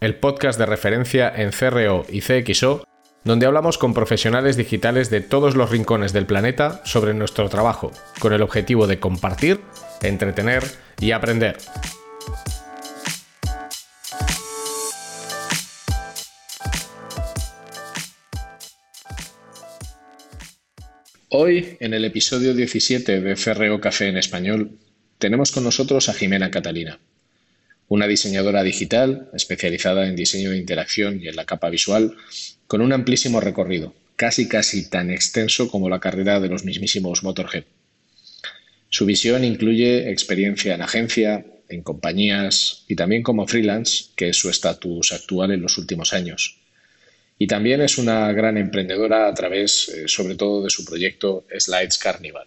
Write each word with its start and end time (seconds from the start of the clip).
el 0.00 0.14
podcast 0.14 0.58
de 0.58 0.64
referencia 0.64 1.30
en 1.34 1.50
CRO 1.50 2.06
y 2.08 2.22
CXO, 2.22 2.84
donde 3.22 3.44
hablamos 3.44 3.76
con 3.76 3.92
profesionales 3.92 4.56
digitales 4.56 5.10
de 5.10 5.20
todos 5.20 5.56
los 5.56 5.70
rincones 5.70 6.14
del 6.14 6.24
planeta 6.24 6.80
sobre 6.86 7.12
nuestro 7.12 7.50
trabajo, 7.50 7.92
con 8.18 8.32
el 8.32 8.40
objetivo 8.40 8.86
de 8.86 8.98
compartir, 8.98 9.60
entretener 10.00 10.64
y 11.00 11.10
aprender. 11.10 11.58
Hoy, 21.28 21.76
en 21.78 21.92
el 21.92 22.06
episodio 22.06 22.54
17 22.54 23.20
de 23.20 23.34
CRO 23.36 23.80
Café 23.80 24.08
en 24.08 24.16
español, 24.16 24.78
tenemos 25.18 25.52
con 25.52 25.62
nosotros 25.62 26.08
a 26.08 26.14
Jimena 26.14 26.50
Catalina 26.50 26.98
una 27.90 28.06
diseñadora 28.06 28.62
digital 28.62 29.28
especializada 29.34 30.06
en 30.06 30.14
diseño 30.14 30.52
de 30.52 30.58
interacción 30.58 31.20
y 31.20 31.26
en 31.26 31.34
la 31.34 31.44
capa 31.44 31.70
visual, 31.70 32.14
con 32.68 32.82
un 32.82 32.92
amplísimo 32.92 33.40
recorrido, 33.40 33.94
casi 34.14 34.46
casi 34.46 34.88
tan 34.88 35.10
extenso 35.10 35.68
como 35.68 35.88
la 35.88 35.98
carrera 35.98 36.38
de 36.38 36.48
los 36.48 36.64
mismísimos 36.64 37.24
Motorhead. 37.24 37.64
Su 38.90 39.06
visión 39.06 39.44
incluye 39.44 40.08
experiencia 40.08 40.76
en 40.76 40.82
agencia, 40.82 41.44
en 41.68 41.82
compañías 41.82 42.84
y 42.86 42.94
también 42.94 43.24
como 43.24 43.48
freelance, 43.48 44.04
que 44.14 44.28
es 44.28 44.36
su 44.36 44.48
estatus 44.48 45.12
actual 45.12 45.50
en 45.50 45.62
los 45.62 45.76
últimos 45.76 46.12
años. 46.12 46.60
Y 47.38 47.48
también 47.48 47.80
es 47.80 47.98
una 47.98 48.32
gran 48.32 48.56
emprendedora 48.56 49.26
a 49.26 49.34
través, 49.34 49.88
eh, 49.88 50.06
sobre 50.06 50.36
todo, 50.36 50.62
de 50.62 50.70
su 50.70 50.84
proyecto 50.84 51.44
Slides 51.58 51.98
Carnival. 51.98 52.46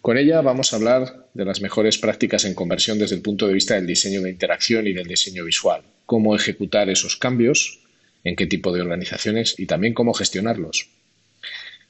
Con 0.00 0.18
ella 0.18 0.40
vamos 0.40 0.72
a 0.72 0.76
hablar 0.76 1.28
de 1.34 1.44
las 1.44 1.60
mejores 1.60 1.98
prácticas 1.98 2.44
en 2.44 2.54
conversión 2.54 2.98
desde 2.98 3.16
el 3.16 3.22
punto 3.22 3.46
de 3.46 3.54
vista 3.54 3.74
del 3.74 3.86
diseño 3.86 4.22
de 4.22 4.30
interacción 4.30 4.86
y 4.86 4.92
del 4.92 5.06
diseño 5.06 5.44
visual, 5.44 5.82
cómo 6.04 6.34
ejecutar 6.34 6.88
esos 6.90 7.16
cambios, 7.16 7.80
en 8.24 8.36
qué 8.36 8.46
tipo 8.46 8.72
de 8.72 8.80
organizaciones 8.80 9.54
y 9.58 9.66
también 9.66 9.94
cómo 9.94 10.12
gestionarlos. 10.12 10.88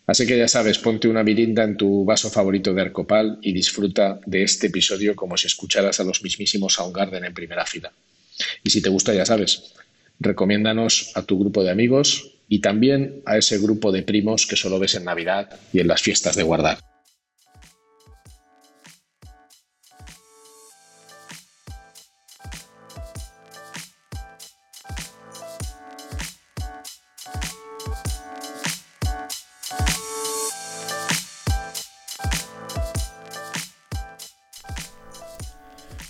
Así 0.06 0.26
que 0.26 0.38
ya 0.38 0.46
sabes, 0.46 0.78
ponte 0.78 1.08
una 1.08 1.24
mirinda 1.24 1.64
en 1.64 1.76
tu 1.76 2.04
vaso 2.04 2.30
favorito 2.30 2.72
de 2.72 2.82
Arcopal 2.82 3.38
y 3.42 3.52
disfruta 3.52 4.20
de 4.24 4.44
este 4.44 4.68
episodio 4.68 5.16
como 5.16 5.36
si 5.36 5.48
escucharas 5.48 5.98
a 5.98 6.04
los 6.04 6.22
mismísimos 6.22 6.74
Soundgarden 6.74 7.24
en 7.24 7.34
primera 7.34 7.66
fila. 7.66 7.92
Y 8.62 8.70
si 8.70 8.80
te 8.80 8.88
gusta, 8.88 9.14
ya 9.14 9.26
sabes, 9.26 9.74
recomiéndanos 10.20 11.10
a 11.14 11.22
tu 11.22 11.38
grupo 11.38 11.64
de 11.64 11.70
amigos 11.70 12.34
y 12.48 12.60
también 12.60 13.22
a 13.26 13.36
ese 13.36 13.58
grupo 13.58 13.90
de 13.90 14.02
primos 14.02 14.46
que 14.46 14.56
solo 14.56 14.78
ves 14.78 14.94
en 14.94 15.04
Navidad 15.04 15.58
y 15.72 15.80
en 15.80 15.88
las 15.88 16.02
fiestas 16.02 16.36
de 16.36 16.44
guardar. 16.44 16.78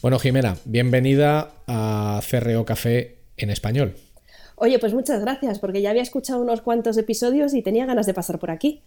Bueno, 0.02 0.18
Jimena, 0.18 0.56
bienvenida 0.66 1.52
a 1.66 2.20
CRO 2.28 2.64
Café 2.64 3.16
en 3.38 3.50
español. 3.50 3.96
Oye, 4.56 4.78
pues 4.78 4.92
muchas 4.92 5.20
gracias, 5.20 5.58
porque 5.58 5.80
ya 5.80 5.90
había 5.90 6.02
escuchado 6.02 6.40
unos 6.40 6.60
cuantos 6.60 6.98
episodios 6.98 7.54
y 7.54 7.62
tenía 7.62 7.86
ganas 7.86 8.06
de 8.06 8.14
pasar 8.14 8.38
por 8.38 8.50
aquí. 8.50 8.82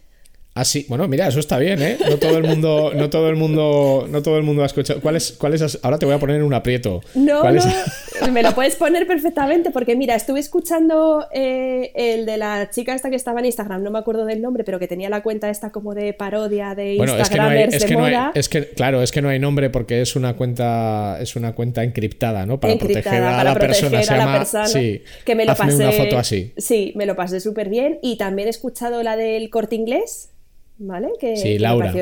Ah, 0.60 0.64
sí. 0.64 0.84
Bueno, 0.88 1.08
mira, 1.08 1.26
eso 1.26 1.40
está 1.40 1.58
bien, 1.58 1.80
¿eh? 1.80 1.96
No 2.06 2.18
todo 2.18 2.36
el 2.36 2.44
mundo, 2.44 2.92
no 2.94 3.08
todo 3.08 3.30
el 3.30 3.36
mundo, 3.36 4.06
no 4.10 4.22
todo 4.22 4.36
el 4.36 4.42
mundo 4.42 4.62
ha 4.62 4.66
escuchado. 4.66 5.00
¿Cuál 5.00 5.16
es, 5.16 5.32
cuál 5.32 5.54
es 5.54 5.78
Ahora 5.82 5.98
te 5.98 6.04
voy 6.04 6.14
a 6.14 6.18
poner 6.18 6.36
en 6.36 6.42
un 6.42 6.52
aprieto. 6.52 7.00
No, 7.14 7.42
no, 7.50 8.32
me 8.32 8.42
lo 8.42 8.54
puedes 8.54 8.76
poner 8.76 9.06
perfectamente, 9.06 9.70
porque 9.70 9.96
mira, 9.96 10.14
estuve 10.14 10.38
escuchando 10.38 11.26
eh, 11.32 11.92
el 11.94 12.26
de 12.26 12.36
la 12.36 12.68
chica 12.68 12.94
esta 12.94 13.08
que 13.08 13.16
estaba 13.16 13.40
en 13.40 13.46
Instagram, 13.46 13.82
no 13.82 13.90
me 13.90 13.98
acuerdo 13.98 14.26
del 14.26 14.42
nombre, 14.42 14.62
pero 14.62 14.78
que 14.78 14.86
tenía 14.86 15.08
la 15.08 15.22
cuenta 15.22 15.48
esta 15.48 15.70
como 15.70 15.94
de 15.94 16.12
parodia 16.12 16.74
de 16.74 16.96
bueno, 16.98 17.16
Instagramers 17.16 17.76
es 17.76 17.84
que 17.86 17.94
no 17.94 18.04
hay, 18.04 18.14
es 18.34 18.48
que 18.50 18.58
es 18.58 18.66
que, 18.66 18.74
claro, 18.74 19.02
es 19.02 19.12
que 19.12 19.22
no 19.22 19.30
hay 19.30 19.38
nombre 19.38 19.70
porque 19.70 20.02
es 20.02 20.14
una 20.14 20.36
cuenta, 20.36 21.16
es 21.22 21.36
una 21.36 21.54
cuenta 21.54 21.84
encriptada, 21.84 22.44
¿no? 22.44 22.60
Para 22.60 22.76
proteger 22.76 23.22
a 23.22 23.44
la 23.44 23.54
persona. 23.54 24.02
Se 24.02 24.14
llama, 24.14 24.44
sí, 24.44 25.02
que 25.24 25.34
me 25.34 25.46
lo 25.46 25.56
pasé. 25.56 25.76
una 25.76 25.92
foto 25.92 26.18
así. 26.18 26.52
Sí, 26.58 26.92
me 26.96 27.06
lo 27.06 27.16
pasé 27.16 27.40
súper 27.40 27.70
bien. 27.70 27.98
Y 28.02 28.18
también 28.18 28.48
he 28.48 28.50
escuchado 28.50 29.02
la 29.02 29.16
del 29.16 29.48
corte 29.48 29.76
inglés 29.76 30.30
¿vale? 30.80 31.12
Que, 31.20 31.36
sí, 31.36 31.58
Laura, 31.58 31.92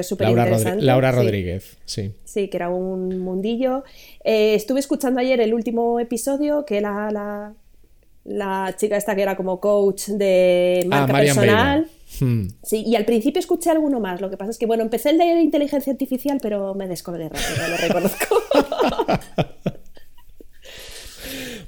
Laura, 0.78 1.12
Rodríguez, 1.12 1.76
sí. 1.84 2.12
sí. 2.24 2.48
que 2.48 2.56
era 2.56 2.70
un 2.70 3.18
mundillo. 3.18 3.84
Eh, 4.24 4.54
estuve 4.54 4.80
escuchando 4.80 5.20
ayer 5.20 5.40
el 5.40 5.52
último 5.52 6.00
episodio, 6.00 6.64
que 6.64 6.80
la, 6.80 7.10
la, 7.10 7.54
la, 8.24 8.74
chica 8.76 8.96
esta 8.96 9.16
que 9.16 9.22
era 9.22 9.36
como 9.36 9.60
coach 9.60 10.08
de 10.08 10.82
ah, 10.84 10.88
marca 10.88 11.18
personal. 11.18 11.90
Hmm. 12.20 12.46
Sí, 12.62 12.84
y 12.86 12.94
al 12.94 13.04
principio 13.04 13.40
escuché 13.40 13.70
alguno 13.70 14.00
más. 14.00 14.20
Lo 14.20 14.30
que 14.30 14.36
pasa 14.36 14.52
es 14.52 14.58
que, 14.58 14.66
bueno, 14.66 14.84
empecé 14.84 15.10
el 15.10 15.18
de 15.18 15.42
inteligencia 15.42 15.92
artificial, 15.92 16.38
pero 16.40 16.74
me 16.74 16.86
descolgué 16.86 17.28
rápido, 17.28 17.68
lo 17.68 17.76
reconozco. 17.76 18.36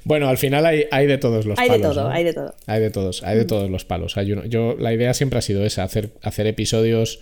Bueno, 0.03 0.29
al 0.29 0.37
final 0.37 0.65
hay, 0.65 0.85
hay 0.91 1.07
de 1.07 1.17
todos 1.17 1.45
los 1.45 1.57
hay 1.59 1.69
palos. 1.69 1.95
De 1.95 2.01
todo, 2.01 2.09
Hay 2.09 2.23
de 2.23 2.33
todo, 2.33 2.55
hay 2.65 2.81
de 2.81 2.89
todos. 2.89 3.23
Hay 3.23 3.37
de 3.37 3.45
todos 3.45 3.69
los 3.69 3.85
palos. 3.85 4.17
Hay 4.17 4.27
yo, 4.27 4.75
la 4.77 4.93
idea 4.93 5.13
siempre 5.13 5.39
ha 5.39 5.41
sido 5.41 5.65
esa, 5.65 5.83
hacer, 5.83 6.11
hacer 6.21 6.47
episodios, 6.47 7.19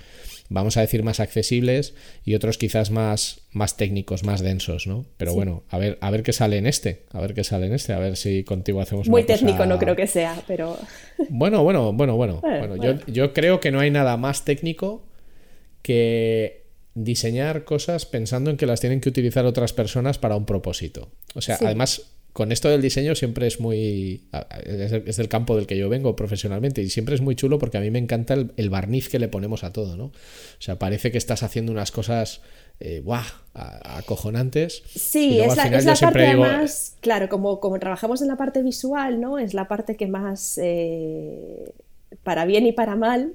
vamos 0.48 0.78
a 0.78 0.82
decir, 0.82 1.04
más 1.04 1.20
accesibles 1.20 1.94
y 2.24 2.36
otros 2.36 2.58
quizás 2.58 2.90
más, 2.92 3.42
más 3.52 3.76
técnicos, 3.76 4.24
más 4.24 4.42
densos, 4.42 4.88
¿no? 4.88 5.06
Pero 5.18 5.34
bueno, 5.34 5.64
a 5.70 5.78
ver, 5.78 5.98
a 6.02 6.10
ver 6.10 6.24
qué 6.24 6.32
sale 6.32 6.58
en 6.58 6.68
este. 6.68 7.04
A 7.12 7.20
ver 7.20 7.34
qué 7.34 7.44
sale 7.44 7.68
en 7.68 7.74
este. 7.74 7.94
A 7.94 8.00
ver 8.00 8.16
si 8.16 8.44
contigo 8.44 8.82
hacemos 8.82 9.10
Muy 9.10 9.24
técnico 9.24 9.66
no 9.66 9.78
creo 9.78 9.96
que 9.96 10.08
sea, 10.08 10.42
pero... 10.48 10.78
Bueno, 11.30 11.64
bueno, 11.64 11.92
bueno, 11.92 12.16
bueno. 12.16 12.40
bueno, 12.42 12.78
Yo, 12.78 12.94
yo 13.08 13.34
creo 13.34 13.60
que 13.60 13.72
no 13.72 13.82
hay 13.82 13.92
nada 13.92 14.16
más 14.16 14.46
técnico 14.46 15.06
que 15.82 16.60
diseñar 16.94 17.66
cosas 17.66 18.06
pensando 18.06 18.50
en 18.50 18.58
que 18.58 18.66
las 18.66 18.80
tienen 18.80 19.02
que 19.02 19.10
utilizar 19.10 19.46
otras 19.46 19.74
personas 19.74 20.18
para 20.18 20.36
un 20.36 20.46
propósito. 20.46 21.10
O 21.36 21.42
sea, 21.42 21.58
además 21.62 22.19
con 22.34 22.52
esto 22.52 22.70
del 22.70 22.82
diseño 22.82 23.16
siempre 23.16 23.48
es 23.48 23.60
muy. 23.60 24.24
Es 24.66 25.18
del 25.18 25.30
campo 25.30 25.56
del 25.56 25.68
que 25.68 25.78
yo 25.78 25.90
vengo 25.90 26.16
profesionalmente 26.16 26.82
y 26.82 26.90
siempre 26.90 27.16
es 27.16 27.22
muy 27.22 27.36
chulo 27.36 27.58
porque 27.58 27.78
a 27.78 27.82
mí 27.82 27.90
me 27.92 28.00
encanta 28.00 28.34
el, 28.34 28.70
barniz 28.70 29.10
que 29.10 29.20
le 29.20 29.28
ponemos 29.28 29.64
a 29.64 29.74
todo, 29.74 29.98
¿no? 29.98 30.06
O 30.06 30.12
sea, 30.60 30.78
parece 30.78 31.12
que 31.12 31.18
estás 31.18 31.44
haciendo 31.44 31.72
unas 31.72 31.92
cosas. 31.92 32.42
Eh, 32.82 33.04
acojonantes. 33.54 34.84
Sí, 34.88 35.42
es 35.42 35.58
la, 35.58 35.70
parte 36.00 36.36
más, 36.38 36.96
claro, 37.02 37.28
como, 37.28 37.60
como 37.60 37.78
trabajamos 37.78 38.22
en 38.22 38.30
la 38.30 38.38
parte 38.38 38.62
visual, 38.62 39.20
¿no? 39.20 39.38
Es 39.38 39.54
la 39.54 39.68
parte 39.68 39.98
que 39.98 40.08
más, 40.08 40.58
eh, 40.64 41.74
para 42.24 42.46
bien 42.46 42.66
y 42.66 42.72
para 42.72 42.96
mal, 42.96 43.34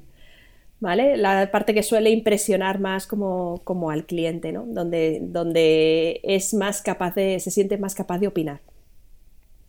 ¿vale? 0.80 1.18
La 1.18 1.50
parte 1.50 1.74
que 1.74 1.82
suele 1.82 2.08
impresionar 2.08 2.80
más 2.80 3.06
como, 3.06 3.60
como 3.64 3.90
al 3.90 4.06
cliente, 4.06 4.50
¿no? 4.50 4.64
Donde, 4.66 5.20
donde 5.20 6.22
es 6.22 6.54
más 6.54 6.80
capaz 6.80 7.14
de, 7.14 7.38
se 7.38 7.50
siente 7.50 7.76
más 7.76 7.94
capaz 7.94 8.20
de 8.20 8.28
opinar. 8.28 8.60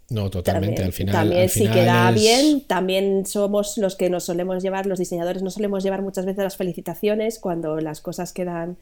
No, 0.09 0.29
totalmente. 0.29 0.75
También, 0.75 0.87
al 0.87 0.93
final. 0.93 1.13
También, 1.13 1.49
si 1.49 1.67
queda 1.67 2.11
bien, 2.11 2.61
también 2.67 3.25
somos 3.25 3.77
los 3.77 3.95
que 3.95 4.09
nos 4.09 4.25
solemos 4.25 4.61
llevar, 4.61 4.85
los 4.85 4.99
diseñadores 4.99 5.41
nos 5.41 5.55
solemos 5.55 5.83
llevar 5.83 6.01
muchas 6.03 6.25
veces 6.25 6.43
las 6.43 6.57
felicitaciones 6.57 7.39
cuando 7.39 7.79
las 7.79 8.01
cosas 8.01 8.31
quedan, 8.31 8.77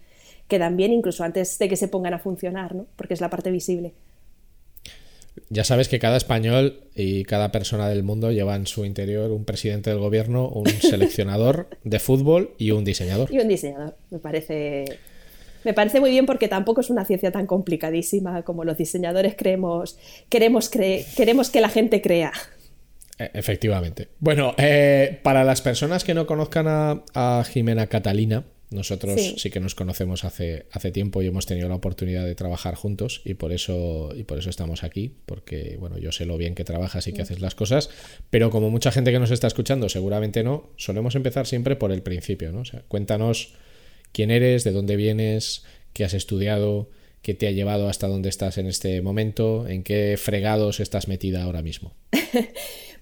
quedan 0.50 0.76
bien, 0.76 0.92
incluso 0.92 1.24
antes 1.24 1.58
de 1.60 1.70
que 1.70 1.78
se 1.78 1.88
pongan 1.88 2.14
a 2.14 2.20
funcionar, 2.20 2.76
¿no? 2.76 2.88
Porque 2.98 3.14
es 3.14 3.22
la 3.22 3.30
parte 3.30 3.52
visible. 3.52 3.94
Ya 5.50 5.64
sabes 5.64 5.88
que 5.88 5.98
cada 5.98 6.18
español 6.18 6.82
y 6.94 7.24
cada 7.24 7.52
persona 7.52 7.88
del 7.88 8.04
mundo 8.04 8.32
lleva 8.32 8.56
en 8.56 8.68
su 8.68 8.86
interior 8.86 9.32
un 9.32 9.46
presidente 9.46 9.90
del 9.90 10.00
gobierno, 10.00 10.50
un 10.50 10.68
seleccionador 10.82 11.70
de 11.86 12.00
fútbol 12.00 12.54
y 12.58 12.72
un 12.72 12.84
diseñador. 12.84 13.34
Y 13.34 13.40
un 13.40 13.48
diseñador, 13.48 13.96
me 14.12 14.20
parece 14.20 15.00
me 15.64 15.74
parece 15.74 16.00
muy 16.00 16.12
bien 16.12 16.26
porque 16.26 16.48
tampoco 16.48 16.82
es 16.82 16.90
una 16.90 17.06
ciencia 17.06 17.32
tan 17.32 17.48
complicadísima 17.48 18.44
como 18.44 18.64
los 18.64 18.78
diseñadores 18.78 19.36
creemos, 19.36 19.98
queremos, 20.30 20.70
queremos 20.70 21.50
que 21.50 21.62
la 21.62 21.70
gente 21.70 22.02
crea. 22.02 22.32
E, 23.20 23.32
efectivamente. 23.34 24.10
Bueno, 24.20 24.56
eh, 24.58 25.20
para 25.24 25.44
las 25.44 25.62
personas 25.62 26.04
que 26.04 26.14
no 26.14 26.26
conozcan 26.26 26.66
a, 26.68 27.44
Jimena 27.46 27.88
Catalina, 27.88 28.46
Nosotros 28.72 29.36
sí. 29.38 29.52
que 29.52 29.60
nos 29.60 29.76
conocemos 29.76 30.24
hace, 30.24 30.66
hace 30.72 30.92
tiempo 30.92 31.22
y 31.22 31.28
hemos 31.28 31.46
tenido 31.46 31.70
la 31.70 31.76
oportunidad 31.76 32.26
de 32.26 32.34
trabajar 32.34 32.74
juntos 32.74 33.22
y 33.24 33.36
por 33.36 33.52
eso 33.52 34.10
y 34.16 34.24
por 34.24 34.40
eso 34.40 34.50
estamos 34.50 34.84
aquí, 34.84 35.14
porque 35.28 35.78
bueno, 35.80 36.00
yo 36.00 36.12
sé 36.12 36.26
lo 36.26 36.38
bien 36.38 36.56
que 36.56 36.64
trabajas 36.64 37.08
y 37.08 37.14
que 37.14 37.22
haces 37.22 37.40
las 37.40 37.54
cosas, 37.54 37.92
pero 38.32 38.50
como 38.50 38.72
mucha 38.72 38.92
gente 38.92 39.12
que 39.12 39.20
nos 39.20 39.30
está 39.30 39.46
escuchando 39.46 39.90
seguramente 39.90 40.44
no, 40.44 40.72
solemos 40.76 41.14
empezar 41.14 41.46
siempre 41.46 41.76
por 41.76 41.92
el 41.92 42.02
principio, 42.02 42.52
¿no? 42.52 42.62
O 42.62 42.66
sea, 42.66 42.82
cuéntanos 42.88 43.54
quién 44.14 44.32
eres, 44.32 44.64
de 44.64 44.72
dónde 44.72 44.96
vienes, 44.96 45.66
qué 45.92 46.06
has 46.06 46.14
estudiado, 46.14 46.90
qué 47.22 47.34
te 47.34 47.48
ha 47.48 47.52
llevado 47.52 47.90
hasta 47.90 48.08
donde 48.08 48.30
estás 48.30 48.58
en 48.58 48.68
este 48.68 49.02
momento, 49.02 49.68
en 49.68 49.84
qué 49.84 50.16
fregados 50.18 50.80
estás 50.80 51.10
metida 51.10 51.44
ahora 51.44 51.62
mismo. 51.62 51.94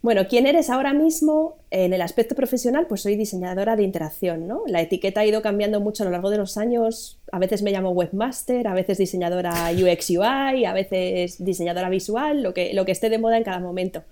Bueno, 0.02 0.28
¿quién 0.28 0.48
eres 0.48 0.72
ahora 0.72 0.94
mismo 0.94 1.60
en 1.70 1.94
el 1.94 2.02
aspecto 2.02 2.34
profesional? 2.34 2.88
Pues 2.88 3.02
soy 3.02 3.16
diseñadora 3.16 3.76
de 3.76 3.84
interacción, 3.84 4.48
¿no? 4.48 4.64
La 4.66 4.82
etiqueta 4.82 5.22
ha 5.22 5.26
ido 5.28 5.44
cambiando 5.44 5.80
mucho 5.80 6.02
a 6.02 6.06
lo 6.08 6.12
largo 6.12 6.32
de 6.32 6.38
los 6.38 6.58
años. 6.58 7.20
A 7.32 7.38
veces 7.38 7.62
me 7.62 7.72
llamo 7.72 7.92
webmaster, 7.92 8.68
a 8.68 8.74
veces 8.74 8.98
diseñadora 8.98 9.70
UX 9.72 10.10
UI, 10.10 10.66
a 10.66 10.74
veces 10.74 11.44
diseñadora 11.44 11.88
visual, 11.90 12.42
lo 12.42 12.56
que, 12.56 12.74
lo 12.74 12.84
que 12.84 12.92
esté 12.92 13.12
de 13.12 13.20
moda 13.20 13.38
en 13.38 13.44
cada 13.44 13.60
momento. 13.60 14.04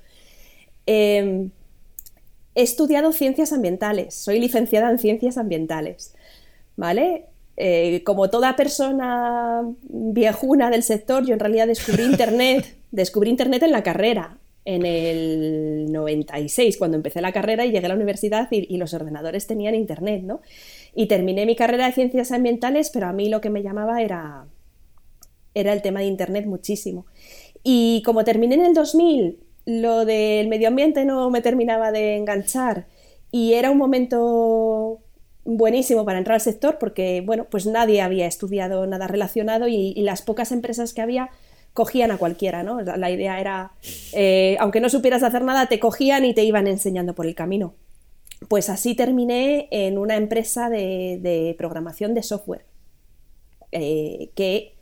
Em, 0.86 1.50
he 2.54 2.62
estudiado 2.62 3.12
ciencias 3.12 3.52
ambientales, 3.52 4.14
soy 4.14 4.40
licenciada 4.40 4.92
en 4.92 5.00
ciencias 5.00 5.40
ambientales, 5.40 6.14
¿vale? 6.80 7.26
Eh, 7.58 8.04
como 8.06 8.30
toda 8.30 8.56
persona 8.56 9.62
viejuna 9.82 10.70
del 10.70 10.82
sector, 10.82 11.26
yo 11.26 11.34
en 11.34 11.40
realidad 11.42 11.68
descubrí 11.68 12.04
Internet, 12.06 12.78
descubrí 12.92 13.30
Internet 13.30 13.64
en 13.64 13.72
la 13.72 13.84
carrera 13.84 14.38
en 14.64 14.86
el 14.86 15.92
96, 15.92 16.78
cuando 16.78 16.96
empecé 16.96 17.22
la 17.22 17.34
carrera 17.34 17.66
y 17.66 17.72
llegué 17.72 17.86
a 17.86 17.90
la 17.90 17.96
universidad 17.96 18.48
y, 18.52 18.78
los 18.78 18.94
ordenadores 18.94 19.48
tenían 19.48 19.74
internet, 19.74 20.22
¿no? 20.24 20.42
Y 20.94 21.08
terminé 21.08 21.46
mi 21.46 21.56
carrera 21.56 21.88
de 21.88 21.94
ciencias 21.94 22.32
ambientales, 22.32 22.92
pero 22.92 23.08
a 23.08 23.14
mí 23.14 23.30
lo 23.30 23.42
que 23.42 23.50
me 23.50 23.64
llamaba 23.64 24.02
era, 24.02 24.46
era 25.56 25.74
el 25.74 25.82
tema 25.82 26.02
de 26.02 26.06
internet 26.06 26.46
muchísimo. 26.46 27.08
Y 27.64 28.04
como 28.06 28.24
terminé 28.24 28.56
en 28.56 28.66
el 28.66 28.74
2000, 28.74 29.40
lo 29.66 30.06
del 30.06 30.48
medio 30.50 30.68
ambiente 30.68 31.04
no 31.04 31.30
me 31.30 31.42
terminaba 31.42 31.92
de 31.92 32.18
enganchar 32.18 32.86
y 33.32 33.54
era 33.54 33.72
un 33.72 33.78
momento 33.78 35.00
buenísimo 35.58 36.06
para 36.06 36.18
entrar 36.18 36.36
al 36.36 36.42
sector 36.42 36.78
porque, 36.80 37.22
bueno, 37.26 37.46
pues 37.50 37.66
nadie 37.66 38.02
había 38.02 38.28
estudiado 38.28 38.86
nada 38.88 39.08
relacionado 39.08 39.68
y 39.68 39.94
las 40.02 40.22
pocas 40.22 40.52
empresas 40.52 40.94
que 40.94 41.02
había 41.02 41.30
cogían 41.74 42.12
a 42.12 42.18
cualquiera, 42.18 42.64
¿no? 42.64 42.82
La 42.82 43.12
idea 43.12 43.40
era, 43.40 43.72
eh, 44.14 44.58
aunque 44.60 44.82
no 44.82 44.90
supieras 44.90 45.24
hacer 45.24 45.44
nada, 45.44 45.68
te 45.68 45.80
cogían 45.80 46.26
y 46.26 46.34
te 46.34 46.44
iban 46.44 46.68
enseñando 46.68 47.16
por 47.16 47.26
el 47.26 47.36
camino. 47.36 47.74
Pues 48.48 48.70
así 48.70 48.96
terminé 48.96 49.68
en 49.72 49.98
una 49.98 50.16
empresa 50.16 50.70
de, 50.70 51.56
programación 51.58 52.14
de 52.14 52.24
software, 52.24 52.66
eh, 53.72 54.32
que 54.36 54.76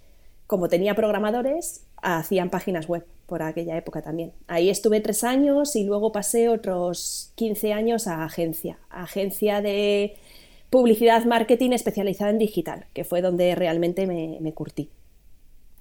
como 0.46 0.70
tenía 0.70 0.96
programadores, 0.96 1.86
hacían 2.02 2.50
páginas 2.50 2.88
web 2.88 3.06
por 3.26 3.44
aquella 3.44 3.76
época 3.76 4.02
también. 4.02 4.32
Ahí 4.48 4.70
estuve 4.70 5.02
tres 5.02 5.24
años 5.24 5.76
y 5.76 5.84
luego 5.84 6.12
pasé 6.14 6.48
otros 6.48 7.34
15 7.36 7.74
años 7.74 8.08
a 8.08 8.24
agencia, 8.24 8.80
agencia 8.90 9.62
de 9.62 10.16
publicidad 10.70 11.26
marketing 11.26 11.72
especializada 11.72 12.32
en 12.32 12.38
digital, 12.38 12.86
que 12.94 13.04
fue 13.04 13.22
donde 13.22 13.56
realmente 13.56 14.06
me 14.06 14.54
curtí 14.54 14.90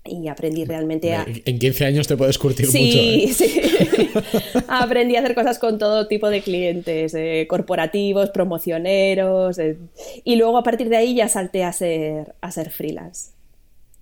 y 0.08 0.28
aprendí 0.28 0.64
realmente 0.64 1.14
a... 1.14 1.26
En 1.44 1.58
15 1.58 1.84
años 1.84 2.06
te 2.06 2.16
puedes 2.16 2.38
curtir 2.38 2.66
mucho. 2.66 2.78
¿eh? 2.78 3.28
Sí, 3.32 4.10
aprendí 4.68 5.16
a 5.16 5.20
hacer 5.20 5.34
cosas 5.34 5.58
con 5.58 5.78
todo 5.78 6.06
tipo 6.08 6.28
de 6.28 6.42
clientes, 6.42 7.14
eh, 7.14 7.46
corporativos, 7.48 8.30
promocioneros, 8.30 9.58
eh, 9.58 9.76
y 10.24 10.36
luego 10.36 10.58
a 10.58 10.62
partir 10.62 10.88
de 10.88 10.96
ahí 10.96 11.14
ya 11.14 11.28
salté 11.28 11.64
a 11.64 11.72
ser, 11.72 12.34
a 12.40 12.50
ser 12.50 12.70
freelance. 12.70 13.35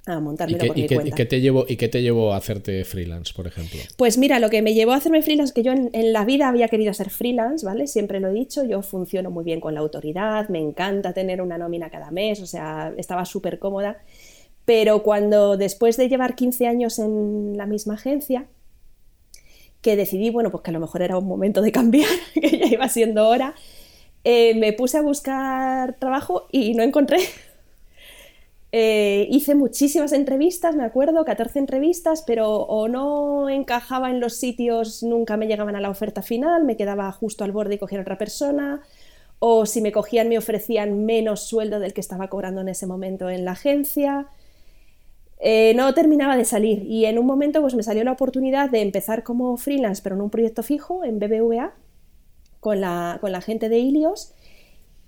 A 0.07 0.21
montarme 0.21 0.59
por 0.59 0.77
mi 0.77 0.87
cuenta. 0.87 1.09
¿y 1.09 1.13
qué, 1.13 1.25
te 1.25 1.41
llevó, 1.41 1.65
¿Y 1.67 1.77
qué 1.77 1.89
te 1.89 2.03
llevó 2.03 2.35
a 2.35 2.37
hacerte 2.37 2.85
freelance, 2.85 3.33
por 3.35 3.47
ejemplo? 3.47 3.81
Pues 3.97 4.19
mira, 4.19 4.39
lo 4.39 4.51
que 4.51 4.61
me 4.61 4.75
llevó 4.75 4.93
a 4.93 4.97
hacerme 4.97 5.23
freelance, 5.23 5.55
que 5.55 5.63
yo 5.63 5.73
en, 5.73 5.89
en 5.95 6.13
la 6.13 6.27
vida 6.27 6.49
había 6.49 6.69
querido 6.69 6.93
ser 6.93 7.09
freelance, 7.09 7.65
¿vale? 7.65 7.87
Siempre 7.87 8.21
lo 8.21 8.29
he 8.29 8.33
dicho, 8.33 8.65
yo 8.65 8.83
funciono 8.83 9.31
muy 9.31 9.45
bien 9.45 9.61
con 9.61 9.73
la 9.73 9.81
autoridad, 9.81 10.49
me 10.51 10.59
encanta 10.59 11.15
tener 11.15 11.41
una 11.41 11.57
nómina 11.57 11.89
cada 11.89 12.11
mes, 12.11 12.41
o 12.43 12.47
sea, 12.47 12.93
estaba 12.99 13.25
súper 13.25 13.59
cómoda. 13.59 13.99
Pero 14.65 15.03
cuando 15.03 15.57
después 15.57 15.97
de 15.97 16.09
llevar 16.09 16.35
15 16.35 16.67
años 16.67 16.99
en 16.99 17.57
la 17.57 17.67
misma 17.67 17.95
agencia, 17.95 18.47
que 19.85 19.97
decidí, 19.97 20.31
bueno, 20.31 20.51
pues 20.51 20.63
que 20.63 20.71
a 20.71 20.73
lo 20.73 20.81
mejor 20.81 21.03
era 21.03 21.19
un 21.19 21.27
momento 21.27 21.61
de 21.61 21.71
cambiar, 21.71 22.09
que 22.35 22.59
ya 22.59 22.67
iba 22.67 22.89
siendo 22.89 23.29
hora, 23.29 23.55
eh, 24.25 24.55
me 24.55 24.73
puse 24.73 24.97
a 24.97 25.03
buscar 25.03 25.99
trabajo 25.99 26.49
y 26.51 26.75
no 26.75 26.83
encontré. 26.83 27.19
Eh, 28.77 29.29
hice 29.31 29.55
muchísimas 29.55 30.13
entrevistas, 30.13 30.75
me 30.75 30.83
acuerdo, 30.83 31.25
14 31.25 31.61
entrevistas, 31.61 32.25
pero 32.27 32.57
o 32.57 32.89
no 32.89 33.49
encajaba 33.49 34.11
en 34.11 34.19
los 34.19 34.35
sitios, 34.35 35.05
nunca 35.05 35.37
me 35.37 35.47
llegaban 35.47 35.77
a 35.77 35.81
la 35.81 35.91
oferta 35.91 36.23
final, 36.23 36.65
me 36.65 36.77
quedaba 36.77 37.13
justo 37.13 37.45
al 37.45 37.53
borde 37.53 37.77
y 37.77 37.79
cogían 37.79 38.01
otra 38.01 38.19
persona, 38.19 38.83
o 39.39 39.65
si 39.65 39.81
me 39.81 39.93
cogían 39.93 40.29
me 40.29 40.39
ofrecían 40.39 41.05
menos 41.05 41.43
sueldo 41.43 41.79
del 41.79 41.93
que 41.93 42.01
estaba 42.01 42.27
cobrando 42.29 42.63
en 42.63 42.69
ese 42.69 42.89
momento 42.89 43.31
en 43.31 43.45
la 43.45 43.53
agencia. 43.53 44.27
Eh, 45.39 45.73
no 45.77 45.95
terminaba 45.95 46.37
de 46.37 46.45
salir 46.45 46.83
y 46.83 47.05
en 47.05 47.21
un 47.21 47.27
momento 47.27 47.61
pues 47.61 47.77
me 47.77 47.85
salió 47.85 48.03
la 48.03 48.11
oportunidad 48.11 48.71
de 48.71 48.83
empezar 48.83 49.23
como 49.23 49.57
freelance 49.57 50.03
pero 50.03 50.17
en 50.17 50.23
un 50.23 50.31
proyecto 50.31 50.65
fijo 50.65 51.05
en 51.05 51.21
BBVA 51.21 51.75
con 52.59 52.81
la, 52.81 53.19
con 53.21 53.31
la 53.31 53.41
gente 53.41 53.69
de 53.69 53.79
Ilios 53.79 54.34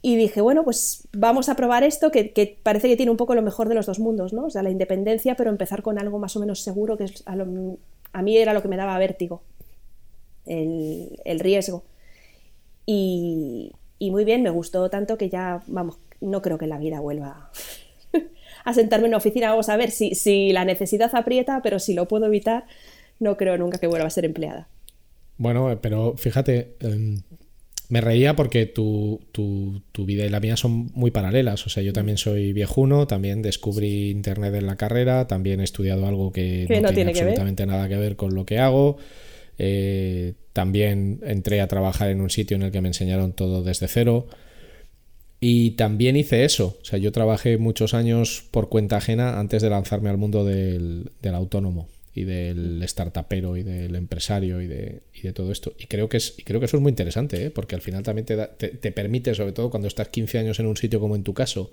y 0.02 0.16
dije, 0.16 0.40
bueno, 0.40 0.64
pues 0.64 1.08
vamos 1.12 1.48
a 1.48 1.56
probar 1.56 1.82
esto 1.82 2.10
que, 2.10 2.58
parece 2.62 2.88
que 2.88 2.96
tiene 2.96 3.10
un 3.10 3.16
poco 3.16 3.34
lo 3.34 3.42
mejor 3.42 3.68
de 3.68 3.74
los 3.74 3.86
dos 3.86 3.98
mundos, 3.98 4.32
¿no? 4.32 4.46
O 4.46 4.50
sea, 4.50 4.62
la 4.62 4.70
independencia, 4.70 5.34
pero 5.34 5.50
empezar 5.50 5.82
con 5.82 5.98
algo 5.98 6.18
más 6.18 6.36
o 6.36 6.40
menos 6.40 6.60
seguro, 6.60 6.96
que 6.96 7.06
a, 7.24 8.22
mí 8.22 8.36
era 8.36 8.52
lo 8.54 8.62
que 8.62 8.68
me 8.68 8.76
daba 8.76 8.98
vértigo, 8.98 9.42
el, 10.46 11.40
riesgo. 11.40 11.84
Y, 12.84 13.72
muy 14.00 14.24
bien, 14.24 14.42
me 14.42 14.50
gustó 14.50 14.88
tanto 14.90 15.18
que 15.18 15.28
ya, 15.28 15.62
vamos, 15.66 15.98
no 16.20 16.40
creo 16.42 16.58
que 16.58 16.66
la 16.66 16.78
vida 16.78 17.00
vuelva 17.00 17.50
a 18.64 18.74
sentarme 18.74 19.06
en 19.06 19.10
una 19.10 19.18
oficina, 19.18 19.50
vamos 19.50 19.68
a 19.68 19.76
ver 19.76 19.90
si, 19.90 20.14
si 20.14 20.52
la 20.52 20.64
necesidad 20.64 21.10
aprieta, 21.14 21.60
pero 21.62 21.78
si 21.78 21.94
lo 21.94 22.06
puedo 22.06 22.26
evitar, 22.26 22.66
no 23.18 23.36
creo 23.36 23.58
nunca 23.58 23.78
que 23.78 23.86
vuelva 23.86 24.06
a 24.06 24.10
ser 24.10 24.24
empleada. 24.24 24.68
Bueno, 25.38 25.78
pero 25.80 26.16
fíjate, 26.16 26.76
em, 26.80 27.22
me 27.88 28.00
reía 28.00 28.34
porque 28.34 28.66
tu, 28.66 29.20
vida 29.98 30.24
y 30.24 30.28
la 30.28 30.40
mía 30.40 30.56
son 30.56 30.90
muy 30.94 31.10
paralelas. 31.10 31.66
O 31.66 31.70
sea, 31.70 31.82
yo 31.82 31.92
también 31.92 32.18
soy 32.18 32.52
viejuno, 32.52 33.06
también 33.06 33.42
descubrí 33.42 34.10
Internet 34.10 34.54
en 34.54 34.66
la 34.66 34.76
carrera, 34.76 35.26
también 35.26 35.60
he 35.60 35.64
estudiado 35.64 36.06
algo 36.06 36.32
que, 36.32 36.66
no, 36.82 36.92
tiene, 36.92 37.10
absolutamente 37.10 37.66
nada 37.66 37.88
que 37.88 37.96
ver 37.96 38.16
con 38.16 38.34
lo 38.34 38.44
que 38.44 38.58
hago. 38.58 38.96
Eh, 39.58 40.34
también 40.52 41.20
entré 41.24 41.60
a 41.60 41.68
trabajar 41.68 42.10
en 42.10 42.20
un 42.20 42.30
sitio 42.30 42.56
en 42.56 42.64
el 42.64 42.72
que 42.72 42.80
me 42.80 42.88
enseñaron 42.88 43.32
todo 43.32 43.62
desde 43.62 43.88
cero. 43.88 44.26
Y 45.38 45.72
también 45.72 46.16
hice 46.16 46.44
eso. 46.44 46.78
O 46.80 46.84
sea, 46.84 46.98
yo 46.98 47.12
trabajé 47.12 47.58
muchos 47.58 47.94
años 47.94 48.44
por 48.50 48.68
cuenta 48.68 48.96
ajena 48.96 49.38
antes 49.38 49.62
de 49.62 49.70
lanzarme 49.70 50.10
al 50.10 50.16
mundo 50.16 50.44
del, 50.44 51.10
autónomo 51.34 51.88
y 52.16 52.24
del 52.24 52.82
startupero 52.88 53.58
y 53.58 53.62
del 53.62 53.94
empresario 53.94 54.62
y 54.62 54.66
de, 54.66 55.02
de, 55.22 55.32
todo 55.34 55.52
esto. 55.52 55.74
Y 55.78 55.84
creo 55.84 56.08
que, 56.08 56.16
es, 56.16 56.34
y 56.38 56.44
creo 56.44 56.60
que 56.60 56.64
eso 56.64 56.78
es 56.78 56.82
muy 56.82 56.88
interesante, 56.88 57.44
¿eh? 57.44 57.50
porque 57.50 57.74
al 57.74 57.82
final 57.82 58.02
también 58.02 58.24
te, 58.24 58.36
te, 58.38 58.90
permite, 58.90 59.34
sobre 59.34 59.52
todo 59.52 59.68
cuando 59.68 59.86
estás 59.86 60.08
15 60.08 60.38
años 60.38 60.58
en 60.58 60.64
un 60.64 60.78
sitio 60.78 60.98
como 60.98 61.14
en 61.14 61.24
tu 61.24 61.34
caso, 61.34 61.70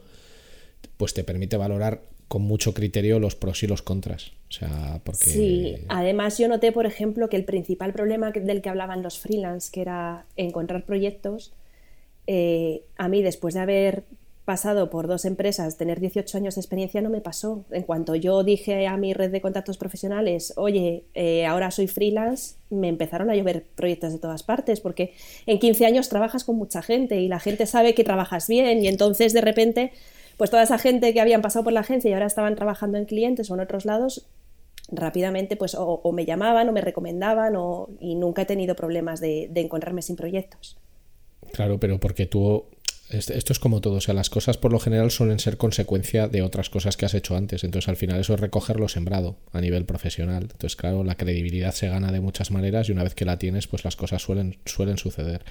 pues 0.98 1.14
te 1.14 1.24
permite 1.24 1.56
valorar 1.56 2.02
con 2.28 2.42
mucho 2.42 2.74
criterio 2.74 3.20
los 3.20 3.36
pros 3.36 3.64
y 3.64 3.68
los 3.68 3.82
contras. 3.82 4.34
O 4.50 4.52
sea, 4.52 5.00
porque... 5.06 5.30
Sí, 5.30 5.78
además 5.88 6.38
yo 6.38 6.50
noté, 6.50 6.74
por 6.74 6.86
ejemplo, 6.86 7.30
que 7.30 7.38
el 7.38 7.46
principal 7.46 7.94
problema 7.94 8.32
del 8.32 8.62
que 8.62 8.68
hablaban 8.68 9.02
los 9.02 9.20
freelance, 9.20 9.72
que 9.72 9.80
era 9.80 10.26
encontrar 10.36 10.84
proyectos, 10.84 11.54
eh, 12.28 12.82
a 12.98 13.08
mí 13.08 13.22
después 13.22 13.54
de 13.54 13.62
haber 13.62 14.04
pasado 14.46 14.90
por 14.90 15.08
dos 15.08 15.24
empresas, 15.26 15.78
tener 15.78 16.00
18 16.00 16.38
años 16.38 16.56
de 16.56 16.62
experiencia 16.62 17.02
no 17.02 17.10
me 17.10 17.22
pasó. 17.22 17.64
En 17.72 17.84
cuanto 17.84 18.16
yo 18.16 18.44
dije 18.44 18.88
a 18.88 18.98
mi 18.98 19.14
red 19.14 19.32
de 19.32 19.42
contactos 19.42 19.78
profesionales, 19.78 20.54
oye, 20.58 21.06
eh, 21.14 21.46
ahora 21.46 21.72
soy 21.72 21.88
freelance, 21.88 22.56
me 22.70 22.90
empezaron 22.90 23.30
a 23.30 23.36
llover 23.36 23.64
proyectos 23.64 24.12
de 24.12 24.20
todas 24.20 24.44
partes, 24.44 24.82
porque 24.82 25.14
en 25.46 25.60
15 25.60 25.86
años 25.86 26.10
trabajas 26.10 26.44
con 26.44 26.58
mucha 26.58 26.82
gente 26.82 27.22
y 27.22 27.28
la 27.28 27.40
gente 27.40 27.66
sabe 27.66 27.94
que 27.94 28.04
trabajas 28.04 28.48
bien 28.48 28.84
y 28.84 28.88
entonces 28.88 29.32
de 29.32 29.42
repente, 29.42 29.94
pues 30.38 30.50
toda 30.50 30.64
esa 30.64 30.78
gente 30.78 31.14
que 31.14 31.22
habían 31.22 31.42
pasado 31.42 31.64
por 31.64 31.74
la 31.74 31.80
agencia 31.80 32.10
y 32.10 32.14
ahora 32.14 32.26
estaban 32.26 32.56
trabajando 32.56 32.98
en 32.98 33.06
clientes 33.06 33.50
o 33.50 33.54
en 33.54 33.62
otros 33.62 33.86
lados, 33.86 34.28
rápidamente 34.92 35.56
pues 35.56 35.76
o, 35.80 36.12
me 36.12 36.26
llamaban 36.26 36.68
o 36.68 36.74
me 36.74 36.82
recomendaban 36.82 37.56
o, 37.56 37.90
y 38.02 38.16
nunca 38.16 38.42
he 38.42 38.46
tenido 38.46 38.76
problemas 38.76 39.22
de 39.22 39.50
encontrarme 39.56 40.02
sin 40.02 40.18
proyectos. 40.18 40.78
Claro, 41.54 41.80
pero 41.80 42.00
porque 42.00 42.26
tú 42.26 42.66
esto 43.10 43.54
es 43.54 43.60
como 43.60 43.82
todo, 43.82 43.96
o 43.96 44.02
sea, 44.02 44.14
las 44.14 44.30
cosas 44.30 44.58
por 44.58 44.72
lo 44.72 44.80
general 44.80 45.12
suelen 45.12 45.40
ser 45.40 45.58
consecuencia 45.58 46.28
de 46.28 46.42
otras 46.42 46.70
cosas 46.70 46.98
que 46.98 47.06
has 47.06 47.14
hecho 47.14 47.36
antes, 47.36 47.64
entonces 47.64 47.90
al 47.90 47.96
final 47.96 48.20
eso 48.20 48.34
es 48.34 48.40
recoger 48.40 48.80
lo 48.80 48.88
sembrado 48.88 49.38
a 49.52 49.62
nivel 49.62 49.86
profesional, 49.86 50.44
entonces 50.44 50.76
claro, 50.76 51.04
la 51.04 51.16
credibilidad 51.16 51.74
se 51.74 51.90
gana 51.90 52.12
de 52.12 52.22
muchas 52.22 52.50
maneras 52.50 52.90
y 52.90 52.92
una 52.92 53.04
vez 53.04 53.14
que 53.14 53.26
la 53.26 53.38
tienes, 53.38 53.68
pues 53.68 53.84
las 53.84 53.96
cosas 53.96 54.22
suelen, 54.22 54.58
suelen 54.66 54.98
suceder. 54.98 55.44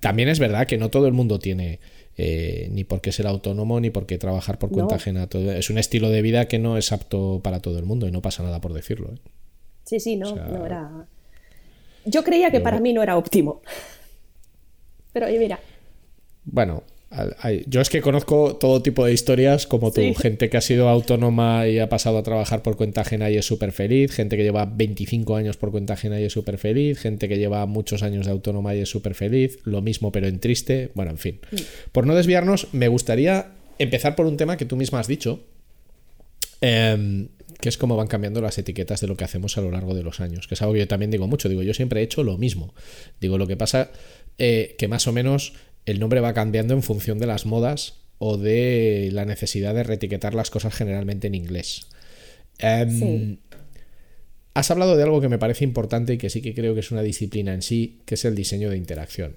también 0.00 0.28
es 0.28 0.38
verdad 0.38 0.66
que 0.66 0.78
no 0.78 0.90
todo 0.90 1.06
el 1.06 1.12
mundo 1.12 1.38
tiene 1.38 1.80
eh, 2.22 2.68
ni 2.70 2.84
porque 2.84 3.12
ser 3.12 3.26
autónomo, 3.26 3.80
ni 3.80 3.88
porque 3.88 4.18
trabajar 4.18 4.58
por 4.58 4.70
cuenta 4.70 4.96
ajena. 4.96 5.26
Todo, 5.26 5.52
es 5.52 5.70
un 5.70 5.78
estilo 5.78 6.10
de 6.10 6.20
vida 6.20 6.48
que 6.48 6.58
no 6.58 6.76
es 6.76 6.92
apto 6.92 7.40
para 7.42 7.60
todo 7.60 7.78
el 7.78 7.86
mundo 7.86 8.06
y 8.06 8.10
no 8.10 8.20
pasa 8.20 8.42
nada 8.42 8.60
por 8.60 8.74
decirlo. 8.74 9.12
¿eh? 9.14 9.18
Sí, 9.84 10.00
sí, 10.00 10.16
no, 10.16 10.34
no 10.34 10.66
era. 10.66 11.06
Yo 12.04 12.22
creía 12.22 12.50
que 12.50 12.60
para 12.60 12.78
mí 12.78 12.92
no 12.92 13.02
era 13.02 13.16
óptimo. 13.16 13.62
Pero 15.14 15.26
oye, 15.26 15.38
mira. 15.38 15.60
Bueno, 16.44 16.84
yo 17.66 17.80
es 17.80 17.90
que 17.90 18.00
conozco 18.00 18.56
todo 18.56 18.82
tipo 18.82 19.04
de 19.04 19.12
historias, 19.12 19.66
como 19.66 19.90
tú, 19.92 20.14
gente 20.14 20.48
que 20.48 20.56
ha 20.56 20.60
sido 20.60 20.88
autónoma 20.88 21.66
y 21.66 21.80
ha 21.80 21.88
pasado 21.88 22.18
a 22.18 22.22
trabajar 22.22 22.62
por 22.62 22.76
cuenta 22.76 23.00
ajena 23.00 23.28
y 23.30 23.36
es 23.36 23.44
súper 23.44 23.72
feliz, 23.72 24.12
gente 24.12 24.36
que 24.36 24.44
lleva 24.44 24.64
25 24.64 25.34
años 25.34 25.56
por 25.56 25.72
cuenta 25.72 25.94
ajena 25.94 26.20
y 26.20 26.24
es 26.24 26.32
súper 26.32 26.56
feliz, 26.56 27.00
gente 27.00 27.28
que 27.28 27.36
lleva 27.36 27.66
muchos 27.66 28.04
años 28.04 28.26
de 28.26 28.32
autónoma 28.32 28.76
y 28.76 28.80
es 28.80 28.88
súper 28.88 29.14
feliz, 29.14 29.58
lo 29.64 29.82
mismo 29.82 30.12
pero 30.12 30.28
en 30.28 30.38
triste, 30.38 30.92
bueno, 30.94 31.10
en 31.10 31.18
fin. 31.18 31.40
Mm. 31.50 31.56
Por 31.90 32.06
no 32.06 32.14
desviarnos, 32.14 32.68
me 32.72 32.86
gustaría 32.86 33.48
empezar 33.78 34.14
por 34.14 34.26
un 34.26 34.36
tema 34.36 34.56
que 34.56 34.64
tú 34.64 34.76
misma 34.76 35.00
has 35.00 35.08
dicho, 35.08 35.42
em, 36.60 37.28
que 37.60 37.68
es 37.68 37.76
cómo 37.76 37.96
van 37.96 38.06
cambiando 38.06 38.40
las 38.40 38.56
etiquetas 38.56 39.00
de 39.00 39.08
lo 39.08 39.16
que 39.16 39.24
hacemos 39.24 39.58
a 39.58 39.62
lo 39.62 39.72
largo 39.72 39.94
de 39.94 40.04
los 40.04 40.20
años, 40.20 40.46
que 40.46 40.54
es 40.54 40.62
algo 40.62 40.74
que 40.74 40.80
yo 40.80 40.88
también 40.88 41.10
digo 41.10 41.26
mucho, 41.26 41.48
digo, 41.48 41.62
yo 41.62 41.74
siempre 41.74 42.00
he 42.00 42.04
hecho 42.04 42.22
lo 42.22 42.38
mismo, 42.38 42.72
digo, 43.20 43.36
lo 43.36 43.48
que 43.48 43.56
pasa 43.56 43.90
eh, 44.38 44.76
que 44.78 44.86
más 44.86 45.08
o 45.08 45.12
menos 45.12 45.54
el 45.90 46.00
nombre 46.00 46.20
va 46.20 46.34
cambiando 46.34 46.74
en 46.74 46.82
función 46.82 47.18
de 47.18 47.26
las 47.26 47.46
modas 47.46 48.00
o 48.18 48.36
de 48.36 49.08
la 49.12 49.24
necesidad 49.24 49.74
de 49.74 49.82
reetiquetar 49.82 50.34
las 50.34 50.50
cosas 50.50 50.74
generalmente 50.74 51.26
en 51.26 51.34
inglés. 51.34 51.86
Em, 52.58 53.38
has 54.52 54.70
hablado 54.70 54.96
de 54.96 55.02
algo 55.02 55.20
que 55.20 55.28
me 55.28 55.38
parece 55.38 55.64
importante 55.64 56.12
y 56.12 56.18
que 56.18 56.28
sí 56.28 56.42
que 56.42 56.54
creo 56.54 56.74
que 56.74 56.80
es 56.80 56.90
una 56.90 57.02
disciplina 57.02 57.54
en 57.54 57.62
sí, 57.62 58.00
que 58.04 58.16
es 58.16 58.24
el 58.24 58.34
diseño 58.34 58.68
de 58.68 58.76
interacción. 58.76 59.36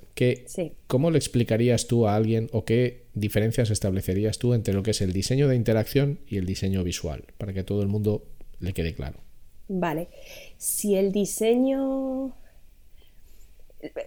¿Cómo 0.88 1.12
le 1.12 1.17
explicarías 1.17 1.88
tú 1.88 2.07
a 2.07 2.15
alguien 2.15 2.50
o 2.51 2.65
qué 2.65 3.05
diferencias 3.13 3.69
establecerías 3.69 4.38
tú 4.38 4.53
entre 4.53 4.74
lo 4.74 4.83
que 4.83 4.91
es 4.91 5.01
el 5.01 5.13
diseño 5.13 5.48
de 5.48 5.55
interacción 5.55 6.19
y 6.27 6.38
el 6.38 6.45
diseño 6.45 6.83
visual? 6.83 7.24
Para 7.38 7.53
que 7.53 7.63
todo 7.63 7.81
el 7.81 7.88
mundo 7.88 8.25
le 8.60 8.74
quede 8.74 8.93
claro. 8.93 9.19
Vale. 9.69 10.10
Si 10.57 10.95
el 10.95 11.12
diseño... 11.12 12.36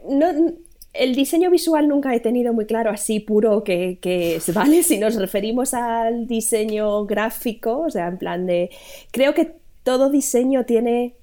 No, 0.09 0.55
el 0.99 1.15
diseño 1.15 1.51
visual 1.51 1.89
nunca 1.89 2.15
he 2.15 2.21
tenido 2.21 2.53
muy 2.53 2.67
claro 2.67 2.91
así 2.91 3.21
puro 3.21 3.65
que, 3.65 3.99
es, 4.03 4.53
¿vale? 4.55 4.83
Si 4.83 4.99
nos 4.99 5.17
referimos 5.17 5.75
al 5.75 6.27
diseño 6.27 7.07
gráfico, 7.07 7.81
o 7.81 7.91
sea, 7.91 8.09
en 8.09 8.19
plan 8.19 8.47
de... 8.47 8.71
Creo 9.11 9.35
que 9.35 9.57
todo 9.83 10.11
diseño 10.11 10.65
tiene 10.65 11.17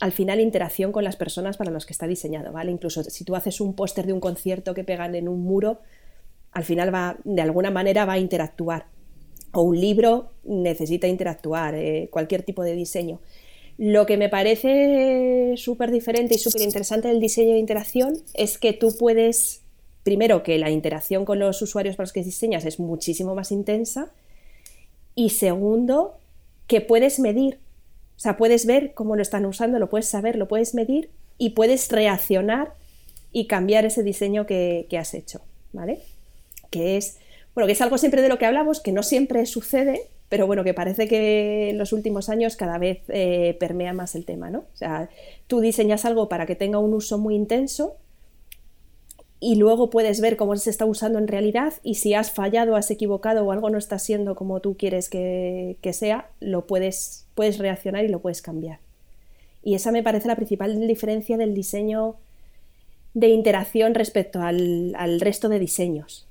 al 0.00 0.12
final 0.12 0.40
interacción 0.40 0.92
con 0.92 1.04
las 1.04 1.16
personas 1.16 1.56
para 1.56 1.70
los 1.70 1.86
que 1.86 1.92
está 1.92 2.06
diseñado, 2.06 2.52
¿vale? 2.52 2.70
Incluso 2.70 3.02
si 3.04 3.24
tú 3.24 3.36
haces 3.36 3.60
un 3.60 3.74
póster 3.74 4.06
de 4.06 4.12
un 4.12 4.20
concierto 4.20 4.74
que 4.74 4.84
pegan 4.84 5.14
en 5.14 5.28
un 5.28 5.42
muro, 5.42 5.80
al 6.52 6.64
final 6.64 6.94
va, 6.94 7.16
de 7.24 7.42
alguna 7.42 7.70
manera 7.70 8.04
va 8.04 8.14
a 8.14 8.18
interactuar. 8.18 8.86
O 9.52 9.62
un 9.62 9.80
libro 9.80 10.30
necesita 10.44 11.06
interactuar, 11.06 11.74
eh, 11.74 12.08
cualquier 12.10 12.42
tipo 12.42 12.62
de 12.62 12.74
diseño. 12.74 13.20
Lo 13.76 14.06
que 14.06 14.16
me 14.16 14.28
parece 14.28 15.54
súper 15.56 15.90
diferente 15.90 16.34
y 16.34 16.38
súper 16.38 16.62
interesante 16.62 17.08
del 17.08 17.20
diseño 17.20 17.52
de 17.52 17.58
interacción 17.58 18.14
es 18.34 18.58
que 18.58 18.72
tú 18.72 18.96
puedes, 18.96 19.62
primero, 20.04 20.42
que 20.42 20.58
la 20.58 20.70
interacción 20.70 21.24
con 21.24 21.40
los 21.40 21.60
usuarios 21.60 21.96
para 21.96 22.04
los 22.04 22.12
que 22.12 22.22
diseñas 22.22 22.64
es 22.64 22.78
muchísimo 22.78 23.34
más 23.34 23.50
intensa 23.50 24.12
y 25.16 25.30
segundo, 25.30 26.18
que 26.66 26.80
puedes 26.80 27.18
medir, 27.18 27.58
o 28.16 28.20
sea, 28.20 28.36
puedes 28.36 28.66
ver 28.66 28.94
cómo 28.94 29.16
lo 29.16 29.22
están 29.22 29.44
usando, 29.44 29.78
lo 29.78 29.90
puedes 29.90 30.08
saber, 30.08 30.36
lo 30.36 30.48
puedes 30.48 30.74
medir 30.74 31.10
y 31.36 31.50
puedes 31.50 31.90
reaccionar 31.90 32.74
y 33.32 33.46
cambiar 33.46 33.84
ese 33.84 34.02
diseño 34.02 34.46
que, 34.46 34.86
que 34.88 34.98
has 34.98 35.14
hecho, 35.14 35.40
¿vale? 35.72 36.00
Que 36.70 36.96
es, 36.96 37.18
bueno, 37.54 37.66
que 37.66 37.72
es 37.72 37.80
algo 37.80 37.98
siempre 37.98 38.22
de 38.22 38.28
lo 38.28 38.38
que 38.38 38.46
hablamos, 38.46 38.80
que 38.80 38.92
no 38.92 39.02
siempre 39.02 39.44
sucede, 39.46 40.08
pero 40.34 40.48
bueno, 40.48 40.64
que 40.64 40.74
parece 40.74 41.06
que 41.06 41.70
en 41.70 41.78
los 41.78 41.92
últimos 41.92 42.28
años 42.28 42.56
cada 42.56 42.76
vez 42.76 43.02
eh, 43.06 43.56
permea 43.60 43.92
más 43.92 44.16
el 44.16 44.24
tema, 44.24 44.50
¿no? 44.50 44.64
O 44.74 44.76
sea, 44.76 45.08
tú 45.46 45.60
diseñas 45.60 46.04
algo 46.04 46.28
para 46.28 46.44
que 46.44 46.56
tenga 46.56 46.80
un 46.80 46.92
uso 46.92 47.18
muy 47.18 47.36
intenso 47.36 47.94
y 49.38 49.54
luego 49.54 49.90
puedes 49.90 50.20
ver 50.20 50.36
cómo 50.36 50.56
se 50.56 50.70
está 50.70 50.86
usando 50.86 51.20
en 51.20 51.28
realidad 51.28 51.74
y 51.84 51.94
si 51.94 52.14
has 52.14 52.32
fallado, 52.32 52.74
has 52.74 52.90
equivocado 52.90 53.46
o 53.46 53.52
algo 53.52 53.70
no 53.70 53.78
está 53.78 54.00
siendo 54.00 54.34
como 54.34 54.58
tú 54.58 54.76
quieres 54.76 55.08
que, 55.08 55.78
sea, 55.92 56.28
lo 56.40 56.66
puedes, 56.66 57.28
puedes 57.36 57.58
reaccionar 57.58 58.04
y 58.04 58.08
lo 58.08 58.18
puedes 58.18 58.42
cambiar. 58.42 58.80
Y 59.62 59.76
esa 59.76 59.92
me 59.92 60.02
parece 60.02 60.26
la 60.26 60.34
principal 60.34 60.84
diferencia 60.88 61.36
del 61.36 61.54
diseño 61.54 62.16
de 63.12 63.28
interacción 63.28 63.94
respecto 63.94 64.40
al, 64.40 64.96
al 64.96 65.20
resto 65.20 65.48
de 65.48 65.60
diseños 65.60 66.26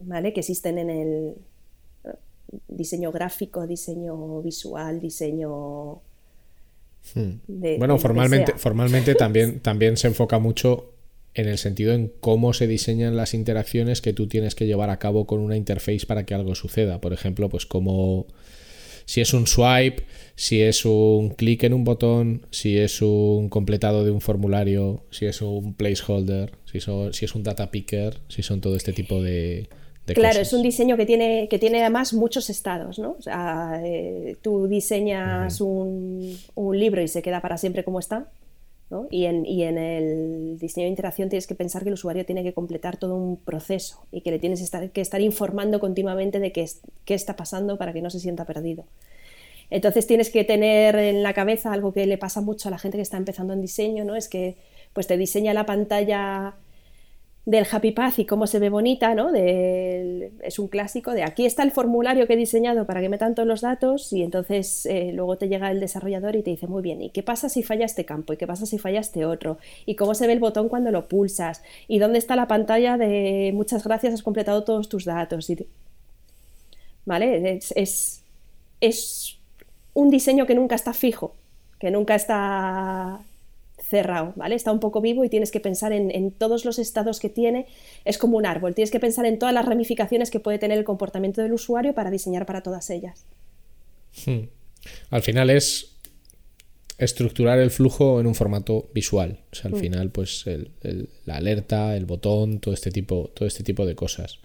¿vale? 0.00 0.34
que 0.34 0.40
existen 0.40 0.76
en 0.76 0.90
el, 0.90 1.36
diseño 2.68 3.12
gráfico, 3.12 3.66
diseño 3.66 4.40
visual, 4.42 5.00
diseño... 5.00 6.00
Hmm. 7.14 7.40
bueno, 7.78 7.98
formalmente, 7.98 8.52
formalmente 8.58 9.14
también, 9.14 9.60
también 9.62 9.96
se 9.96 10.08
enfoca 10.08 10.38
mucho 10.38 10.92
en 11.34 11.48
el 11.48 11.58
sentido 11.58 11.92
en 11.94 12.12
cómo 12.20 12.52
se 12.52 12.66
diseñan 12.66 13.16
las 13.16 13.34
interacciones 13.34 14.02
que 14.02 14.12
tú 14.12 14.26
tienes 14.26 14.54
que 14.54 14.66
llevar 14.66 14.90
a 14.90 14.98
cabo 14.98 15.26
con 15.26 15.40
una 15.40 15.56
interface 15.56 16.04
para 16.06 16.26
que 16.26 16.34
algo 16.34 16.54
suceda. 16.54 17.00
Por 17.00 17.12
ejemplo, 17.12 17.48
pues 17.48 17.66
como 17.66 18.26
si 19.06 19.20
es 19.20 19.32
un 19.32 19.46
swipe, 19.46 20.04
si 20.34 20.60
es 20.60 20.84
un 20.84 21.30
clic 21.30 21.64
en 21.64 21.72
un 21.72 21.84
botón, 21.84 22.46
si 22.50 22.78
es 22.78 23.00
un 23.00 23.48
completado 23.48 24.04
de 24.04 24.10
un 24.10 24.20
formulario, 24.20 25.04
si 25.10 25.26
es 25.26 25.40
un 25.40 25.74
placeholder, 25.74 26.52
si, 26.64 26.80
si 26.80 27.24
es 27.24 27.34
un 27.34 27.42
data 27.42 27.70
picker, 27.70 28.18
si 28.28 28.42
son 28.42 28.60
todo 28.60 28.76
este 28.76 28.92
tipo 28.92 29.22
de, 29.22 29.68
claro, 30.14 30.40
es 30.40 30.52
un 30.52 30.62
diseño 30.62 30.96
que 30.96 31.06
tiene, 31.06 31.48
que 31.48 31.58
tiene 31.58 31.80
además 31.80 32.12
muchos 32.12 32.50
estados, 32.50 32.98
¿no? 32.98 33.16
O 33.18 33.22
sea, 33.22 33.80
eh, 33.84 34.36
tú 34.42 34.66
diseñas 34.66 35.60
un, 35.60 36.36
libro 36.72 37.02
y 37.02 37.08
se 37.08 37.22
queda 37.22 37.40
para 37.40 37.58
siempre 37.58 37.84
como 37.84 37.98
está, 37.98 38.28
¿no? 38.90 39.06
Y 39.10 39.26
en, 39.26 39.44
y 39.46 39.64
en, 39.64 39.78
el 39.78 40.58
diseño 40.58 40.84
de 40.84 40.90
interacción 40.90 41.28
tienes 41.28 41.46
que 41.46 41.54
pensar 41.54 41.82
que 41.82 41.88
el 41.88 41.94
usuario 41.94 42.24
tiene 42.24 42.42
que 42.42 42.52
completar 42.52 42.96
todo 42.96 43.14
un 43.14 43.36
proceso 43.36 44.06
y 44.12 44.20
que 44.20 44.30
le 44.30 44.38
tienes 44.38 44.70
que 44.92 45.00
estar 45.00 45.20
informando 45.20 45.80
continuamente 45.80 46.40
de 46.40 46.52
qué, 46.52 46.68
qué 47.04 47.14
está 47.14 47.36
pasando 47.36 47.78
para 47.78 47.92
que 47.92 48.02
no 48.02 48.10
se 48.10 48.20
sienta 48.20 48.44
perdido. 48.44 48.84
Entonces 49.70 50.06
tienes 50.06 50.30
que 50.30 50.44
tener 50.44 50.96
en 50.96 51.22
la 51.22 51.32
cabeza 51.32 51.72
algo 51.72 51.92
que 51.92 52.06
le 52.06 52.18
pasa 52.18 52.40
mucho 52.40 52.68
a 52.68 52.72
la 52.72 52.78
gente 52.78 52.98
que 52.98 53.02
está 53.02 53.16
empezando 53.16 53.52
en 53.52 53.62
diseño, 53.62 54.04
¿no? 54.04 54.16
Es 54.16 54.28
que 54.28 54.56
pues 54.92 55.06
te 55.06 55.16
diseña 55.16 55.54
la 55.54 55.66
pantalla 55.66 56.54
del 57.46 57.66
Happy 57.70 57.92
Path 57.92 58.18
y 58.18 58.26
cómo 58.26 58.46
se 58.46 58.58
ve 58.58 58.68
bonita, 58.68 59.14
¿no? 59.14 59.34
es 59.34 60.58
un 60.58 60.68
clásico 60.68 61.12
de 61.12 61.22
aquí 61.22 61.46
está 61.46 61.62
el 61.62 61.70
formulario 61.70 62.26
que 62.26 62.34
he 62.34 62.36
diseñado 62.36 62.86
para 62.86 63.00
que 63.00 63.08
metan 63.08 63.34
todos 63.34 63.48
los 63.48 63.62
datos 63.62 64.12
y 64.12 64.22
entonces 64.22 64.84
eh, 64.86 65.12
luego 65.14 65.38
te 65.38 65.48
llega 65.48 65.70
el 65.70 65.80
desarrollador 65.80 66.36
y 66.36 66.42
te 66.42 66.50
dice, 66.50 66.66
muy 66.66 66.82
bien, 66.82 67.00
¿y 67.00 67.10
qué 67.10 67.22
pasa 67.22 67.48
si 67.48 67.62
falla 67.62 67.86
este 67.86 68.04
campo? 68.04 68.32
¿Y 68.34 68.36
qué 68.36 68.46
pasa 68.46 68.66
si 68.66 68.78
falla 68.78 69.00
este 69.00 69.24
otro? 69.24 69.58
¿Y 69.86 69.96
cómo 69.96 70.14
se 70.14 70.26
ve 70.26 70.34
el 70.34 70.38
botón 70.38 70.68
cuando 70.68 70.90
lo 70.90 71.08
pulsas? 71.08 71.62
¿Y 71.88 71.98
dónde 71.98 72.18
está 72.18 72.36
la 72.36 72.46
pantalla 72.46 72.98
de 72.98 73.52
muchas 73.54 73.84
gracias, 73.84 74.14
has 74.14 74.22
completado 74.22 74.64
todos 74.64 74.88
tus 74.88 75.06
datos? 75.06 75.50
¿Vale? 77.06 77.58
es, 77.74 78.22
es 78.80 79.38
un 79.94 80.10
diseño 80.10 80.46
que 80.46 80.54
nunca 80.54 80.74
está 80.74 80.92
fijo, 80.92 81.34
que 81.78 81.90
nunca 81.90 82.14
está 82.14 83.20
cerrado, 83.90 84.32
¿vale? 84.36 84.54
Está 84.54 84.72
un 84.72 84.80
poco 84.80 85.00
vivo 85.00 85.24
y 85.24 85.28
tienes 85.28 85.50
que 85.50 85.60
pensar 85.60 85.92
en, 85.92 86.30
todos 86.30 86.64
los 86.64 86.78
estados 86.78 87.18
que 87.18 87.28
tiene. 87.28 87.66
Es 88.04 88.16
como 88.16 88.38
un 88.38 88.46
árbol, 88.46 88.74
tienes 88.74 88.90
que 88.90 89.00
pensar 89.00 89.26
en 89.26 89.38
todas 89.38 89.52
las 89.52 89.66
ramificaciones 89.66 90.30
que 90.30 90.40
puede 90.40 90.58
tener 90.58 90.78
el 90.78 90.84
comportamiento 90.84 91.42
del 91.42 91.52
usuario 91.52 91.92
para 91.92 92.10
diseñar 92.10 92.46
para 92.46 92.62
todas 92.62 92.88
ellas. 92.88 93.26
Hmm. 94.24 94.48
Al 95.10 95.22
final 95.22 95.50
es 95.50 95.96
estructurar 96.98 97.58
el 97.58 97.70
flujo 97.70 98.20
en 98.20 98.26
un 98.26 98.34
formato 98.34 98.88
visual. 98.94 99.40
O 99.52 99.56
sea, 99.56 99.70
al 99.70 99.76
hmm. 99.76 99.80
final, 99.80 100.10
pues 100.10 100.44
la 101.24 101.36
alerta, 101.36 101.96
el 101.96 102.06
botón, 102.06 102.60
todo 102.60 102.72
este 102.72 102.90
tipo, 102.90 103.30
todo 103.34 103.48
este 103.48 103.64
tipo 103.64 103.84
de 103.86 103.96
cosas. 103.96 104.38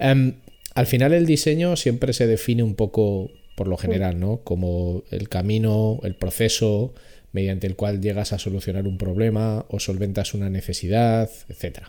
Em, 0.00 0.34
al 0.74 0.86
final 0.86 1.12
el 1.12 1.26
diseño 1.26 1.76
siempre 1.76 2.12
se 2.12 2.26
define 2.26 2.64
un 2.64 2.74
poco 2.74 3.30
por 3.56 3.68
lo 3.68 3.76
hmm. 3.76 3.78
general, 3.78 4.18
¿no? 4.18 4.40
Como 4.42 5.04
el 5.10 5.28
camino, 5.28 6.00
el 6.02 6.16
proceso, 6.16 6.92
mediante 7.34 7.66
el 7.66 7.76
cual 7.76 8.00
llegas 8.00 8.32
a 8.32 8.38
solucionar 8.38 8.86
un 8.86 8.96
problema 8.96 9.66
o 9.68 9.80
solventas 9.80 10.32
una 10.32 10.48
necesidad, 10.48 11.28
etc. 11.48 11.80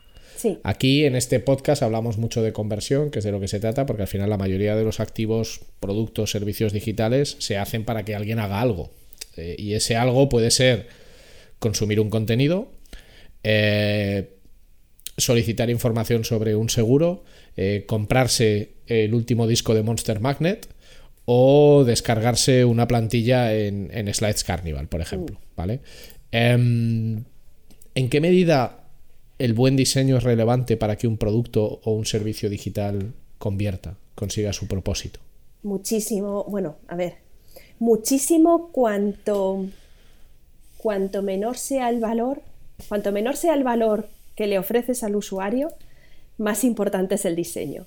Aquí 0.64 1.06
en 1.06 1.16
este 1.16 1.40
podcast 1.40 1.82
hablamos 1.82 2.18
mucho 2.18 2.42
de 2.42 2.52
conversión, 2.52 3.10
que 3.10 3.20
es 3.20 3.26
de 3.26 3.32
lo 3.32 3.40
que 3.40 3.48
se 3.48 3.60
trata, 3.60 3.86
porque 3.86 4.02
al 4.02 4.08
final 4.08 4.30
la 4.30 4.38
mayoría 4.38 4.76
de 4.76 4.84
los 4.84 5.00
activos, 5.00 5.62
productos, 5.80 6.32
servicios 6.32 6.74
digitales 6.74 7.38
se 7.40 7.58
hacen 7.58 7.86
para 7.86 8.04
que 8.04 8.16
alguien 8.16 8.40
haga 8.40 8.60
algo. 8.60 8.92
Eh, 9.38 9.56
y 9.58 9.74
ese 9.74 9.96
algo 9.96 10.28
puede 10.28 10.52
ser 10.52 10.88
consumir 11.60 12.00
un 12.00 12.10
contenido, 12.10 12.68
eh, 13.44 14.30
solicitar 15.18 15.70
información 15.70 16.26
sobre 16.26 16.56
un 16.56 16.70
seguro, 16.70 17.24
eh, 17.56 17.86
comprarse 17.88 18.74
el 18.88 19.14
último 19.14 19.48
disco 19.48 19.74
de 19.74 19.84
Monster 19.84 20.20
Magnet 20.20 20.68
o 21.26 21.84
descargarse 21.86 22.66
una 22.66 22.88
plantilla 22.88 23.54
en, 23.54 24.14
Slides 24.14 24.44
Carnival, 24.44 24.88
por 24.88 25.02
ejemplo. 25.02 25.36
Mm. 25.36 25.56
¿vale? 25.56 25.80
Em, 26.32 27.24
¿En 27.96 28.10
qué 28.10 28.22
medida 28.22 28.86
el 29.40 29.54
buen 29.54 29.76
diseño 29.76 30.18
es 30.18 30.24
relevante 30.24 30.78
para 30.78 30.98
que 30.98 31.08
un 31.08 31.18
producto 31.18 31.82
o 31.84 31.92
un 31.92 32.06
servicio 32.06 32.50
digital 32.50 33.14
convierta, 33.38 33.98
consiga 34.16 34.54
su 34.54 34.68
propósito? 34.68 35.20
Muchísimo, 35.64 36.46
bueno, 36.46 36.78
a 36.88 36.96
ver, 36.96 37.16
muchísimo 37.80 38.70
cuanto, 38.72 39.66
cuanto 40.78 41.22
menor 41.22 41.58
sea 41.58 41.90
el 41.90 42.00
valor, 42.00 42.42
cuanto 42.88 43.12
menor 43.12 43.36
sea 43.36 43.56
el 43.56 43.64
valor 43.64 44.08
que 44.36 44.48
le 44.48 44.60
ofreces 44.60 45.04
al 45.04 45.16
usuario, 45.16 45.70
más 46.38 46.64
importante 46.64 47.16
es 47.16 47.26
el 47.26 47.36
diseño. 47.36 47.86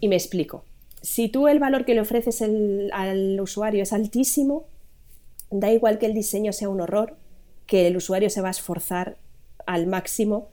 Y 0.00 0.08
me 0.08 0.16
explico. 0.16 0.64
Si 1.06 1.28
tú 1.28 1.46
el 1.46 1.60
valor 1.60 1.84
que 1.84 1.94
le 1.94 2.00
ofreces 2.00 2.42
al 2.42 3.40
usuario 3.40 3.84
es 3.84 3.92
altísimo, 3.92 4.66
da 5.52 5.70
igual 5.70 6.00
que 6.00 6.06
el 6.06 6.14
diseño 6.14 6.52
sea 6.52 6.68
un 6.68 6.80
horror, 6.80 7.16
que 7.66 7.86
el 7.86 7.96
usuario 7.96 8.28
se 8.28 8.40
va 8.40 8.48
a 8.48 8.50
esforzar 8.50 9.16
al 9.66 9.86
máximo 9.86 10.48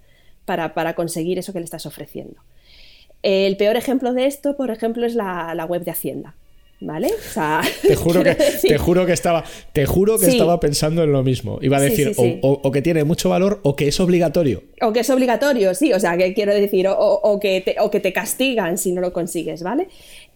para, 0.45 0.93
conseguir 0.93 1.39
eso 1.39 1.53
que 1.53 1.59
le 1.59 1.65
estás 1.65 1.87
ofreciendo. 1.87 2.39
El 3.23 3.57
peor 3.57 3.77
ejemplo 3.77 4.13
de 4.13 4.27
esto, 4.27 4.55
por 4.55 4.69
ejemplo, 4.69 5.07
es 5.07 5.15
la 5.15 5.65
web 5.67 5.83
de 5.85 5.89
Hacienda. 5.89 6.35
¿Vale? 6.85 7.09
te, 7.81 7.95
juro 7.95 8.23
que, 8.23 8.35
te 8.61 8.77
juro 8.77 9.05
que 9.05 9.13
estaba, 9.13 9.43
te 9.71 9.85
juro 9.85 10.19
que 10.19 10.27
estaba 10.27 10.59
pensando 10.59 11.03
en 11.03 11.11
lo 11.11 11.23
mismo. 11.23 11.59
Iba 11.61 11.77
a 11.77 11.81
decir 11.81 12.13
o, 12.17 12.71
que 12.71 12.81
tiene 12.81 13.03
mucho 13.03 13.29
valor 13.29 13.59
o 13.63 13.75
que 13.75 13.87
es 13.87 13.99
obligatorio. 13.99 14.63
O 14.81 14.93
que 14.93 15.01
es 15.01 15.09
obligatorio, 15.09 15.73
sí, 15.73 15.93
o 15.93 15.99
sea, 15.99 16.17
que 16.17 16.33
quiero 16.33 16.53
decir, 16.53 16.87
o, 16.89 17.39
que, 17.41 17.61
te, 17.61 17.75
o 17.79 17.89
que 17.89 17.99
te 17.99 18.13
castigan 18.13 18.77
si 18.77 18.91
no 18.91 19.01
lo 19.01 19.13
consigues, 19.13 19.63
¿vale? 19.63 19.87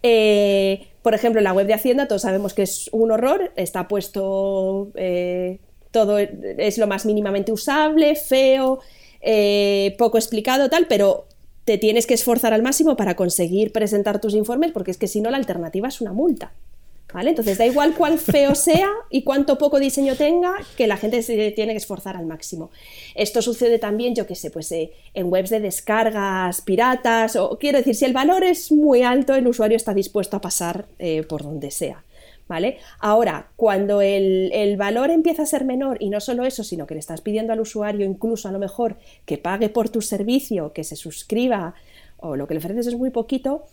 Eh, 0.02 0.86
por 1.02 1.14
ejemplo, 1.14 1.40
en 1.40 1.44
la 1.44 1.52
web 1.52 1.66
de 1.66 1.74
Hacienda 1.74 2.06
todos 2.06 2.22
sabemos 2.22 2.54
que 2.54 2.62
es 2.62 2.88
un 2.92 3.10
horror, 3.10 3.52
está 3.56 3.88
puesto, 3.88 4.90
eh, 4.94 5.58
todo 5.90 6.18
es 6.18 6.78
lo 6.78 6.86
más 6.86 7.06
mínimamente 7.06 7.52
usable, 7.52 8.14
feo, 8.14 8.80
eh, 9.20 9.94
poco 9.98 10.18
explicado, 10.18 10.68
tal, 10.68 10.86
pero 10.86 11.26
te 11.68 11.76
tienes 11.76 12.06
que 12.06 12.14
esforzar 12.14 12.54
al 12.54 12.62
máximo 12.62 12.96
para 12.96 13.14
conseguir 13.14 13.72
presentar 13.72 14.22
tus 14.22 14.32
informes, 14.32 14.72
porque 14.72 14.90
es 14.90 14.96
que 14.96 15.06
si 15.06 15.20
no 15.20 15.30
la 15.30 15.36
alternativa 15.36 15.86
es 15.88 16.00
una 16.00 16.14
multa. 16.14 16.54
¿Vale? 17.12 17.30
Entonces 17.30 17.58
da 17.58 17.66
igual 17.66 17.94
cuán 17.94 18.18
feo 18.18 18.54
sea 18.54 18.90
y 19.10 19.22
cuánto 19.22 19.58
poco 19.58 19.78
diseño 19.78 20.14
tenga, 20.14 20.54
que 20.78 20.86
la 20.86 20.96
gente 20.96 21.22
se 21.22 21.50
tiene 21.50 21.72
que 21.72 21.78
esforzar 21.78 22.16
al 22.16 22.24
máximo. 22.24 22.70
Esto 23.14 23.42
sucede 23.42 23.78
también, 23.78 24.14
yo 24.14 24.26
qué 24.26 24.34
sé, 24.34 24.50
pues 24.50 24.72
eh, 24.72 24.92
en 25.12 25.30
webs 25.30 25.50
de 25.50 25.60
descargas 25.60 26.62
piratas, 26.62 27.36
o 27.36 27.58
quiero 27.58 27.78
decir, 27.78 27.94
si 27.94 28.06
el 28.06 28.14
valor 28.14 28.44
es 28.44 28.72
muy 28.72 29.02
alto, 29.02 29.34
el 29.34 29.46
usuario 29.46 29.76
está 29.76 29.92
dispuesto 29.92 30.38
a 30.38 30.40
pasar 30.40 30.86
eh, 30.98 31.22
por 31.22 31.42
donde 31.42 31.70
sea. 31.70 32.02
¿Vale? 32.48 32.78
Ahora, 32.98 33.50
cuando 33.56 34.00
el, 34.00 34.76
valor 34.78 35.10
empieza 35.10 35.42
a 35.42 35.46
ser 35.46 35.64
menor, 35.64 35.98
y 36.00 36.08
no 36.08 36.18
solo 36.20 36.44
eso, 36.46 36.64
sino 36.64 36.86
que 36.86 36.94
le 36.94 37.00
estás 37.00 37.20
pidiendo 37.20 37.52
al 37.52 37.60
usuario 37.60 38.06
incluso 38.06 38.48
a 38.48 38.52
lo 38.52 38.58
mejor 38.58 38.96
que 39.26 39.36
pague 39.36 39.68
por 39.68 39.90
tu 39.90 40.00
servicio, 40.00 40.72
que 40.72 40.82
se 40.82 40.96
suscriba, 40.96 41.74
o 42.16 42.36
lo 42.36 42.46
que 42.46 42.54
le 42.54 42.58
ofreces 42.58 42.86
es 42.86 42.96
muy 42.96 43.10
poquito, 43.10 43.66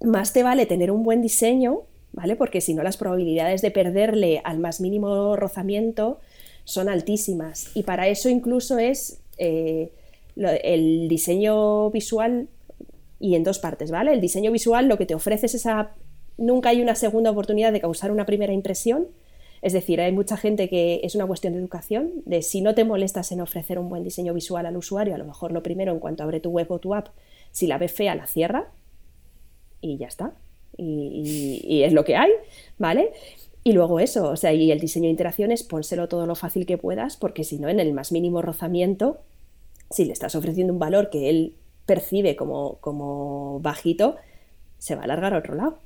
más 0.00 0.32
te 0.32 0.42
vale 0.42 0.64
tener 0.64 0.90
un 0.90 1.02
buen 1.02 1.20
diseño, 1.20 1.82
¿vale? 2.12 2.36
Porque 2.36 2.62
si 2.62 2.72
no, 2.72 2.82
las 2.82 2.96
probabilidades 2.96 3.60
de 3.60 3.70
perderle 3.70 4.40
al 4.44 4.58
más 4.58 4.80
mínimo 4.80 5.36
rozamiento 5.36 6.18
son 6.64 6.88
altísimas. 6.88 7.70
Y 7.74 7.82
para 7.82 8.08
eso 8.08 8.28
incluso 8.28 8.78
es 8.78 9.20
eh, 9.38 9.92
el 10.36 11.08
diseño 11.08 11.90
visual 11.90 12.48
y 13.20 13.34
en 13.34 13.44
dos 13.44 13.58
partes, 13.58 13.90
¿vale? 13.90 14.12
El 14.12 14.20
diseño 14.20 14.52
visual 14.52 14.88
lo 14.88 14.98
que 14.98 15.06
te 15.06 15.14
ofrece 15.14 15.46
es 15.46 15.54
esa 15.54 15.92
nunca 16.38 16.70
hay 16.70 16.82
una 16.82 16.94
segunda 16.94 17.30
oportunidad 17.30 17.72
de 17.72 17.80
causar 17.80 18.10
una 18.10 18.26
primera 18.26 18.52
impresión. 18.52 19.08
Es 19.62 19.72
decir, 19.72 20.00
hay 20.00 20.12
mucha 20.12 20.36
gente 20.36 20.68
que 20.68 21.00
es 21.02 21.14
una 21.14 21.26
cuestión 21.26 21.54
de 21.54 21.58
educación, 21.58 22.10
de 22.24 22.42
si 22.42 22.60
no 22.60 22.74
te 22.74 22.84
molestas 22.84 23.32
en 23.32 23.40
ofrecer 23.40 23.78
un 23.78 23.88
buen 23.88 24.04
diseño 24.04 24.34
visual 24.34 24.66
al 24.66 24.76
usuario, 24.76 25.14
a 25.14 25.18
lo 25.18 25.24
mejor 25.24 25.50
lo 25.52 25.62
primero 25.62 25.92
en 25.92 25.98
cuanto 25.98 26.22
abre 26.22 26.40
tu 26.40 26.50
web 26.50 26.70
o 26.70 26.78
tu 26.78 26.94
app, 26.94 27.08
si 27.52 27.66
la 27.66 27.78
ve 27.78 27.88
fea, 27.88 28.14
la 28.14 28.26
cierra 28.26 28.68
y 29.80 29.96
ya 29.96 30.06
está. 30.06 30.34
Y, 30.76 31.82
es 31.82 31.92
lo 31.92 32.04
que 32.04 32.16
hay, 32.16 32.30
¿vale? 32.78 33.12
Y 33.64 33.72
luego 33.72 33.98
eso, 33.98 34.28
o 34.28 34.36
sea, 34.36 34.52
y 34.52 34.70
el 34.70 34.78
diseño 34.78 35.04
de 35.04 35.10
interacciones, 35.10 35.62
pónselo 35.62 36.06
todo 36.06 36.26
lo 36.26 36.34
fácil 36.34 36.66
que 36.66 36.76
puedas, 36.76 37.16
porque 37.16 37.44
si 37.44 37.58
no, 37.58 37.68
en 37.68 37.80
el 37.80 37.92
más 37.94 38.12
mínimo 38.12 38.42
rozamiento, 38.42 39.18
si 39.90 40.04
le 40.04 40.12
estás 40.12 40.34
ofreciendo 40.34 40.72
un 40.72 40.78
valor 40.78 41.08
que 41.10 41.30
él 41.30 41.56
percibe 41.86 42.36
como, 42.36 42.76
como 42.80 43.58
bajito, 43.60 44.16
se 44.78 44.94
va 44.94 45.02
a 45.02 45.04
alargar 45.04 45.34
a 45.34 45.38
otro 45.38 45.54
lado. 45.54 45.78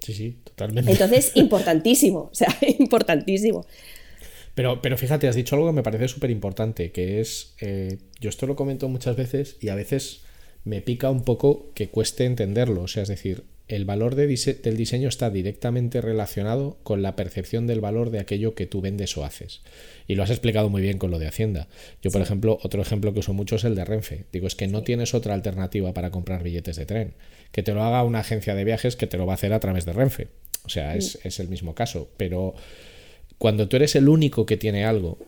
Sí, 0.00 0.14
sí, 0.14 0.36
totalmente. 0.44 0.90
Entonces, 0.90 1.32
importantísimo, 1.34 2.28
o 2.30 2.34
sea, 2.34 2.48
importantísimo. 2.78 3.66
Pero, 4.54 4.80
pero 4.80 4.96
fíjate, 4.96 5.28
has 5.28 5.36
dicho 5.36 5.54
algo 5.54 5.68
que 5.68 5.74
me 5.74 5.82
parece 5.82 6.08
súper 6.08 6.30
importante, 6.30 6.90
que 6.90 7.20
es, 7.20 7.54
eh, 7.60 7.98
yo 8.20 8.30
esto 8.30 8.46
lo 8.46 8.56
comento 8.56 8.88
muchas 8.88 9.16
veces 9.16 9.56
y 9.60 9.68
a 9.68 9.74
veces 9.74 10.22
me 10.66 10.82
pica 10.82 11.10
un 11.10 11.22
poco 11.22 11.70
que 11.74 11.88
cueste 11.88 12.24
entenderlo, 12.24 12.82
o 12.82 12.88
sea, 12.88 13.04
es 13.04 13.08
decir, 13.08 13.44
el 13.68 13.84
valor 13.84 14.16
del 14.16 14.76
diseño 14.76 15.08
está 15.08 15.30
directamente 15.30 16.00
relacionado 16.00 16.76
con 16.82 17.02
la 17.02 17.14
percepción 17.14 17.68
del 17.68 17.80
valor 17.80 18.10
de 18.10 18.18
aquello 18.18 18.56
que 18.56 18.66
tú 18.66 18.80
vendes 18.80 19.16
o 19.16 19.24
haces. 19.24 19.62
Y 20.08 20.16
lo 20.16 20.24
has 20.24 20.30
explicado 20.30 20.68
muy 20.68 20.82
bien 20.82 20.98
con 20.98 21.12
lo 21.12 21.20
de 21.20 21.28
Hacienda. 21.28 21.68
Yo, 22.02 22.10
por 22.10 22.20
ejemplo, 22.20 22.58
otro 22.62 22.82
ejemplo 22.82 23.12
que 23.12 23.20
uso 23.20 23.32
mucho 23.32 23.56
es 23.56 23.64
el 23.64 23.76
de 23.76 23.84
Renfe. 23.84 24.24
Digo, 24.32 24.48
es 24.48 24.56
que 24.56 24.66
no 24.66 24.82
tienes 24.82 25.14
otra 25.14 25.34
alternativa 25.34 25.94
para 25.94 26.10
comprar 26.10 26.42
billetes 26.42 26.76
de 26.76 26.86
tren. 26.86 27.14
Que 27.50 27.62
te 27.62 27.72
lo 27.72 27.82
haga 27.82 28.02
una 28.02 28.20
agencia 28.20 28.54
de 28.54 28.64
viajes 28.64 28.96
que 28.96 29.06
te 29.06 29.18
lo 29.18 29.26
va 29.26 29.32
a 29.32 29.34
hacer 29.34 29.52
a 29.52 29.60
través 29.60 29.84
de 29.84 29.92
Renfe. 29.92 30.28
O 30.64 30.68
sea, 30.68 30.96
es, 30.96 31.18
es 31.24 31.40
el 31.40 31.48
mismo 31.48 31.74
caso. 31.74 32.10
Pero 32.16 32.54
cuando 33.38 33.68
tú 33.68 33.76
eres 33.76 33.94
el 33.96 34.08
único 34.08 34.46
que 34.46 34.56
tiene 34.56 34.84
algo 34.84 35.18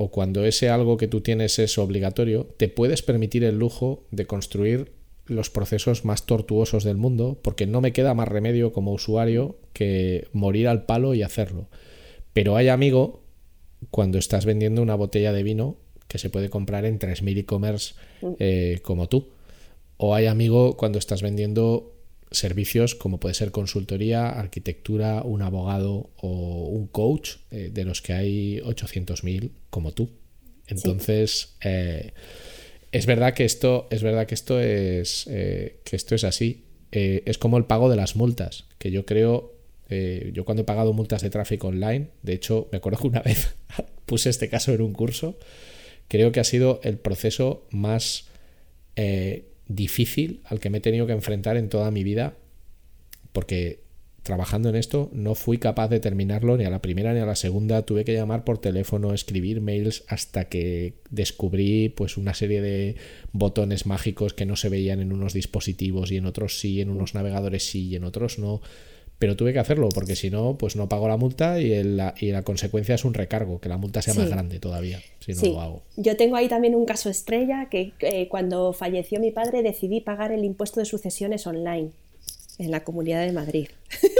o 0.00 0.12
cuando 0.12 0.44
ese 0.44 0.70
algo 0.70 0.96
que 0.96 1.08
tú 1.08 1.22
tienes 1.22 1.58
es 1.58 1.76
obligatorio, 1.76 2.46
te 2.56 2.68
puedes 2.68 3.02
permitir 3.02 3.42
el 3.42 3.58
lujo 3.58 4.04
de 4.12 4.26
construir 4.26 4.92
los 5.26 5.50
procesos 5.50 6.04
más 6.04 6.24
tortuosos 6.24 6.84
del 6.84 6.96
mundo, 6.96 7.40
porque 7.42 7.66
no 7.66 7.80
me 7.80 7.92
queda 7.92 8.14
más 8.14 8.28
remedio 8.28 8.72
como 8.72 8.92
usuario 8.92 9.58
que 9.72 10.28
morir 10.32 10.68
al 10.68 10.86
palo 10.86 11.14
y 11.14 11.22
hacerlo. 11.22 11.66
Pero 12.32 12.54
hay 12.56 12.68
amigo 12.68 13.24
cuando 13.90 14.18
estás 14.18 14.46
vendiendo 14.46 14.82
una 14.82 14.94
botella 14.94 15.32
de 15.32 15.42
vino 15.42 15.76
que 16.06 16.18
se 16.18 16.30
puede 16.30 16.48
comprar 16.48 16.84
en 16.84 17.00
3.000 17.00 17.38
e-commerce 17.38 17.94
mm. 18.22 18.32
eh, 18.38 18.78
como 18.84 19.08
tú. 19.08 19.30
O 19.96 20.14
hay 20.14 20.26
amigo 20.26 20.76
cuando 20.76 21.00
estás 21.00 21.22
vendiendo 21.22 21.97
servicios 22.30 22.94
como 22.94 23.20
puede 23.20 23.34
ser 23.34 23.50
consultoría, 23.50 24.28
arquitectura, 24.28 25.22
un 25.22 25.42
abogado 25.42 26.10
o 26.16 26.66
un 26.66 26.86
coach, 26.86 27.36
eh, 27.50 27.70
de 27.72 27.84
los 27.84 28.02
que 28.02 28.12
hay 28.12 28.60
800.000 28.60 29.50
como 29.70 29.92
tú. 29.92 30.10
Entonces, 30.66 31.56
eh, 31.62 32.12
es 32.92 33.06
verdad 33.06 33.34
que 33.34 33.44
esto 33.44 33.86
es 33.90 34.02
verdad 34.02 34.26
que 34.26 34.34
esto 34.34 34.60
es 34.60 35.26
eh, 35.30 35.80
que 35.84 35.96
esto 35.96 36.14
es 36.14 36.24
así. 36.24 36.64
Es 36.90 37.36
como 37.36 37.58
el 37.58 37.66
pago 37.66 37.90
de 37.90 37.96
las 37.96 38.16
multas, 38.16 38.64
que 38.78 38.90
yo 38.90 39.04
creo, 39.04 39.52
yo 40.32 40.46
cuando 40.46 40.62
he 40.62 40.64
pagado 40.64 40.94
multas 40.94 41.20
de 41.20 41.28
tráfico 41.28 41.68
online, 41.68 42.08
de 42.22 42.32
hecho 42.32 42.66
me 42.72 42.78
acuerdo 42.78 43.00
que 43.00 43.08
una 43.08 43.20
vez 43.20 43.56
puse 44.06 44.30
este 44.30 44.48
caso 44.48 44.72
en 44.72 44.80
un 44.80 44.94
curso, 44.94 45.38
creo 46.08 46.32
que 46.32 46.40
ha 46.40 46.44
sido 46.44 46.80
el 46.82 46.96
proceso 46.96 47.66
más 47.70 48.28
difícil 49.68 50.40
al 50.44 50.60
que 50.60 50.70
me 50.70 50.78
he 50.78 50.80
tenido 50.80 51.06
que 51.06 51.12
enfrentar 51.12 51.56
en 51.56 51.68
toda 51.68 51.90
mi 51.90 52.02
vida, 52.02 52.34
porque 53.32 53.80
trabajando 54.22 54.68
en 54.68 54.76
esto 54.76 55.08
no 55.14 55.34
fui 55.34 55.56
capaz 55.56 55.88
de 55.88 56.00
terminarlo 56.00 56.58
ni 56.58 56.64
a 56.64 56.70
la 56.70 56.82
primera 56.82 57.14
ni 57.14 57.20
a 57.20 57.26
la 57.26 57.34
segunda. 57.34 57.86
Tuve 57.86 58.04
que 58.04 58.12
llamar 58.12 58.44
por 58.44 58.58
teléfono, 58.58 59.14
escribir 59.14 59.60
mails 59.60 60.04
hasta 60.06 60.50
que 60.50 60.94
descubrí 61.08 61.88
pues 61.88 62.18
una 62.18 62.34
serie 62.34 62.60
de 62.60 62.96
botones 63.32 63.86
mágicos 63.86 64.34
que 64.34 64.44
no 64.44 64.56
se 64.56 64.68
veían 64.68 65.00
en 65.00 65.12
unos 65.12 65.32
dispositivos 65.32 66.10
y 66.10 66.18
en 66.18 66.26
otros 66.26 66.60
sí, 66.60 66.80
en 66.80 66.90
unos 66.90 67.14
navegadores 67.14 67.70
sí 67.70 67.88
y 67.88 67.96
en 67.96 68.04
otros 68.04 68.38
no. 68.38 68.60
Pero 69.18 69.36
tuve 69.36 69.52
que 69.52 69.58
hacerlo 69.58 69.88
porque 69.88 70.14
si 70.14 70.30
no, 70.30 70.56
pues 70.56 70.76
no 70.76 70.88
pago 70.88 71.08
la 71.08 71.16
multa 71.16 71.60
y, 71.60 71.82
la, 71.82 72.14
y 72.18 72.30
la 72.30 72.42
consecuencia 72.42 72.94
es 72.94 73.04
un 73.04 73.14
recargo, 73.14 73.60
que 73.60 73.68
la 73.68 73.76
multa 73.76 74.00
sea 74.00 74.14
más 74.14 74.30
grande 74.30 74.60
todavía 74.60 75.00
si 75.18 75.32
no 75.34 75.54
lo 75.54 75.60
hago. 75.60 75.82
Yo 75.96 76.16
tengo 76.16 76.36
ahí 76.36 76.48
también 76.48 76.74
un 76.74 76.86
caso 76.86 77.10
estrella 77.10 77.68
que 77.70 77.92
eh, 78.00 78.28
cuando 78.28 78.72
falleció 78.72 79.18
mi 79.20 79.30
padre 79.30 79.62
decidí 79.62 80.00
pagar 80.00 80.32
el 80.32 80.44
impuesto 80.44 80.80
de 80.80 80.86
sucesiones 80.86 81.46
online 81.46 81.90
en 82.58 82.70
la 82.70 82.84
Comunidad 82.84 83.24
de 83.24 83.32
Madrid. 83.32 83.68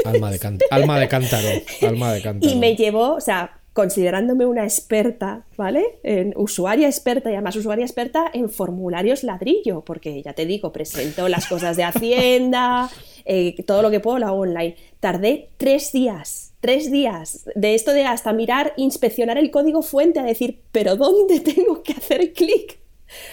Alma 0.05 0.31
de, 0.31 0.59
alma 0.71 0.99
de 0.99 1.09
cántaro, 1.09 1.49
alma 1.83 2.13
de 2.13 2.23
cántaro. 2.23 2.53
Y 2.53 2.57
me 2.57 2.77
llevó, 2.77 3.15
o 3.15 3.21
sea, 3.21 3.58
considerándome 3.79 4.45
una 4.45 4.65
experta, 4.65 5.47
¿vale? 5.57 6.01
En 6.03 6.35
usuaria 6.37 6.89
experta 6.89 7.31
y 7.31 7.35
además 7.35 7.55
usuaria 7.55 7.85
experta 7.85 8.29
en 8.35 8.51
formularios 8.51 9.23
ladrillo, 9.23 9.83
porque 9.83 10.21
ya 10.21 10.33
te 10.33 10.47
digo, 10.47 10.73
presento 10.73 11.29
las 11.29 11.47
cosas 11.47 11.77
de 11.77 11.85
Hacienda, 11.85 12.91
eh, 13.25 13.55
todo 13.69 13.83
lo 13.83 13.93
que 13.93 14.01
puedo 14.01 14.19
lo 14.19 14.27
hago 14.27 14.41
online. 14.41 14.75
Tardé 14.99 15.51
tres 15.59 15.93
días, 15.93 16.55
tres 16.59 16.91
días 16.91 17.49
de 17.55 17.77
esto 17.77 17.93
de 17.93 18.05
hasta 18.05 18.33
mirar, 18.33 18.73
inspeccionar 18.77 19.39
el 19.39 19.53
código 19.53 19.83
fuente 19.83 20.19
a 20.19 20.25
decir, 20.25 20.61
pero 20.73 20.97
¿dónde 20.97 21.39
tengo 21.55 21.85
que 21.85 21.93
hacer 21.93 22.33
clic? 22.33 22.81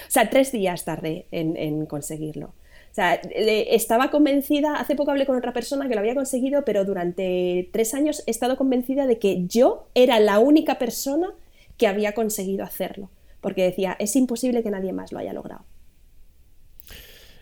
O 0.07 0.11
sea, 0.11 0.29
tres 0.29 0.51
días 0.51 0.85
tardé 0.85 1.25
en 1.31 1.87
conseguirlo. 1.87 2.53
O 2.95 2.95
sea, 2.95 3.15
estaba 3.15 4.09
convencida, 4.09 4.75
hace 4.75 4.95
poco 4.95 5.11
hablé 5.11 5.25
con 5.25 5.35
otra 5.35 5.51
persona 5.51 5.89
que 5.89 5.95
lo 5.95 5.99
había 5.99 6.15
conseguido, 6.15 6.63
pero 6.63 6.85
durante 6.85 7.69
tres 7.73 7.93
años 7.93 8.23
he 8.25 8.31
estado 8.31 8.55
convencida 8.55 9.05
de 9.05 9.19
que 9.19 9.45
yo 9.47 9.89
era 9.95 10.21
la 10.21 10.39
única 10.39 10.79
persona 10.79 11.33
que 11.75 11.87
había 11.87 12.13
conseguido 12.13 12.63
hacerlo. 12.63 13.09
porque 13.41 13.63
decía, 13.63 13.97
es 13.99 14.15
imposible 14.15 14.63
que 14.63 14.71
nadie 14.71 14.93
más 14.93 15.11
lo 15.11 15.19
haya 15.19 15.33
logrado. 15.33 15.65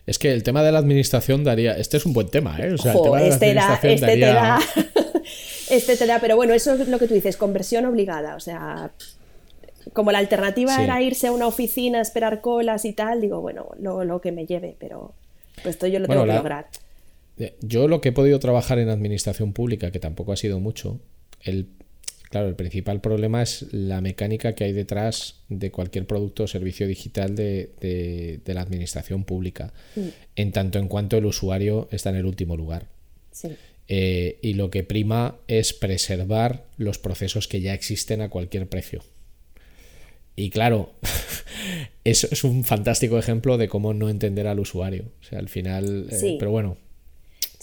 Es 0.06 0.18
que 0.18 0.32
el 0.32 0.42
tema 0.42 0.64
de 0.64 0.72
la 0.72 0.80
administración 0.80 1.44
daría. 1.44 1.76
Este 1.78 1.98
es 1.98 2.04
un 2.04 2.12
buen 2.12 2.28
tema, 2.28 2.58
¿eh? 2.58 2.72
O 2.72 2.78
sea, 2.78 2.92
el 2.92 3.02
tema 3.02 3.20
de 3.20 3.28
este, 3.28 3.54
la 3.54 3.68
da, 3.68 3.74
este 3.74 4.06
te 4.06 4.18
da. 4.18 4.60
este 5.70 5.96
te 5.96 6.06
da. 6.06 6.18
Pero 6.18 6.34
bueno, 6.34 6.52
eso 6.52 6.74
es 6.74 6.88
lo 6.88 6.98
que 6.98 7.06
tú 7.06 7.14
dices, 7.14 7.36
conversión 7.36 7.86
obligada. 7.86 8.34
O 8.34 8.40
sea, 8.40 8.90
como 9.92 10.10
la 10.10 10.18
alternativa 10.18 10.82
era 10.82 11.00
irse 11.00 11.28
a 11.28 11.32
una 11.32 11.46
oficina, 11.46 12.00
esperar 12.00 12.40
colas 12.40 12.84
y 12.84 12.92
tal, 12.92 13.20
digo, 13.20 13.40
bueno, 13.40 13.68
lo, 13.78 14.20
que 14.20 14.32
me 14.32 14.46
lleve, 14.46 14.76
pero 14.78 15.14
pues 15.62 15.74
esto 15.74 15.86
yo 15.86 15.98
lo 15.98 16.08
tengo 16.08 16.24
que 16.24 16.32
lograr. 16.32 16.68
Eh, 17.38 17.56
yo 17.60 17.88
lo 17.88 18.00
que 18.00 18.10
he 18.10 18.12
podido 18.12 18.38
trabajar 18.38 18.78
en 18.78 18.88
administración 18.88 19.52
pública, 19.52 19.90
que 19.90 19.98
tampoco 19.98 20.32
ha 20.32 20.36
sido 20.36 20.60
mucho, 20.60 21.00
el 21.40 21.68
Claro, 22.34 22.48
el 22.48 22.56
principal 22.56 23.00
problema 23.00 23.42
es 23.42 23.66
la 23.70 24.00
mecánica 24.00 24.56
que 24.56 24.64
hay 24.64 24.72
detrás 24.72 25.36
de 25.48 25.70
cualquier 25.70 26.04
producto 26.04 26.42
o 26.42 26.46
servicio 26.48 26.88
digital 26.88 27.36
de, 27.36 28.40
la 28.44 28.60
administración 28.60 29.22
pública, 29.22 29.72
mm. 29.94 30.00
en 30.34 30.50
tanto 30.50 30.80
en 30.80 30.88
cuanto 30.88 31.16
el 31.16 31.26
usuario 31.26 31.86
está 31.92 32.10
en 32.10 32.16
el 32.16 32.26
último 32.26 32.56
lugar. 32.56 32.88
Eh, 33.86 34.40
y 34.42 34.54
lo 34.54 34.68
que 34.70 34.82
prima 34.82 35.36
es 35.46 35.74
preservar 35.74 36.64
los 36.76 36.98
procesos 36.98 37.46
que 37.46 37.60
ya 37.60 37.72
existen 37.72 38.20
a 38.20 38.30
cualquier 38.30 38.68
precio. 38.68 39.04
Y 40.36 40.50
claro, 40.50 40.90
eso 42.04 42.28
es 42.30 42.44
un 42.44 42.64
fantástico 42.64 43.18
ejemplo 43.18 43.58
de 43.58 43.68
cómo 43.68 43.94
no 43.94 44.08
entender 44.08 44.46
al 44.46 44.60
usuario. 44.60 45.04
O 45.20 45.24
sea, 45.24 45.38
al 45.38 45.48
final, 45.48 46.08
eh, 46.10 46.36
pero 46.38 46.50
bueno, 46.50 46.76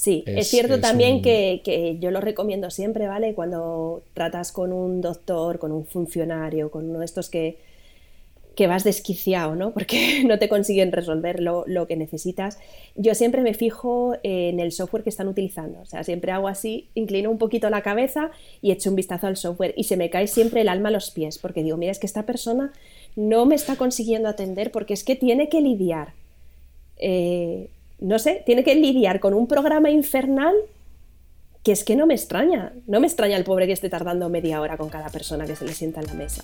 Sí, 0.01 0.23
es, 0.25 0.47
cierto 0.47 0.79
también 0.79 1.21
que, 1.21 1.97
yo 1.99 2.09
lo 2.09 2.21
recomiendo 2.21 2.71
siempre, 2.71 3.05
¿vale? 3.05 3.35
Cuando 3.35 4.01
tratas 4.15 4.51
con 4.51 4.73
un 4.73 4.99
doctor, 4.99 5.59
con 5.59 5.71
un 5.71 5.85
funcionario, 5.85 6.71
con 6.71 6.89
uno 6.89 6.97
de 6.97 7.05
estos 7.05 7.29
que, 7.29 7.59
que 8.55 8.67
vas 8.67 8.83
desquiciado, 8.83 9.55
¿no? 9.55 9.71
Porque 9.71 10.23
no 10.27 10.39
te 10.39 10.49
consiguen 10.49 10.91
resolver 10.91 11.39
lo, 11.39 11.65
que 11.87 11.95
necesitas. 11.95 12.59
Yo 12.95 13.15
siempre 13.15 13.41
me 13.41 13.53
fijo 13.53 14.15
en 14.23 14.59
el 14.59 14.71
software 14.71 15.03
que 15.03 15.09
están 15.09 15.27
utilizando. 15.27 15.79
O 15.81 15.85
sea, 15.85 16.03
siempre 16.03 16.31
hago 16.31 16.47
así, 16.47 16.89
inclino 16.93 17.31
un 17.31 17.37
poquito 17.37 17.69
la 17.69 17.81
cabeza 17.81 18.31
y 18.61 18.71
echo 18.71 18.89
un 18.89 18.95
vistazo 18.95 19.27
al 19.27 19.37
software. 19.37 19.73
Y 19.77 19.85
se 19.85 19.97
me 19.97 20.09
cae 20.09 20.27
siempre 20.27 20.61
el 20.61 20.69
alma 20.69 20.89
a 20.89 20.91
los 20.91 21.11
pies, 21.11 21.37
porque 21.37 21.63
digo, 21.63 21.77
mira, 21.77 21.91
es 21.91 21.99
que 21.99 22.07
esta 22.07 22.25
persona 22.25 22.73
no 23.15 23.45
me 23.45 23.55
está 23.55 23.75
consiguiendo 23.75 24.29
atender 24.29 24.71
porque 24.71 24.93
es 24.93 25.03
que 25.03 25.15
tiene 25.15 25.49
que 25.49 25.61
lidiar. 25.61 26.13
Eh, 26.97 27.69
no 27.99 28.19
sé, 28.19 28.43
tiene 28.45 28.63
que 28.63 28.75
lidiar 28.75 29.19
con 29.19 29.33
un 29.33 29.47
programa 29.47 29.89
infernal 29.89 30.55
que 31.63 31.71
es 31.71 31.83
que 31.83 31.95
no 31.95 32.07
me 32.07 32.15
extraña. 32.15 32.73
No 32.87 32.99
me 32.99 33.07
extraña 33.07 33.37
el 33.37 33.43
pobre 33.43 33.67
que 33.67 33.73
esté 33.73 33.89
tardando 33.89 34.29
media 34.29 34.59
hora 34.59 34.77
con 34.77 34.89
cada 34.89 35.09
persona 35.09 35.45
que 35.45 35.55
se 35.55 35.65
le 35.65 35.73
sienta 35.73 36.01
en 36.01 36.07
la 36.07 36.13
mesa. 36.15 36.43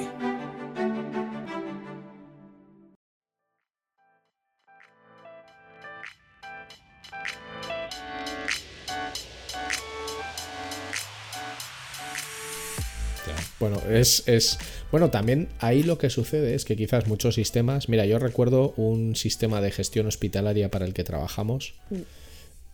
Es, 13.91 14.27
es 14.27 14.57
Bueno, 14.91 15.09
también 15.09 15.49
ahí 15.59 15.83
lo 15.83 15.97
que 15.97 16.09
sucede 16.09 16.55
es 16.55 16.65
que 16.65 16.75
quizás 16.75 17.07
muchos 17.07 17.35
sistemas, 17.35 17.89
mira, 17.89 18.05
yo 18.05 18.19
recuerdo 18.19 18.73
un 18.77 19.15
sistema 19.15 19.61
de 19.61 19.71
gestión 19.71 20.07
hospitalaria 20.07 20.69
para 20.71 20.85
el 20.85 20.93
que 20.93 21.03
trabajamos 21.03 21.75
mm. 21.89 21.95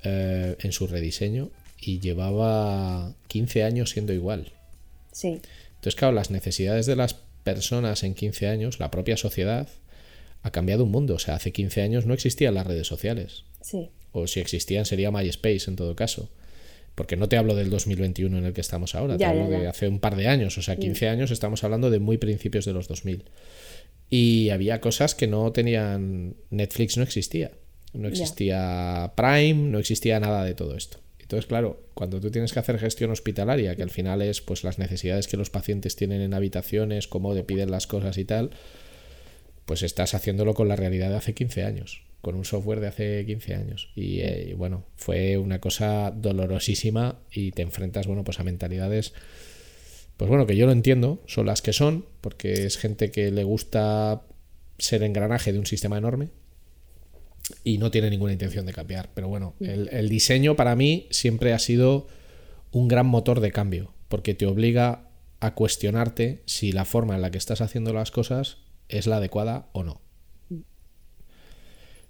eh, 0.04 0.56
en 0.60 0.72
su 0.72 0.88
rediseño 0.88 1.50
y 1.80 2.00
llevaba 2.00 3.14
15 3.28 3.64
años 3.64 3.92
siendo 3.92 4.14
igual. 4.14 4.52
Sí. 5.12 5.42
Entonces, 5.76 5.96
claro, 5.96 6.14
las 6.14 6.32
necesidades 6.32 6.86
de 6.86 6.96
las 6.96 7.16
personas 7.44 8.04
en 8.04 8.14
15 8.14 8.48
años, 8.48 8.80
la 8.80 8.92
propia 8.92 9.18
sociedad, 9.18 9.68
ha 10.44 10.52
cambiado 10.52 10.84
un 10.84 10.92
mundo. 10.92 11.16
O 11.16 11.20
sea, 11.20 11.36
hace 11.36 11.52
15 11.52 11.82
años 11.82 12.06
no 12.06 12.14
existían 12.14 12.56
las 12.56 12.68
redes 12.68 12.88
sociales. 12.88 13.44
Sí. 13.62 13.90
O 14.12 14.28
si 14.28 14.40
existían 14.40 14.86
sería 14.86 15.12
MySpace 15.12 15.66
en 15.68 15.76
todo 15.76 15.96
caso 15.96 16.30
porque 16.98 17.16
no 17.16 17.30
te 17.30 17.38
hablo 17.38 17.54
del 17.54 17.70
2021 17.70 18.40
en 18.40 18.46
el 18.46 18.54
que 18.54 18.62
estamos 18.62 18.96
ahora, 18.96 19.20
te 19.20 19.26
hablo 19.26 19.48
de 19.48 19.68
hace 19.68 19.88
un 19.88 20.00
par 20.00 20.16
de 20.16 20.28
años, 20.28 20.58
o 20.58 20.64
sea, 20.64 20.78
15 20.78 21.06
mm. 21.06 21.10
años 21.12 21.30
estamos 21.30 21.64
hablando 21.64 21.92
de 21.92 22.00
muy 22.00 22.18
principios 22.18 22.66
de 22.66 22.74
los 22.74 22.88
2000. 22.88 23.24
Y 24.10 24.50
había 24.50 24.82
cosas 24.82 25.14
que 25.14 25.28
no 25.28 25.52
tenían, 25.52 26.38
Netflix 26.50 26.98
no 26.98 27.04
existía, 27.04 27.52
no 27.94 28.08
existía 28.08 29.14
Prime, 29.16 29.70
no 29.70 29.78
existía 29.78 30.20
nada 30.20 30.44
de 30.44 30.56
todo 30.56 30.76
esto. 30.76 30.98
Entonces, 31.20 31.46
claro, 31.46 31.84
cuando 31.94 32.20
tú 32.20 32.32
tienes 32.32 32.52
que 32.52 32.58
hacer 32.58 32.80
gestión 32.80 33.12
hospitalaria, 33.12 33.76
que 33.76 33.84
al 33.84 33.92
final 33.92 34.24
es 34.24 34.42
pues 34.42 34.64
las 34.64 34.80
necesidades 34.80 35.28
que 35.28 35.38
los 35.38 35.52
pacientes 35.52 35.96
tienen 35.96 36.22
en 36.22 36.34
habitaciones, 36.34 37.08
cómo 37.08 37.36
te 37.36 37.44
piden 37.44 37.70
las 37.70 37.86
cosas 37.86 38.18
y 38.18 38.26
tal, 38.26 38.50
pues 39.66 39.84
estás 39.84 40.16
haciéndolo 40.16 40.56
con 40.56 40.68
la 40.68 40.76
realidad 40.76 41.12
de 41.12 41.18
hace 41.18 41.36
15 41.36 41.64
años 41.64 42.07
con 42.22 42.36
un 42.36 42.46
software 42.46 42.80
de 42.80 42.88
hace 42.88 43.26
15 43.26 43.56
años. 43.56 43.90
Eh, 43.96 44.50
y, 44.50 44.54
bueno, 44.54 44.86
fue 44.96 45.38
una 45.38 45.60
cosa 45.60 46.12
dolorosísima 46.12 47.20
y 47.32 47.52
te 47.52 47.62
enfrentas, 47.62 48.08
bueno, 48.08 48.24
pues 48.24 48.40
a 48.40 48.44
mentalidades, 48.44 49.14
pues 50.18 50.30
bueno, 50.30 50.48
que 50.48 50.56
yo 50.56 50.66
lo 50.66 50.72
entiendo, 50.72 51.24
son 51.28 51.46
las 51.46 51.62
que 51.62 51.74
son, 51.74 52.06
porque 52.22 52.66
es 52.66 52.78
gente 52.78 53.12
que 53.12 53.32
le 53.32 53.44
gusta 53.44 54.24
ser 54.78 55.04
engranaje 55.04 55.54
de 55.54 55.60
un 55.60 55.66
sistema 55.66 55.98
enorme 55.98 56.30
y 57.64 57.78
no 57.78 57.92
tiene 57.92 58.10
ninguna 58.10 58.34
intención 58.34 58.66
de 58.66 58.74
cambiar. 58.74 59.10
Pero 59.14 59.28
bueno, 59.28 59.56
el, 59.60 59.90
el 59.92 60.10
diseño 60.10 60.56
para 60.56 60.76
mí 60.76 61.08
siempre 61.12 61.54
ha 61.54 61.60
sido 61.60 62.08
un 62.72 62.88
gran 62.88 63.06
motor 63.06 63.40
de 63.40 63.52
cambio, 63.52 63.94
porque 64.10 64.34
te 64.34 64.46
obliga 64.46 65.08
a 65.40 65.54
cuestionarte 65.54 66.42
si 66.46 66.72
la 66.72 66.86
forma 66.86 67.16
en 67.16 67.22
la 67.22 67.32
que 67.32 67.38
estás 67.38 67.62
haciendo 67.62 67.94
las 67.94 68.12
cosas 68.12 68.58
es 68.90 69.08
la 69.08 69.18
adecuada 69.18 69.70
o 69.72 69.84
no. 69.84 70.02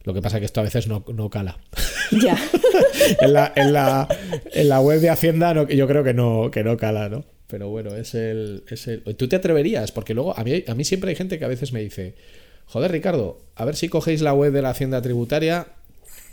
Lo 0.08 0.14
que 0.14 0.22
pasa 0.22 0.38
es 0.38 0.40
que 0.40 0.46
esto 0.46 0.62
a 0.62 0.64
veces 0.64 0.88
no, 0.88 1.30
cala. 1.30 1.58
Ya. 2.24 2.38
en, 3.20 3.34
la, 3.34 3.52
en, 3.54 3.74
la, 3.74 4.08
en, 4.54 4.70
la, 4.70 4.80
web 4.80 5.02
de 5.02 5.10
Hacienda 5.10 5.54
no, 5.54 5.68
yo 5.68 5.86
creo 5.86 6.06
que 6.06 6.14
no, 6.14 6.50
que 6.50 6.64
no 6.64 6.78
cala, 6.78 7.10
¿no? 7.10 7.26
Pero 7.48 7.68
bueno, 7.68 7.94
es 7.94 8.16
el, 8.16 8.64
es 8.70 8.88
el... 8.88 9.02
¿Tú 9.18 9.28
te 9.28 9.36
atreverías? 9.36 9.92
Porque 9.92 10.14
luego 10.14 10.38
a 10.40 10.46
mí, 10.46 10.64
a 10.66 10.74
mí 10.74 10.86
siempre 10.86 11.10
hay 11.10 11.18
gente 11.18 11.38
que 11.38 11.44
a 11.44 11.50
veces 11.50 11.74
me 11.74 11.82
dice, 11.82 12.16
joder 12.68 12.94
Ricardo, 12.94 13.42
a 13.56 13.66
ver 13.66 13.76
si 13.76 13.90
cogéis 13.90 14.22
la 14.22 14.34
web 14.34 14.54
de 14.54 14.62
la 14.62 14.70
Hacienda 14.70 15.02
Tributaria 15.02 15.68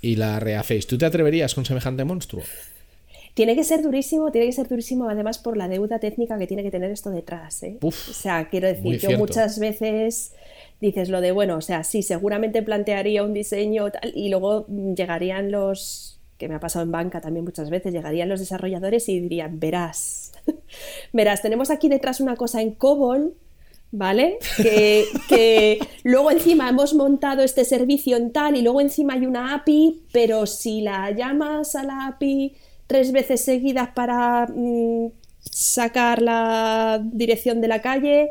y 0.01 0.15
la 0.15 0.39
rehacéis. 0.39 0.87
¿Tú 0.87 0.97
te 0.97 1.07
atreverías 1.07 1.53
con 1.53 1.65
semejante 1.65 2.05
monstruo? 2.05 2.45
Tiene 3.35 3.57
que 3.57 3.65
ser 3.65 3.83
durísimo, 3.83 4.31
tiene 4.31 4.47
que 4.47 4.53
ser 4.53 4.69
durísimo 4.69 5.09
además 5.09 5.39
por 5.39 5.57
la 5.57 5.67
deuda 5.67 5.99
técnica 5.99 6.39
que 6.39 6.47
tiene 6.47 6.63
que 6.63 6.71
tener 6.71 6.93
esto 6.93 7.11
detrás. 7.11 7.65
¿eh? 7.65 7.79
o 7.83 7.91
sea, 7.91 8.49
quiero 8.49 8.69
decir, 8.69 9.01
yo 9.01 9.19
muchas 9.19 9.59
veces 9.59 10.35
dices 10.81 11.09
lo 11.09 11.21
de, 11.21 11.33
bueno, 11.33 11.57
o 11.57 11.61
sea, 11.61 11.85
sí, 11.85 12.03
seguramente 12.03 12.63
plantearía 12.63 13.23
un 13.23 13.33
diseño 13.33 13.91
tal, 13.91 14.13
y 14.15 14.29
luego 14.29 14.67
llegarían 14.67 15.51
los, 15.51 16.21
que 16.39 16.49
me 16.49 16.55
ha 16.55 16.61
pasado 16.61 16.85
en 16.85 16.93
banca 16.93 17.21
también 17.21 17.45
muchas 17.45 17.71
veces, 17.71 17.93
llegarían 17.93 18.29
los 18.29 18.41
desarrolladores 18.41 19.09
y 19.09 19.21
dirían, 19.21 19.61
verás, 19.61 20.33
verás, 21.13 21.43
tenemos 21.43 21.71
aquí 21.71 21.89
detrás 21.89 22.21
una 22.21 22.37
cosa 22.37 22.61
en 22.61 22.73
COBOL, 22.73 23.35
¿vale? 23.93 24.39
Que, 24.57 25.05
que, 25.29 25.79
luego 26.03 26.31
encima 26.31 26.69
hemos 26.69 26.95
montado 26.95 27.43
este 27.43 27.65
servicio 27.65 28.17
en 28.17 28.33
tal 28.33 28.57
y 28.57 28.63
luego 28.63 28.81
encima 28.81 29.15
hay 29.15 29.27
una 29.27 29.55
API, 29.55 30.03
pero 30.13 30.47
si 30.47 30.81
la 30.81 31.11
llamas 31.13 31.77
a 31.77 31.85
la 31.85 32.07
API 32.07 32.55
tres 32.87 33.13
veces 33.13 33.45
seguidas 33.45 33.91
para 33.95 34.47
mm, 34.47 35.09
sacar 35.41 36.21
la 36.21 37.01
dirección 37.03 37.61
de 37.61 37.69
la 37.69 37.81
calle, 37.81 38.31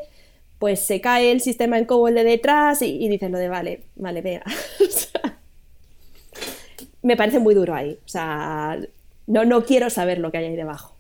pues 0.64 0.80
se 0.80 1.02
cae 1.02 1.34
el 1.34 1.42
sistema 1.42 1.78
en 1.78 1.84
COBOL 1.84 2.14
de 2.14 2.24
detrás 2.24 2.82
y, 2.82 3.10
dices 3.10 3.30
lo 3.30 3.38
de 3.38 3.50
vale, 3.50 3.82
vale, 3.98 4.22
vea. 4.22 4.42
me 7.02 7.18
parece 7.18 7.40
muy 7.40 7.54
duro 7.54 7.76
ahí. 7.76 8.00
O 8.06 8.08
sea, 8.08 8.80
no, 9.28 9.44
no 9.44 9.66
quiero 9.66 9.90
saber 9.90 10.20
lo 10.20 10.32
que 10.32 10.38
hay 10.38 10.46
ahí 10.46 10.56
debajo. 10.56 10.96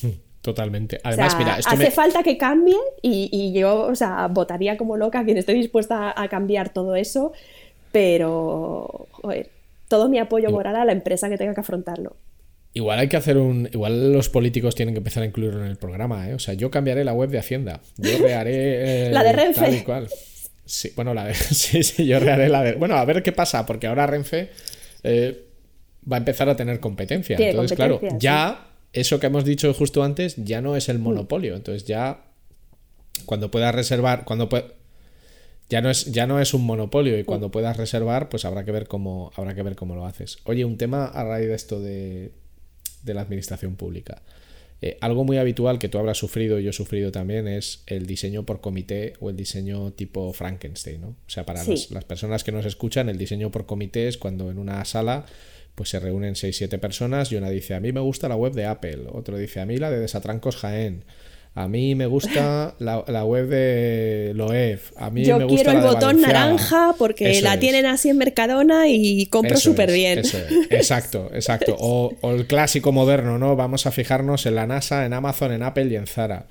Totalmente. 0.40 1.02
Además, 1.04 1.36
mira, 1.36 1.58
esto 1.58 1.70
hace 1.70 1.90
falta 1.90 2.22
que 2.22 2.38
cambie 2.38 2.78
y, 3.02 3.52
yo, 3.52 3.82
o 3.82 3.94
sea, 3.94 4.26
votaría 4.28 4.78
como 4.78 4.96
loca 4.96 5.22
quien 5.22 5.36
esté 5.36 5.52
dispuesta 5.52 6.14
a 6.16 6.28
cambiar 6.28 6.70
todo 6.70 6.96
eso, 6.96 7.34
pero, 7.92 9.06
joder, 9.10 9.50
todo 9.88 10.08
mi 10.08 10.18
apoyo 10.18 10.50
moral 10.50 10.76
a 10.76 10.86
la 10.86 10.92
empresa 10.92 11.28
que 11.28 11.36
tenga 11.36 11.52
que 11.52 11.60
afrontarlo. 11.60 12.16
Igual 12.72 13.00
hay 13.00 13.08
que 13.08 13.16
hacer 13.16 13.36
un. 13.36 13.68
Igual 13.72 14.12
los 14.12 14.28
políticos 14.28 14.74
tienen 14.74 14.94
que 14.94 14.98
empezar 14.98 15.22
a 15.22 15.26
incluirlo 15.26 15.64
en 15.64 15.70
el 15.70 15.76
programa, 15.76 16.28
¿eh? 16.28 16.34
O 16.34 16.38
sea, 16.38 16.54
yo 16.54 16.70
cambiaré 16.70 17.04
la 17.04 17.12
web 17.12 17.30
de 17.30 17.38
Hacienda. 17.38 17.80
Yo 17.96 18.18
reharé. 18.18 19.10
la 19.12 19.24
de 19.24 19.32
Renfe. 19.32 19.82
Tal 19.84 20.08
Sí, 20.64 20.92
bueno, 20.94 21.14
la 21.14 21.34
sí, 21.34 21.82
sí, 21.82 22.06
yo 22.06 22.20
reharé 22.20 22.48
la 22.48 22.62
de. 22.62 22.74
Bueno, 22.74 22.94
a 22.94 23.04
ver 23.04 23.24
qué 23.24 23.32
pasa, 23.32 23.66
porque 23.66 23.88
ahora 23.88 24.06
Renfe 24.06 24.50
eh, 25.02 25.46
va 26.10 26.16
a 26.16 26.18
empezar 26.18 26.48
a 26.48 26.54
tener 26.54 26.78
competencia. 26.78 27.36
Entonces, 27.36 27.76
claro, 27.76 28.00
ya 28.18 28.68
eso 28.92 29.18
que 29.18 29.26
hemos 29.26 29.44
dicho 29.44 29.72
justo 29.74 30.04
antes 30.04 30.36
ya 30.36 30.60
no 30.60 30.76
es 30.76 30.88
el 30.88 31.00
monopolio. 31.00 31.56
Entonces 31.56 31.84
ya 31.86 32.24
cuando 33.26 33.50
puedas 33.50 33.74
reservar, 33.74 34.24
cuando 34.24 34.48
ya 35.68 35.80
no 35.80 35.90
es 35.90 36.06
ya 36.12 36.26
no 36.26 36.40
es 36.40 36.54
un 36.54 36.64
monopolio 36.64 37.18
y 37.18 37.24
cuando 37.24 37.50
puedas 37.50 37.76
reservar, 37.76 38.28
pues 38.28 38.44
habrá 38.44 38.64
que 38.64 38.72
ver 38.72 38.86
cómo 38.86 39.32
habrá 39.34 39.54
que 39.54 39.62
ver 39.62 39.74
cómo 39.74 39.96
lo 39.96 40.06
haces. 40.06 40.38
Oye, 40.44 40.64
un 40.64 40.78
tema 40.78 41.06
a 41.06 41.24
raíz 41.24 41.48
de 41.48 41.54
esto 41.54 41.80
de, 41.80 42.32
de 43.02 43.14
la 43.14 43.22
administración 43.22 43.76
pública. 43.76 44.22
Eh, 44.82 44.96
algo 45.02 45.24
muy 45.24 45.36
habitual 45.36 45.78
que 45.78 45.90
tú 45.90 45.98
habrás 45.98 46.16
sufrido 46.16 46.58
y 46.58 46.64
yo 46.64 46.70
he 46.70 46.72
sufrido 46.72 47.12
también 47.12 47.46
es 47.46 47.82
el 47.86 48.06
diseño 48.06 48.46
por 48.46 48.62
comité 48.62 49.12
o 49.20 49.28
el 49.28 49.36
diseño 49.36 49.92
tipo 49.92 50.32
Frankenstein, 50.32 51.02
¿no? 51.02 51.08
O 51.08 51.30
sea, 51.30 51.44
para 51.44 51.62
las 51.64 52.04
personas 52.04 52.44
que 52.44 52.52
nos 52.52 52.64
escuchan, 52.64 53.10
el 53.10 53.18
diseño 53.18 53.50
por 53.50 53.66
comité 53.66 54.08
es 54.08 54.16
cuando 54.16 54.50
en 54.50 54.58
una 54.58 54.82
sala 54.86 55.26
pues 55.74 55.90
se 55.90 56.00
reúnen 56.00 56.34
6-7 56.34 56.78
personas 56.78 57.30
y 57.30 57.36
una 57.36 57.50
dice, 57.50 57.74
a 57.74 57.80
mí 57.80 57.92
me 57.92 58.00
gusta 58.00 58.28
la 58.28 58.36
web 58.36 58.52
de 58.52 58.66
Apple, 58.66 59.04
otro 59.12 59.36
dice, 59.36 59.60
a 59.60 59.66
mí 59.66 59.76
la 59.76 59.90
de 59.90 60.00
Desatrancos 60.00 60.56
Jaén, 60.56 61.04
a 61.62 61.68
mí 61.68 61.94
me 61.94 62.06
gusta 62.06 62.74
la, 62.78 63.24
web 63.24 63.48
de 63.48 64.32
Loef. 64.34 64.92
A 64.96 65.10
mí 65.10 65.24
Yo 65.24 65.38
me 65.38 65.44
gusta 65.44 65.72
quiero 65.72 65.78
el 65.78 65.94
botón 65.94 66.20
naranja 66.20 66.94
porque 66.98 67.40
la 67.42 67.58
tienen 67.58 67.86
así 67.86 68.08
en 68.08 68.18
Mercadona 68.18 68.88
y 68.88 69.26
compro 69.26 69.56
súper 69.56 69.92
bien. 69.92 70.22
Exacto, 70.70 71.30
exacto. 71.34 71.76
O, 71.78 72.12
o, 72.20 72.30
el 72.32 72.46
clásico 72.46 72.92
moderno, 72.92 73.38
¿no? 73.38 73.56
Vamos 73.56 73.86
a 73.86 73.90
fijarnos 73.90 74.46
en 74.46 74.54
la 74.54 74.66
NASA, 74.66 75.04
en 75.04 75.12
Amazon, 75.12 75.52
en 75.52 75.62
Apple 75.62 75.88
y 75.90 75.96
en 75.96 76.06
Zara. 76.06 76.46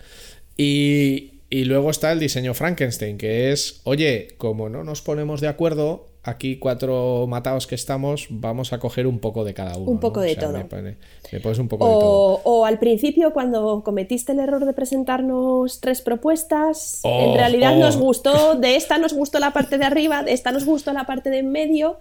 Y, 0.58 1.32
y 1.50 1.66
luego 1.66 1.90
está 1.90 2.12
el 2.12 2.20
diseño 2.20 2.54
Frankenstein, 2.54 3.18
que 3.18 3.52
es, 3.52 3.82
oye, 3.84 4.30
como 4.38 4.70
no 4.70 4.84
nos 4.84 5.02
ponemos 5.02 5.42
de 5.42 5.48
acuerdo, 5.48 6.09
aquí 6.24 6.58
cuatro 6.58 7.26
matados 7.28 7.68
que 7.68 7.76
estamos, 7.76 8.28
vamos 8.30 8.74
a 8.74 8.80
coger 8.80 9.08
un 9.08 9.20
poco 9.20 9.44
de 9.44 9.54
cada 9.54 9.78
uno. 9.78 9.92
Un 9.92 10.00
poco 10.00 10.22
de 10.22 10.36
todo. 10.36 10.56
un 10.56 11.68
poco 11.68 11.86
o, 11.86 11.88
de 11.88 12.00
todo. 12.00 12.42
O 12.44 12.66
al 12.66 12.80
principio, 12.80 13.34
cuando 13.34 13.84
cometiste 13.84 14.34
el 14.34 14.40
error 14.40 14.66
de 14.66 14.74
presentarnos 14.74 15.80
tres 15.80 16.02
propuestas, 16.02 17.02
en 17.04 17.30
oh, 17.30 17.36
realidad 17.36 17.76
nos 17.78 17.96
oh. 17.96 18.00
gustó, 18.00 18.56
de 18.56 18.76
esta 18.76 18.98
nos 18.98 19.14
gustó 19.14 19.40
la 19.40 19.52
parte 19.52 19.78
de 19.78 19.86
arriba, 19.86 20.24
de 20.24 20.34
esta 20.34 20.52
nos 20.52 20.66
gustó 20.66 20.94
la 20.94 21.06
parte 21.06 21.30
de 21.30 21.40
en 21.40 21.52
medio. 21.52 21.98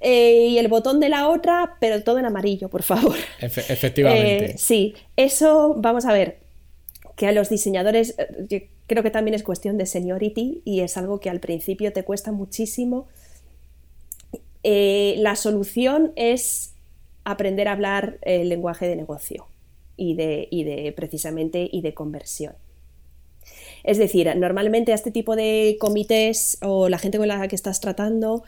Eh, 0.00 0.48
y 0.50 0.58
el 0.58 0.68
botón 0.68 1.00
de 1.00 1.08
la 1.08 1.28
otra, 1.28 1.76
pero 1.80 2.02
todo 2.02 2.18
en 2.18 2.26
amarillo, 2.26 2.68
por 2.68 2.82
favor. 2.82 3.16
efectivamente. 3.40 4.44
Eh, 4.44 4.54
sí, 4.58 4.94
eso, 5.16 5.74
vamos 5.78 6.04
a 6.04 6.12
ver, 6.12 6.38
que 7.16 7.26
a 7.26 7.32
los 7.32 7.48
diseñadores, 7.48 8.14
eh, 8.18 8.68
creo 8.86 9.02
que 9.02 9.10
también 9.10 9.34
es 9.34 9.42
cuestión 9.42 9.78
de 9.78 9.86
seniority 9.86 10.60
y 10.66 10.80
es 10.80 10.98
algo 10.98 11.18
que 11.18 11.30
al 11.30 11.40
principio 11.40 11.94
te 11.94 12.02
cuesta 12.02 12.30
muchísimo 12.30 13.06
eh, 14.68 15.14
la 15.18 15.36
solución 15.36 16.12
es 16.16 16.74
aprender 17.22 17.68
a 17.68 17.72
hablar 17.72 18.18
el 18.22 18.48
lenguaje 18.48 18.88
de 18.88 18.96
negocio 18.96 19.46
y 19.96 20.14
de, 20.14 20.92
precisamente 20.96 21.68
y 21.70 21.82
de 21.82 21.94
conversión. 21.94 22.54
Es 23.84 23.96
decir, 23.96 24.28
normalmente 24.34 24.90
a 24.90 24.96
este 24.96 25.12
tipo 25.12 25.36
de 25.36 25.76
comités 25.78 26.58
o 26.62 26.88
la 26.88 26.98
gente 26.98 27.16
con 27.16 27.28
la 27.28 27.46
que 27.46 27.54
estás 27.54 27.80
tratando 27.80 28.42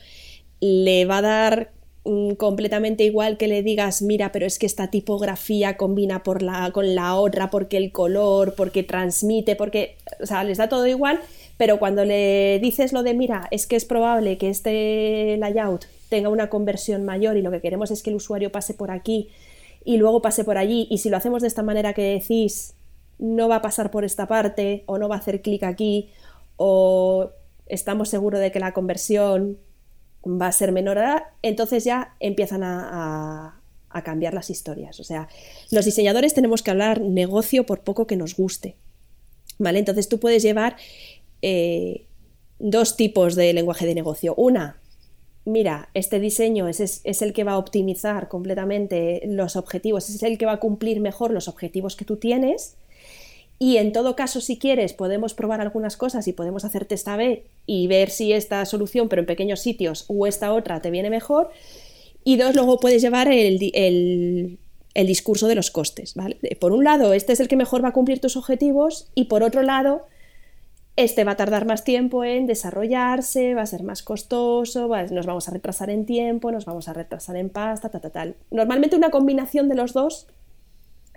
le 0.58 1.04
va 1.04 1.18
a 1.18 1.22
dar 1.22 1.70
mm, 2.04 2.32
completamente 2.32 3.04
igual 3.04 3.36
que 3.36 3.46
le 3.46 3.62
digas, 3.62 4.02
mira, 4.02 4.32
pero 4.32 4.44
es 4.44 4.58
que 4.58 4.66
esta 4.66 4.90
tipografía 4.90 5.76
combina 5.76 6.24
con 6.24 6.96
la 6.96 7.14
otra, 7.14 7.48
porque 7.48 7.76
el 7.76 7.92
color, 7.92 8.56
porque 8.56 8.82
transmite, 8.82 9.54
porque, 9.54 9.98
o 10.20 10.26
sea, 10.26 10.42
les 10.42 10.58
da 10.58 10.68
todo 10.68 10.88
igual, 10.88 11.20
pero 11.58 11.78
cuando 11.78 12.04
le 12.04 12.58
dices 12.58 12.92
lo 12.92 13.04
de, 13.04 13.14
mira, 13.14 13.46
es 13.52 13.68
que 13.68 13.76
es 13.76 13.84
probable 13.84 14.36
que 14.36 14.50
este 14.50 15.36
layout 15.38 15.86
tenga 16.08 16.28
una 16.28 16.48
conversión 16.48 17.04
mayor 17.04 17.36
y 17.36 17.42
lo 17.42 17.50
que 17.50 17.60
queremos 17.60 17.90
es 17.90 18.02
que 18.02 18.10
el 18.10 18.16
usuario 18.16 18.52
pase 18.52 18.74
por 18.74 18.90
aquí 18.90 19.30
y 19.84 19.96
luego 19.96 20.22
pase 20.22 20.44
por 20.44 20.58
allí 20.58 20.86
y 20.90 20.98
si 20.98 21.10
lo 21.10 21.16
hacemos 21.16 21.42
de 21.42 21.48
esta 21.48 21.62
manera 21.62 21.94
que 21.94 22.02
decís, 22.02 22.74
no 23.18 23.48
va 23.48 23.56
a 23.56 23.62
pasar 23.62 23.90
por 23.90 24.04
esta 24.04 24.26
parte 24.26 24.84
o 24.86 24.98
no 24.98 25.08
va 25.08 25.16
a 25.16 25.18
hacer 25.18 25.42
clic 25.42 25.62
aquí 25.62 26.10
o 26.56 27.30
estamos 27.66 28.08
seguros 28.08 28.40
de 28.40 28.50
que 28.50 28.60
la 28.60 28.72
conversión 28.72 29.58
va 30.26 30.48
a 30.48 30.52
ser 30.52 30.72
menor, 30.72 30.98
entonces 31.42 31.84
ya 31.84 32.16
empiezan 32.20 32.62
a, 32.64 33.54
cambiar 34.04 34.32
las 34.32 34.48
historias. 34.48 35.00
O 35.00 35.04
sea, 35.04 35.28
los 35.72 35.84
diseñadores 35.84 36.32
tenemos 36.32 36.62
que 36.62 36.70
hablar 36.70 37.00
negocio 37.00 37.66
por 37.66 37.80
poco 37.80 38.06
que 38.06 38.16
nos 38.16 38.36
guste. 38.36 38.76
¿Vale? 39.58 39.80
Entonces 39.80 40.08
tú 40.08 40.20
puedes 40.20 40.44
llevar 40.44 40.76
eh, 41.42 42.06
dos 42.60 42.96
tipos 42.96 43.34
de 43.34 43.52
lenguaje 43.52 43.86
de 43.86 43.96
negocio. 43.96 44.36
Una, 44.36 44.78
mira, 45.48 45.88
este 45.94 46.20
diseño 46.20 46.68
es, 46.68 47.02
el 47.04 47.32
que 47.32 47.44
va 47.44 47.52
a 47.52 47.58
optimizar 47.58 48.28
completamente 48.28 49.22
los 49.26 49.56
objetivos, 49.56 50.08
es 50.08 50.22
el 50.22 50.38
que 50.38 50.46
va 50.46 50.52
a 50.52 50.60
cumplir 50.60 51.00
mejor 51.00 51.32
los 51.32 51.48
objetivos 51.48 51.96
que 51.96 52.04
tú 52.04 52.16
tienes. 52.16 52.76
Y 53.58 53.78
en 53.78 53.92
todo 53.92 54.14
caso, 54.14 54.40
si 54.40 54.56
quieres, 54.56 54.92
podemos 54.92 55.34
probar 55.34 55.60
algunas 55.60 55.96
cosas 55.96 56.28
y 56.28 56.32
podemos 56.32 56.64
hacer 56.64 56.84
test 56.84 57.08
A-B 57.08 57.44
y 57.66 57.86
ver 57.88 58.10
si 58.10 58.32
esta 58.32 58.64
solución, 58.66 59.08
pero 59.08 59.20
en 59.20 59.26
pequeños 59.26 59.60
sitios, 59.60 60.04
o 60.06 60.26
esta 60.26 60.52
otra 60.52 60.80
te 60.80 60.90
viene 60.90 61.10
mejor. 61.10 61.50
Y 62.22 62.36
dos, 62.36 62.54
luego 62.54 62.78
puedes 62.78 63.02
llevar 63.02 63.26
el, 63.32 64.58
el 64.98 65.06
discurso 65.06 65.46
de 65.46 65.54
los 65.54 65.70
costes. 65.70 66.14
¿vale? 66.14 66.38
Por 66.60 66.72
un 66.72 66.84
lado, 66.84 67.12
este 67.14 67.32
es 67.32 67.40
el 67.40 67.48
que 67.48 67.56
mejor 67.56 67.84
va 67.84 67.88
a 67.88 67.92
cumplir 67.92 68.20
tus 68.20 68.36
objetivos 68.36 69.08
y 69.14 69.24
por 69.24 69.42
otro 69.42 69.62
lado, 69.62 70.02
este 70.98 71.22
va 71.22 71.32
a 71.32 71.36
tardar 71.36 71.64
más 71.64 71.84
tiempo 71.84 72.24
en 72.24 72.48
desarrollarse, 72.48 73.54
va 73.54 73.62
a 73.62 73.66
ser 73.66 73.84
más 73.84 74.02
costoso, 74.02 74.88
nos 75.12 75.26
vamos 75.26 75.48
a 75.48 75.52
retrasar 75.52 75.90
en 75.90 76.04
tiempo, 76.04 76.50
nos 76.50 76.64
vamos 76.64 76.88
a 76.88 76.92
retrasar 76.92 77.36
en 77.36 77.50
pasta, 77.50 77.88
tal, 77.88 78.00
tal, 78.00 78.10
tal. 78.10 78.34
Normalmente 78.50 78.96
una 78.96 79.10
combinación 79.10 79.68
de 79.68 79.76
los 79.76 79.92
dos 79.92 80.26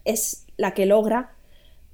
es 0.05 0.45
la 0.55 0.75
que 0.75 0.85
logra, 0.85 1.31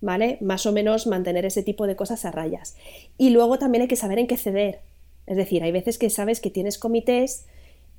¿vale? 0.01 0.37
Más 0.41 0.65
o 0.65 0.73
menos 0.73 1.07
mantener 1.07 1.45
ese 1.45 1.63
tipo 1.63 1.87
de 1.87 1.95
cosas 1.95 2.25
a 2.25 2.31
rayas. 2.31 2.75
Y 3.17 3.29
luego 3.29 3.57
también 3.57 3.83
hay 3.83 3.87
que 3.87 3.95
saber 3.95 4.19
en 4.19 4.27
qué 4.27 4.35
ceder. 4.35 4.81
Es 5.25 5.37
decir, 5.37 5.63
hay 5.63 5.71
veces 5.71 5.97
que 5.97 6.09
sabes 6.09 6.41
que 6.41 6.49
tienes 6.49 6.77
comités 6.77 7.45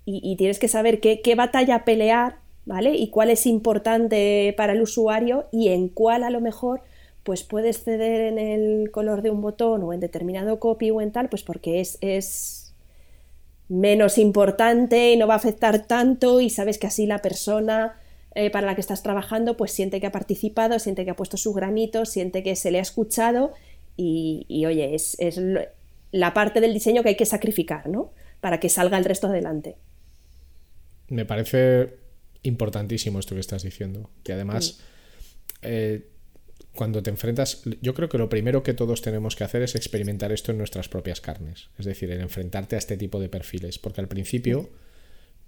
y, 0.05 0.37
tienes 0.37 0.59
que 0.59 0.69
saber 0.69 1.01
qué 1.01 1.35
batalla 1.35 1.87
pelear, 1.87 2.37
¿vale? 2.67 2.95
Y 2.95 3.09
cuál 3.09 3.31
es 3.31 3.47
importante 3.47 4.53
para 4.55 4.75
el 4.75 4.83
usuario 4.83 5.47
y 5.51 5.69
en 5.69 5.89
cuál 5.89 6.25
a 6.25 6.31
lo 6.31 6.43
mejor 6.43 6.83
pues 7.29 7.43
puedes 7.43 7.85
ceder 7.85 8.23
en 8.23 8.39
el 8.39 8.91
color 8.91 9.21
de 9.21 9.29
un 9.29 9.43
botón 9.43 9.83
o 9.83 9.93
en 9.93 10.01
determinado 10.01 10.59
copy 10.59 10.91
o 10.93 11.03
en 11.03 11.13
tal, 11.13 11.29
pues 11.29 11.43
porque 11.43 11.79
es, 11.79 11.99
es 12.01 12.73
menos 13.69 14.17
importante 14.17 15.13
y 15.13 15.19
no 15.19 15.27
va 15.27 15.35
a 15.35 15.37
afectar 15.37 15.87
tanto 15.87 16.41
y 16.41 16.49
sabes 16.49 16.79
que 16.79 16.87
así 16.87 17.05
la 17.05 17.19
persona 17.19 18.01
eh, 18.35 18.49
para 18.49 18.67
la 18.67 18.75
que 18.75 18.81
estás 18.81 19.03
trabajando 19.03 19.59
pues 19.59 19.73
siente 19.73 20.01
que 20.01 20.07
ha 20.07 20.11
participado, 20.11 20.79
siente 20.79 21.05
que 21.05 21.11
ha 21.11 21.17
puesto 21.17 21.37
su 21.37 21.53
granito, 21.53 22.07
siente 22.07 22.43
que 22.43 22.57
se 22.57 22.71
le 22.71 22.79
ha 22.79 22.81
escuchado 22.81 23.53
y, 23.95 24.65
oye, 24.65 24.95
es, 24.95 25.15
es, 25.19 25.39
la 26.11 26.33
parte 26.33 26.63
del 26.63 26.73
diseño 26.73 27.03
que 27.03 27.11
hay 27.11 27.17
que 27.17 27.27
sacrificar, 27.27 27.91
¿no? 27.91 28.11
Para 28.41 28.59
que 28.59 28.71
salga 28.71 28.97
el 28.97 29.05
resto 29.05 29.27
adelante. 29.27 29.77
Me 31.09 31.27
parece 31.27 31.95
importantísimo 32.43 33.19
esto 33.19 33.35
que 33.35 33.43
estás 33.43 33.65
diciendo, 33.65 34.09
que 34.23 34.33
además... 34.33 34.81
Eh, 35.61 36.09
cuando 36.79 37.03
te 37.03 37.11
enfrentas, 37.11 37.63
yo 37.83 37.93
creo 37.93 38.09
que 38.09 38.19
lo 38.19 38.29
primero 38.29 38.63
que 38.63 38.73
todos 38.73 39.03
tenemos 39.03 39.35
que 39.35 39.43
hacer 39.43 39.63
es 39.63 39.75
experimentar 39.75 40.31
esto 40.31 40.53
en 40.53 40.59
nuestras 40.59 40.89
propias 40.89 41.21
carnes, 41.21 41.71
es 41.77 41.85
decir, 41.85 42.09
en 42.13 42.21
enfrentarte 42.21 42.77
a 42.77 42.79
este 42.79 42.97
tipo 42.97 43.19
de 43.19 43.29
perfiles, 43.29 43.81
porque 43.81 44.01
al 44.01 44.07
principio 44.07 44.71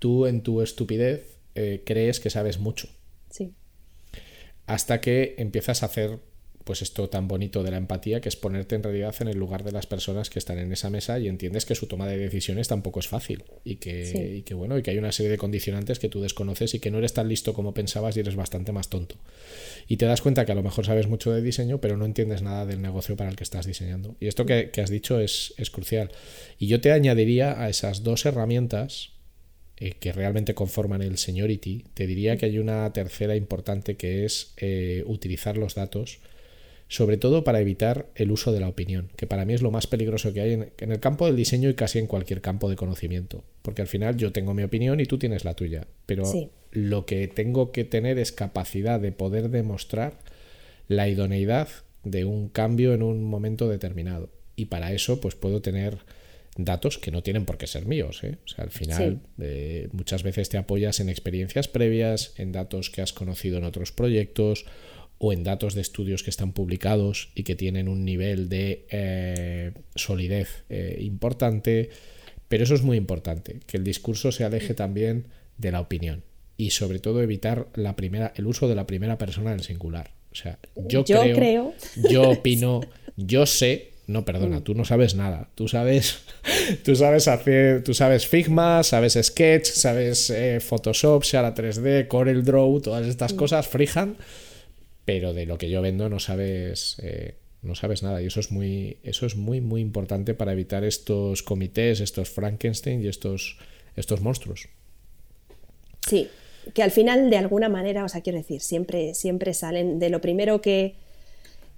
tú 0.00 0.26
en 0.26 0.42
tu 0.42 0.60
estupidez 0.60 1.38
eh, 1.54 1.84
crees 1.86 2.18
que 2.18 2.30
sabes 2.30 2.58
mucho. 2.58 2.88
Sí. 3.30 3.54
Hasta 4.66 5.00
que 5.00 5.36
empiezas 5.38 5.84
a 5.84 5.86
hacer 5.86 6.18
pues 6.70 6.82
esto 6.82 7.08
tan 7.08 7.26
bonito 7.26 7.64
de 7.64 7.72
la 7.72 7.78
empatía, 7.78 8.20
que 8.20 8.28
es 8.28 8.36
ponerte 8.36 8.76
en 8.76 8.84
realidad 8.84 9.12
en 9.18 9.26
el 9.26 9.36
lugar 9.36 9.64
de 9.64 9.72
las 9.72 9.88
personas 9.88 10.30
que 10.30 10.38
están 10.38 10.56
en 10.56 10.70
esa 10.70 10.88
mesa 10.88 11.18
y 11.18 11.26
entiendes 11.26 11.66
que 11.66 11.74
su 11.74 11.88
toma 11.88 12.06
de 12.06 12.16
decisiones 12.16 12.68
tampoco 12.68 13.00
es 13.00 13.08
fácil 13.08 13.42
y 13.64 13.74
que, 13.78 14.44
que 14.46 14.54
bueno, 14.54 14.78
y 14.78 14.82
que 14.84 14.92
hay 14.92 14.98
una 14.98 15.10
serie 15.10 15.32
de 15.32 15.36
condicionantes 15.36 15.98
que 15.98 16.08
tú 16.08 16.20
desconoces 16.20 16.72
y 16.74 16.78
que 16.78 16.92
no 16.92 16.98
eres 16.98 17.12
tan 17.12 17.28
listo 17.28 17.54
como 17.54 17.74
pensabas 17.74 18.16
y 18.16 18.20
eres 18.20 18.36
bastante 18.36 18.70
más 18.70 18.88
tonto. 18.88 19.16
Y 19.88 19.96
te 19.96 20.06
das 20.06 20.22
cuenta 20.22 20.46
que 20.46 20.52
a 20.52 20.54
lo 20.54 20.62
mejor 20.62 20.86
sabes 20.86 21.08
mucho 21.08 21.32
de 21.32 21.42
diseño, 21.42 21.80
pero 21.80 21.96
no 21.96 22.04
entiendes 22.04 22.40
nada 22.40 22.64
del 22.66 22.80
negocio 22.80 23.16
para 23.16 23.30
el 23.30 23.34
que 23.34 23.42
estás 23.42 23.66
diseñando. 23.66 24.14
Y 24.20 24.28
esto 24.28 24.46
que, 24.46 24.70
has 24.80 24.90
dicho 24.90 25.18
es, 25.18 25.52
es, 25.56 25.70
crucial. 25.70 26.12
Y 26.56 26.68
yo 26.68 26.80
te 26.80 26.92
añadiría 26.92 27.60
a 27.60 27.68
esas 27.68 28.04
dos 28.04 28.26
herramientas 28.26 29.10
eh, 29.76 29.94
que 29.98 30.12
realmente 30.12 30.54
conforman 30.54 31.02
el 31.02 31.18
seniority, 31.18 31.86
te 31.94 32.06
diría 32.06 32.36
que 32.36 32.46
hay 32.46 32.60
una 32.60 32.92
tercera 32.92 33.34
importante 33.34 33.96
que 33.96 34.24
es 34.24 34.54
eh, 34.58 35.02
utilizar 35.06 35.56
los 35.56 35.74
datos 35.74 36.20
sobre 36.90 37.18
todo 37.18 37.44
para 37.44 37.60
evitar 37.60 38.10
el 38.16 38.32
uso 38.32 38.50
de 38.50 38.58
la 38.58 38.68
opinión, 38.68 39.12
que 39.14 39.28
para 39.28 39.44
mí 39.44 39.54
es 39.54 39.62
lo 39.62 39.70
más 39.70 39.86
peligroso 39.86 40.32
que 40.34 40.40
hay 40.40 40.52
en, 40.54 40.72
el 40.76 40.98
campo 40.98 41.24
del 41.24 41.36
diseño 41.36 41.68
y 41.68 41.74
casi 41.74 42.00
en 42.00 42.08
cualquier 42.08 42.40
campo 42.40 42.68
de 42.68 42.74
conocimiento, 42.74 43.44
porque 43.62 43.80
al 43.80 43.86
final 43.86 44.16
yo 44.16 44.32
tengo 44.32 44.54
mi 44.54 44.64
opinión 44.64 44.98
y 44.98 45.06
tú 45.06 45.16
tienes 45.16 45.44
la 45.44 45.54
tuya, 45.54 45.86
pero 46.04 46.24
lo 46.72 47.06
que 47.06 47.28
tengo 47.28 47.70
que 47.70 47.84
tener 47.84 48.18
es 48.18 48.32
capacidad 48.32 48.98
de 48.98 49.12
poder 49.12 49.50
demostrar 49.50 50.18
la 50.88 51.08
idoneidad 51.08 51.68
de 52.02 52.24
un 52.24 52.48
cambio 52.48 52.92
en 52.92 53.04
un 53.04 53.22
momento 53.22 53.68
determinado. 53.68 54.28
Y 54.56 54.64
para 54.64 54.92
eso 54.92 55.20
pues 55.20 55.36
puedo 55.36 55.62
tener 55.62 55.98
datos 56.56 56.98
que 56.98 57.12
no 57.12 57.22
tienen 57.22 57.44
por 57.44 57.56
qué 57.56 57.68
ser 57.68 57.86
míos. 57.86 58.24
¿eh? 58.24 58.38
O 58.44 58.48
sea, 58.48 58.64
al 58.64 58.70
final 58.70 59.20
eh, 59.38 59.88
muchas 59.92 60.24
veces 60.24 60.48
te 60.48 60.58
apoyas 60.58 60.98
en 60.98 61.08
experiencias 61.08 61.68
previas, 61.68 62.34
en 62.36 62.50
datos 62.50 62.90
que 62.90 63.00
has 63.00 63.12
conocido 63.12 63.58
en 63.58 63.64
otros 63.64 63.92
proyectos 63.92 64.66
o 65.22 65.32
en 65.32 65.44
datos 65.44 65.74
de 65.74 65.82
estudios 65.82 66.24
que 66.24 66.30
están 66.30 66.52
publicados 66.52 67.28
y 67.36 67.44
que 67.44 67.54
tienen 67.54 67.86
un 67.86 68.04
nivel 68.04 68.48
de 68.48 68.86
eh, 68.90 69.72
solidez 69.94 70.64
importante. 70.98 71.90
Pero 72.48 72.64
eso 72.64 72.74
es 72.74 72.82
muy 72.82 72.96
importante, 72.96 73.60
que 73.66 73.76
el 73.76 73.84
discurso 73.84 74.32
se 74.32 74.42
aleje 74.42 74.74
también 74.74 75.26
de 75.56 75.70
la 75.70 75.80
opinión 75.80 76.24
y 76.60 76.70
sobre 76.70 76.98
todo 76.98 77.22
evitar 77.22 77.68
la 77.74 77.96
primera, 77.96 78.34
el 78.36 78.46
uso 78.46 78.68
de 78.68 78.74
la 78.74 78.86
primera 78.86 79.16
persona 79.16 79.52
en 79.52 79.60
singular. 79.60 80.10
O 80.30 80.34
sea, 80.34 80.58
yo, 80.76 81.04
creo, 81.04 81.72
yo 82.10 82.30
opino, 82.30 82.82
yo 83.16 83.46
sé, 83.46 83.92
no, 84.06 84.26
perdona, 84.26 84.60
mm. 84.60 84.64
tú 84.64 84.74
no 84.74 84.84
sabes 84.84 85.14
nada. 85.14 85.48
Tú 85.54 85.68
sabes, 85.68 86.18
tú 86.84 86.96
sabes 86.96 87.28
hacer, 87.28 87.82
tú 87.82 87.94
sabes 87.94 88.26
Figma, 88.26 88.82
sabes 88.82 89.18
Sketch, 89.22 89.66
sabes 89.66 90.28
eh, 90.28 90.60
Photoshop, 90.60 91.24
Shara 91.24 91.54
3D, 91.54 92.08
Corel 92.08 92.44
Draw, 92.44 92.80
todas 92.80 93.06
estas 93.06 93.32
mm. 93.32 93.36
cosas, 93.36 93.66
Freehand, 93.66 94.16
pero 95.04 95.34
de 95.34 95.46
lo 95.46 95.58
que 95.58 95.70
yo 95.70 95.82
vendo 95.82 96.08
no 96.08 96.18
sabes, 96.18 96.96
eh, 97.02 97.36
no 97.62 97.74
sabes 97.74 98.02
nada. 98.02 98.22
Y 98.22 98.26
eso 98.26 98.40
es 98.40 98.50
muy, 98.50 98.98
eso 99.02 99.26
es 99.26 99.36
muy, 99.36 99.60
muy 99.60 99.80
importante 99.80 100.34
para 100.34 100.52
evitar 100.52 100.84
estos 100.84 101.42
comités, 101.42 102.00
estos 102.00 102.30
Frankenstein 102.30 103.02
y 103.02 103.08
estos, 103.08 103.58
estos 103.96 104.20
monstruos. 104.20 104.68
Sí, 106.08 106.28
que 106.74 106.82
al 106.82 106.90
final 106.90 107.30
de 107.30 107.36
alguna 107.36 107.68
manera, 107.68 108.04
o 108.04 108.08
sea, 108.08 108.20
quiero 108.20 108.38
decir, 108.38 108.60
siempre, 108.60 109.14
siempre 109.14 109.54
salen 109.54 109.98
de 109.98 110.10
lo 110.10 110.20
primero 110.20 110.60
que, 110.60 110.94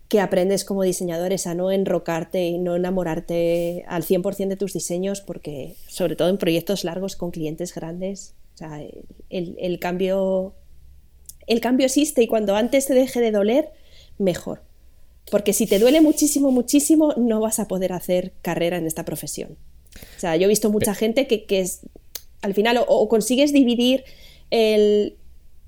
que 0.09 0.21
aprendes 0.21 0.65
como 0.65 0.83
diseñador 0.83 1.33
es 1.33 1.47
a 1.47 1.55
no 1.55 1.71
enrocarte 1.71 2.45
y 2.47 2.59
no 2.59 2.77
enamorarte 2.77 3.85
al 3.89 4.05
100% 4.05 4.49
de 4.49 4.57
tus 4.57 4.75
diseños 4.75 5.23
porque 5.23 5.75
sobre 5.87 6.17
todo 6.17 6.29
en 6.29 6.37
proyectos 6.37 6.85
largos 6.85 7.17
con 7.17 7.31
clientes 7.31 7.75
grandes, 7.75 8.35
o 8.55 8.59
sea, 8.59 8.83
el, 9.31 9.79
cambio 9.81 10.55
el 11.47 11.61
cambio 11.61 11.87
existe 11.87 12.23
y 12.23 12.27
cuando 12.27 12.57
antes 12.57 12.87
te 12.87 12.95
deje 12.95 13.21
de 13.21 13.31
doler, 13.31 13.71
mejor. 14.19 14.63
Porque 15.31 15.53
si 15.53 15.67
te 15.67 15.79
duele 15.79 16.01
muchísimo, 16.01 16.51
muchísimo, 16.51 17.15
no 17.17 17.41
vas 17.41 17.59
a 17.59 17.69
poder 17.69 17.93
hacer 17.93 18.33
carrera 18.43 18.77
en 18.77 18.87
esta 18.87 19.05
profesión. 19.05 19.57
O 20.17 20.21
sea, 20.21 20.37
yo 20.37 20.45
he 20.45 20.49
visto 20.49 20.71
mucha 20.71 20.95
gente 20.95 21.27
que, 21.27 21.61
es, 21.61 21.81
al 22.41 22.55
final 22.55 22.85
o 22.87 23.09
consigues 23.09 23.53
dividir 23.53 24.05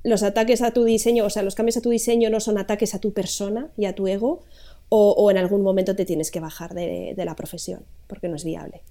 los 0.05 0.23
ataques 0.23 0.63
a 0.63 0.73
tu 0.73 0.85
diseño, 0.85 1.25
o 1.25 1.31
sea, 1.31 1.43
los 1.43 1.55
cambios 1.55 1.77
a 1.77 1.81
tu 1.81 1.91
diseño 1.91 2.31
no 2.31 2.41
son 2.41 2.59
ataques 2.59 2.95
a 2.95 3.01
tu 3.01 3.13
persona 3.13 3.71
y 3.77 3.87
a 3.87 3.95
tu 3.95 4.07
ego, 4.07 4.45
o, 4.91 5.29
en 5.31 5.39
algún 5.39 5.63
momento 5.63 5.97
te 5.97 6.05
tienes 6.05 6.31
que 6.31 6.39
bajar 6.39 6.75
de, 6.75 7.15
la 7.17 7.35
profesión, 7.35 7.83
porque 8.07 8.29
no 8.29 8.37
es 8.37 8.45
viable. 8.45 8.83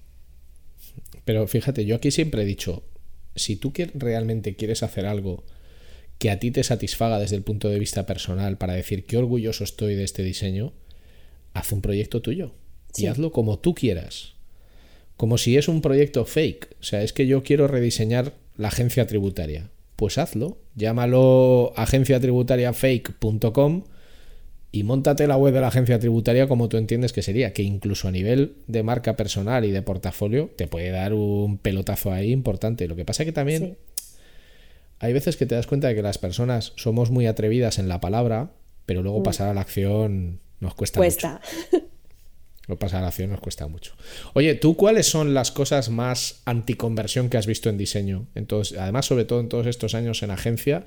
Pero 1.24 1.46
fíjate, 1.46 1.86
yo 1.86 1.96
aquí 1.96 2.10
siempre 2.10 2.42
he 2.42 2.44
dicho, 2.44 2.82
si 3.34 3.56
tú 3.56 3.72
realmente 3.94 4.54
quieres 4.54 4.82
hacer 4.82 5.06
algo 5.06 5.44
que 6.18 6.30
a 6.30 6.38
ti 6.38 6.50
te 6.50 6.62
satisfaga 6.62 7.18
desde 7.18 7.36
el 7.36 7.42
punto 7.42 7.68
de 7.68 7.78
vista 7.78 8.06
personal 8.06 8.58
para 8.58 8.74
decir 8.74 9.06
qué 9.06 9.16
orgulloso 9.16 9.64
estoy 9.64 9.94
de 9.94 10.04
este 10.04 10.22
diseño, 10.22 10.72
haz 11.52 11.72
un 11.72 11.80
proyecto 11.80 12.22
tuyo 12.22 12.52
y 12.96 13.06
hazlo 13.06 13.32
como 13.32 13.58
tú 13.58 13.74
quieras. 13.74 14.34
Como 15.16 15.38
si 15.38 15.56
es 15.56 15.68
un 15.68 15.80
proyecto 15.80 16.24
fake. 16.24 16.76
O 16.80 16.82
sea, 16.82 17.02
es 17.02 17.12
que 17.12 17.26
yo 17.26 17.42
quiero 17.42 17.68
rediseñar 17.68 18.34
la 18.56 18.68
agencia 18.68 19.06
tributaria 19.06 19.70
pues 19.96 20.18
hazlo. 20.18 20.58
Llámalo 20.74 21.72
agenciatributariafake.com 21.76 23.84
y 24.72 24.82
montate 24.82 25.28
la 25.28 25.36
web 25.36 25.54
de 25.54 25.60
la 25.60 25.68
agencia 25.68 26.00
tributaria 26.00 26.48
como 26.48 26.68
tú 26.68 26.78
entiendes 26.78 27.12
que 27.12 27.22
sería, 27.22 27.52
que 27.52 27.62
incluso 27.62 28.08
a 28.08 28.10
nivel 28.10 28.56
de 28.66 28.82
marca 28.82 29.14
personal 29.14 29.64
y 29.64 29.70
de 29.70 29.82
portafolio 29.82 30.50
te 30.56 30.66
puede 30.66 30.90
dar 30.90 31.14
un 31.14 31.58
pelotazo 31.58 32.10
ahí 32.12 32.32
importante. 32.32 32.88
Lo 32.88 32.96
que 32.96 33.04
pasa 33.04 33.22
es 33.22 33.28
que 33.28 33.32
también 33.32 33.78
hay 34.98 35.12
veces 35.12 35.36
que 35.36 35.46
te 35.46 35.54
das 35.54 35.66
cuenta 35.66 35.88
de 35.88 35.94
que 35.94 36.02
las 36.02 36.18
personas 36.18 36.72
somos 36.76 37.10
muy 37.10 37.26
atrevidas 37.26 37.78
en 37.78 37.88
la 37.88 38.00
palabra, 38.00 38.52
pero 38.86 39.02
luego 39.02 39.20
mm. 39.20 39.24
pasar 39.24 39.48
a 39.48 39.54
la 39.54 39.60
acción 39.60 40.40
nos 40.60 40.74
cuesta, 40.74 40.98
cuesta. 40.98 41.40
mucho. 41.72 41.86
Lo 42.66 42.78
pasa 42.78 42.98
a 42.98 43.02
la 43.02 43.08
acción 43.08 43.30
nos 43.30 43.40
cuesta 43.40 43.66
mucho. 43.66 43.92
Oye, 44.32 44.54
¿tú 44.54 44.74
cuáles 44.74 45.06
son 45.06 45.34
las 45.34 45.50
cosas 45.50 45.90
más 45.90 46.40
anticonversión 46.46 47.28
que 47.28 47.36
has 47.36 47.46
visto 47.46 47.68
en 47.68 47.76
diseño? 47.76 48.26
Entonces, 48.34 48.78
además, 48.78 49.04
sobre 49.04 49.26
todo 49.26 49.40
en 49.40 49.50
todos 49.50 49.66
estos 49.66 49.94
años 49.94 50.22
en 50.22 50.30
agencia, 50.30 50.84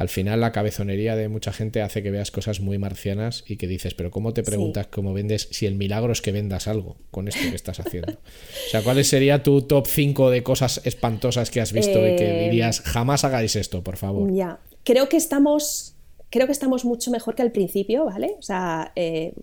al 0.00 0.08
final 0.08 0.40
la 0.40 0.50
cabezonería 0.50 1.14
de 1.14 1.28
mucha 1.28 1.52
gente 1.52 1.82
hace 1.82 2.02
que 2.02 2.10
veas 2.10 2.30
cosas 2.30 2.60
muy 2.60 2.78
marcianas 2.78 3.44
y 3.46 3.58
que 3.58 3.66
dices, 3.66 3.92
pero 3.92 4.10
¿cómo 4.10 4.32
te 4.32 4.42
preguntas 4.42 4.86
cómo 4.86 5.12
vendes 5.12 5.48
si 5.50 5.66
el 5.66 5.74
milagro 5.74 6.14
es 6.14 6.22
que 6.22 6.32
vendas 6.32 6.68
algo 6.68 6.96
con 7.10 7.28
esto 7.28 7.42
que 7.50 7.54
estás 7.54 7.80
haciendo? 7.80 8.12
O 8.12 8.70
sea, 8.70 8.82
¿cuál 8.82 9.04
sería 9.04 9.42
tu 9.42 9.60
top 9.60 9.86
5 9.86 10.30
de 10.30 10.42
cosas 10.42 10.80
espantosas 10.84 11.50
que 11.50 11.60
has 11.60 11.74
visto 11.74 11.98
y 11.98 12.16
que 12.16 12.30
eh, 12.30 12.44
dirías, 12.44 12.80
jamás 12.80 13.24
hagáis 13.24 13.56
esto, 13.56 13.84
por 13.84 13.98
favor? 13.98 14.32
Ya, 14.32 14.58
creo 14.84 15.10
que 15.10 15.18
estamos 15.18 15.96
creo 16.30 16.46
que 16.46 16.52
estamos 16.52 16.86
mucho 16.86 17.10
mejor 17.10 17.34
que 17.34 17.42
al 17.42 17.52
principio, 17.52 18.06
¿vale? 18.06 18.36
O 18.38 18.42
sea, 18.42 18.92
eh, 18.96 19.34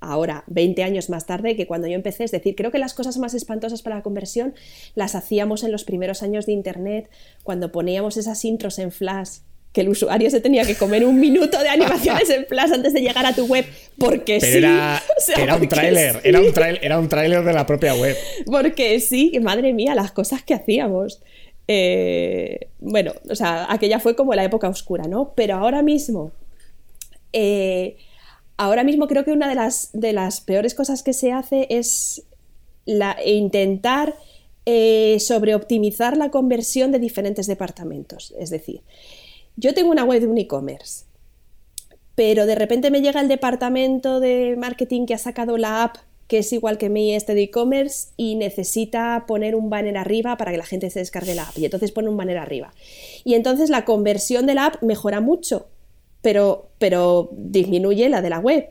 ahora, 0.00 0.44
20 0.46 0.82
años 0.82 1.10
más 1.10 1.26
tarde, 1.26 1.56
que 1.56 1.66
cuando 1.66 1.88
yo 1.88 1.94
empecé. 1.94 2.24
Es 2.24 2.30
decir, 2.30 2.56
creo 2.56 2.70
que 2.70 2.78
las 2.78 2.94
cosas 2.94 3.18
más 3.18 3.34
espantosas 3.34 3.82
para 3.82 3.96
la 3.96 4.02
conversión 4.02 4.54
las 4.94 5.14
hacíamos 5.14 5.62
en 5.62 5.72
los 5.72 5.84
primeros 5.84 6.22
años 6.22 6.46
de 6.46 6.52
Internet, 6.52 7.10
cuando 7.42 7.70
poníamos 7.70 8.16
esas 8.16 8.46
intros 8.46 8.78
en 8.78 8.92
flash 8.92 9.40
que 9.72 9.82
el 9.82 9.88
usuario 9.88 10.30
se 10.30 10.40
tenía 10.40 10.64
que 10.64 10.74
comer 10.74 11.04
un 11.04 11.20
minuto 11.20 11.58
de 11.60 11.68
animaciones 11.68 12.28
en 12.30 12.46
flash 12.46 12.72
antes 12.72 12.92
de 12.92 13.00
llegar 13.00 13.24
a 13.24 13.34
tu 13.34 13.46
web, 13.46 13.64
porque 13.98 14.40
sí. 14.40 14.58
Era, 14.58 15.02
era 15.36 15.56
un 15.56 15.68
tráiler, 15.68 16.20
era 16.24 16.40
un 16.40 16.52
tráiler, 16.52 16.84
era 16.84 16.98
un 16.98 17.08
tráiler 17.08 17.44
de 17.44 17.52
la 17.52 17.66
propia 17.66 17.94
web. 17.94 18.16
Porque 18.46 18.98
sí, 19.00 19.38
madre 19.40 19.72
mía, 19.72 19.94
las 19.94 20.12
cosas 20.12 20.42
que 20.42 20.54
hacíamos. 20.54 21.22
Eh, 21.68 22.68
bueno, 22.80 23.12
o 23.30 23.34
sea, 23.36 23.72
aquella 23.72 24.00
fue 24.00 24.16
como 24.16 24.34
la 24.34 24.42
época 24.42 24.68
oscura, 24.68 25.04
¿no? 25.04 25.34
Pero 25.36 25.54
ahora 25.54 25.82
mismo 25.82 26.32
eh, 27.32 27.96
ahora 28.56 28.84
mismo 28.84 29.06
creo 29.06 29.24
que 29.24 29.32
una 29.32 29.48
de 29.48 29.54
las, 29.54 29.90
de 29.92 30.12
las 30.12 30.40
peores 30.40 30.74
cosas 30.74 31.02
que 31.02 31.12
se 31.12 31.32
hace 31.32 31.66
es 31.70 32.22
la, 32.84 33.16
intentar 33.24 34.16
eh, 34.66 35.18
sobreoptimizar 35.20 36.16
la 36.16 36.30
conversión 36.30 36.92
de 36.92 36.98
diferentes 36.98 37.46
departamentos. 37.46 38.34
Es 38.38 38.50
decir, 38.50 38.82
yo 39.56 39.74
tengo 39.74 39.90
una 39.90 40.04
web 40.04 40.20
de 40.20 40.26
un 40.26 40.38
e-commerce, 40.38 41.04
pero 42.14 42.46
de 42.46 42.54
repente 42.54 42.90
me 42.90 43.00
llega 43.00 43.20
el 43.20 43.28
departamento 43.28 44.20
de 44.20 44.56
marketing 44.58 45.06
que 45.06 45.14
ha 45.14 45.18
sacado 45.18 45.56
la 45.56 45.84
app 45.84 45.96
que 46.30 46.38
es 46.38 46.52
igual 46.52 46.78
que 46.78 46.90
mi 46.90 47.12
este 47.12 47.34
de 47.34 47.42
e-commerce 47.42 48.10
y 48.16 48.36
necesita 48.36 49.24
poner 49.26 49.56
un 49.56 49.68
banner 49.68 49.96
arriba 49.96 50.36
para 50.36 50.52
que 50.52 50.58
la 50.58 50.64
gente 50.64 50.88
se 50.88 51.00
descargue 51.00 51.34
la 51.34 51.42
app 51.42 51.58
y 51.58 51.64
entonces 51.64 51.90
pone 51.90 52.08
un 52.08 52.16
banner 52.16 52.38
arriba. 52.38 52.72
Y 53.24 53.34
entonces 53.34 53.68
la 53.68 53.84
conversión 53.84 54.46
de 54.46 54.54
la 54.54 54.66
app 54.66 54.80
mejora 54.80 55.20
mucho 55.20 55.66
pero, 56.22 56.70
pero 56.78 57.30
disminuye 57.32 58.08
la 58.08 58.22
de 58.22 58.30
la 58.30 58.38
web. 58.38 58.68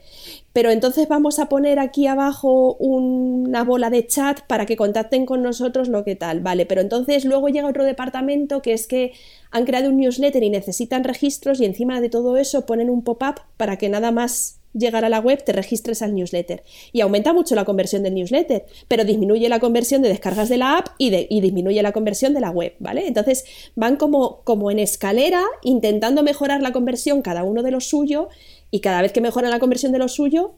Pero 0.53 0.71
entonces 0.71 1.07
vamos 1.07 1.39
a 1.39 1.47
poner 1.47 1.79
aquí 1.79 2.07
abajo 2.07 2.75
una 2.75 3.63
bola 3.63 3.89
de 3.89 4.05
chat 4.07 4.41
para 4.47 4.65
que 4.65 4.75
contacten 4.75 5.25
con 5.25 5.43
nosotros 5.43 5.89
lo 5.89 6.03
que 6.03 6.15
tal, 6.15 6.41
vale, 6.41 6.65
pero 6.65 6.81
entonces 6.81 7.23
luego 7.23 7.49
llega 7.49 7.67
otro 7.67 7.85
departamento 7.85 8.61
que 8.61 8.73
es 8.73 8.87
que 8.87 9.13
han 9.51 9.65
creado 9.65 9.89
un 9.89 9.97
newsletter 9.97 10.43
y 10.43 10.49
necesitan 10.49 11.03
registros 11.03 11.61
y 11.61 11.65
encima 11.65 12.01
de 12.01 12.09
todo 12.09 12.37
eso 12.37 12.65
ponen 12.65 12.89
un 12.89 13.03
pop-up 13.03 13.41
para 13.57 13.77
que 13.77 13.89
nada 13.89 14.11
más 14.11 14.58
llegar 14.73 15.05
a 15.05 15.09
la 15.09 15.19
web, 15.19 15.43
te 15.43 15.51
registres 15.51 16.01
al 16.01 16.15
newsletter. 16.15 16.63
Y 16.91 17.01
aumenta 17.01 17.33
mucho 17.33 17.55
la 17.55 17.65
conversión 17.65 18.03
del 18.03 18.15
newsletter, 18.15 18.65
pero 18.87 19.03
disminuye 19.05 19.49
la 19.49 19.59
conversión 19.59 20.01
de 20.01 20.09
descargas 20.09 20.49
de 20.49 20.57
la 20.57 20.77
app 20.77 20.87
y, 20.97 21.09
disminuye 21.41 21.81
la 21.81 21.91
conversión 21.91 22.33
de 22.33 22.41
la 22.41 22.51
web, 22.51 22.73
¿vale? 22.79 23.07
Entonces 23.07 23.45
van 23.75 23.97
como, 23.97 24.41
como 24.43 24.71
en 24.71 24.79
escalera 24.79 25.43
intentando 25.63 26.23
mejorar 26.23 26.61
la 26.61 26.71
conversión 26.71 27.21
cada 27.21 27.43
uno 27.43 27.63
de 27.63 27.71
lo 27.71 27.79
suyo 27.79 28.29
y 28.71 28.81
cada 28.81 29.01
vez 29.01 29.11
que 29.11 29.21
mejoran 29.21 29.51
la 29.51 29.59
conversión 29.59 29.91
de 29.91 29.99
lo 29.99 30.07
suyo, 30.07 30.53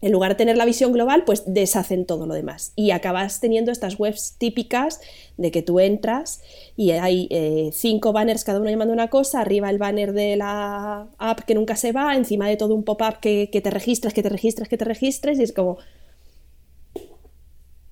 en 0.00 0.12
lugar 0.12 0.32
de 0.32 0.36
tener 0.36 0.56
la 0.56 0.64
visión 0.64 0.92
global, 0.92 1.24
pues 1.24 1.42
deshacen 1.46 2.04
todo 2.06 2.26
lo 2.26 2.34
demás. 2.34 2.72
Y 2.76 2.92
acabas 2.92 3.40
teniendo 3.40 3.72
estas 3.72 3.98
webs 3.98 4.36
típicas 4.38 5.00
de 5.36 5.50
que 5.50 5.62
tú 5.62 5.80
entras 5.80 6.40
y 6.76 6.92
hay 6.92 7.26
eh, 7.30 7.70
cinco 7.72 8.12
banners, 8.12 8.44
cada 8.44 8.60
uno 8.60 8.70
llamando 8.70 8.94
una 8.94 9.08
cosa, 9.08 9.40
arriba 9.40 9.70
el 9.70 9.78
banner 9.78 10.12
de 10.12 10.36
la 10.36 11.08
app 11.18 11.40
que 11.40 11.54
nunca 11.54 11.74
se 11.74 11.92
va, 11.92 12.14
encima 12.14 12.48
de 12.48 12.56
todo 12.56 12.74
un 12.74 12.84
pop-up 12.84 13.18
que, 13.20 13.48
te 13.48 13.70
registras, 13.70 14.14
que 14.14 14.22
te 14.22 14.28
registras, 14.28 14.68
que 14.68 14.76
te 14.76 14.84
registres, 14.84 15.38
y 15.38 15.42
es 15.42 15.52
como... 15.52 15.78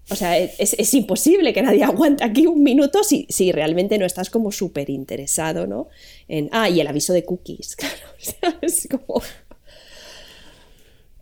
O 0.08 0.14
sea, 0.14 0.38
es, 0.38 0.94
imposible 0.94 1.52
que 1.52 1.62
nadie 1.62 1.82
aguante 1.84 2.22
aquí 2.22 2.46
un 2.46 2.62
minuto 2.62 3.02
si, 3.02 3.26
si 3.28 3.50
realmente 3.50 3.98
no 3.98 4.06
estás 4.06 4.30
como 4.30 4.52
súper 4.52 4.88
interesado, 4.88 5.66
¿no? 5.66 5.88
En, 6.28 6.48
ah, 6.52 6.70
y 6.70 6.80
el 6.80 6.86
aviso 6.86 7.12
de 7.12 7.24
cookies, 7.24 7.74
claro. 8.40 8.58
es 8.62 8.86
como 8.88 9.20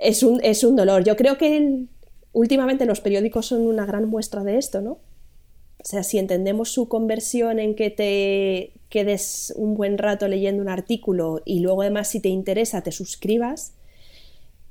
es 0.04 0.22
un, 0.22 0.40
es 0.44 0.62
un 0.62 0.76
dolor. 0.76 1.02
Yo 1.02 1.16
creo 1.16 1.38
que 1.38 1.86
últimamente 2.32 2.84
los 2.84 3.00
periódicos 3.00 3.46
son 3.46 3.66
una 3.66 3.86
gran 3.86 4.08
muestra 4.08 4.44
de 4.44 4.58
esto, 4.58 4.80
¿no? 4.80 4.92
O 4.92 5.86
sea, 5.86 6.02
si 6.02 6.18
entendemos 6.18 6.70
su 6.70 6.88
conversión 6.88 7.58
en 7.58 7.74
que 7.74 7.90
te 7.90 8.72
quedes 8.88 9.52
un 9.56 9.74
buen 9.74 9.98
rato 9.98 10.28
leyendo 10.28 10.62
un 10.62 10.68
artículo 10.68 11.42
y 11.44 11.60
luego 11.60 11.82
además 11.82 12.08
si 12.08 12.20
te 12.20 12.28
interesa 12.28 12.82
te 12.82 12.92
suscribas, 12.92 13.74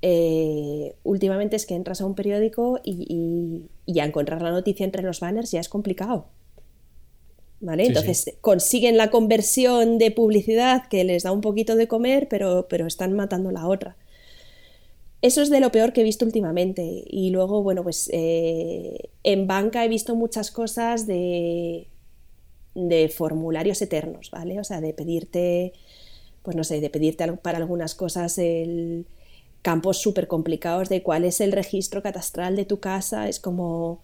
eh, 0.02 0.96
últimamente 1.04 1.56
es 1.56 1.66
que 1.66 1.76
entras 1.76 2.02
a 2.02 2.06
un 2.06 2.16
periódico 2.16 2.80
y, 2.84 3.64
ya 3.86 4.06
encontrar 4.06 4.42
la 4.42 4.52
noticia 4.52 4.86
entre 4.86 5.04
los 5.04 5.20
banners 5.20 5.52
ya 5.52 5.60
es 5.60 5.70
complicado. 5.70 6.26
¿Vale? 7.60 7.86
Entonces 7.86 8.36
consiguen 8.42 8.98
la 8.98 9.10
conversión 9.10 9.98
de 9.98 10.12
publicidad 10.12 10.88
que 10.90 11.04
les 11.06 11.24
da 11.24 11.32
un 11.32 11.42
poquito 11.42 11.76
de 11.76 11.88
comer, 11.88 12.28
pero, 12.28 12.68
pero 12.68 12.88
están 12.88 13.14
matando 13.14 13.52
la 13.52 13.68
otra. 13.68 13.96
Eso 15.24 15.42
es 15.42 15.50
de 15.50 15.62
lo 15.62 15.72
peor 15.72 15.94
que 15.94 16.02
he 16.02 16.04
visto 16.04 16.26
últimamente. 16.26 17.06
Y 17.08 17.30
luego, 17.30 17.64
bueno, 17.64 17.82
pues 17.82 18.10
eh, 18.12 19.10
en 19.24 19.48
banca 19.48 19.86
he 19.86 19.88
visto 19.88 20.16
muchas 20.16 20.52
cosas 20.52 21.08
de, 21.08 21.88
de 22.76 23.08
formularios 23.08 23.82
eternos, 23.82 24.32
¿vale? 24.32 24.60
O 24.60 24.66
sea, 24.66 24.82
de 24.82 24.94
pedirte, 24.94 25.72
pues 26.44 26.58
no 26.58 26.66
sé, 26.66 26.82
de 26.82 26.90
pedirte 26.90 27.26
para 27.38 27.58
algunas 27.58 27.96
cosas 27.96 28.38
el 28.38 29.08
campos 29.62 30.00
súper 30.00 30.28
complicados 30.28 30.90
de 30.90 31.04
cuál 31.04 31.24
es 31.24 31.40
el 31.40 31.54
registro 31.54 32.04
catastral 32.04 32.58
de 32.58 32.66
tu 32.66 32.82
casa. 32.82 33.30
Es 33.30 33.40
como 33.40 34.04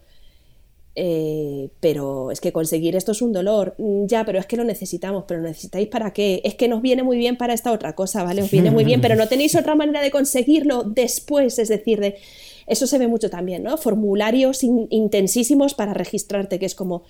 eh, 1.02 1.70
pero 1.80 2.30
es 2.30 2.41
que 2.41 2.52
conseguir 2.52 2.97
esto 2.97 3.14
es 3.14 3.22
un 3.22 3.32
dolor. 3.32 3.74
Mm, 3.78 4.08
ya, 4.08 4.26
pero 4.26 4.38
es 4.38 4.45
que 4.45 4.58
lo 4.58 4.66
necesitamos, 4.66 5.24
pero 5.26 5.39
necesitáis 5.39 5.88
para 5.88 6.12
qué? 6.12 6.41
Es 6.43 6.56
que 6.56 6.68
nos 6.68 6.82
viene 6.82 7.04
muy 7.04 7.18
bien 7.18 7.38
para 7.38 7.54
esta 7.54 7.72
otra 7.72 7.95
cosa, 7.95 8.22
¿vale? 8.22 8.41
Os 8.41 8.52
viene 8.52 8.70
muy 8.70 8.84
bien, 8.84 9.00
pero 9.00 9.16
no 9.16 9.30
tenéis 9.30 9.56
otra 9.56 9.76
manera 9.76 10.02
de 10.02 10.12
conseguirlo 10.12 10.84
después, 10.84 11.58
es 11.58 11.70
decir, 11.70 12.02
de... 12.02 12.18
Eso 12.68 12.86
se 12.86 12.97
ve 12.97 13.08
mucho 13.08 13.30
también, 13.30 13.64
¿no? 13.64 13.78
Formularios 13.78 14.62
intensísimos 14.62 15.74
para 15.74 15.93
registrarte, 15.93 16.60
que 16.60 16.66
es 16.66 16.76
como 16.76 17.04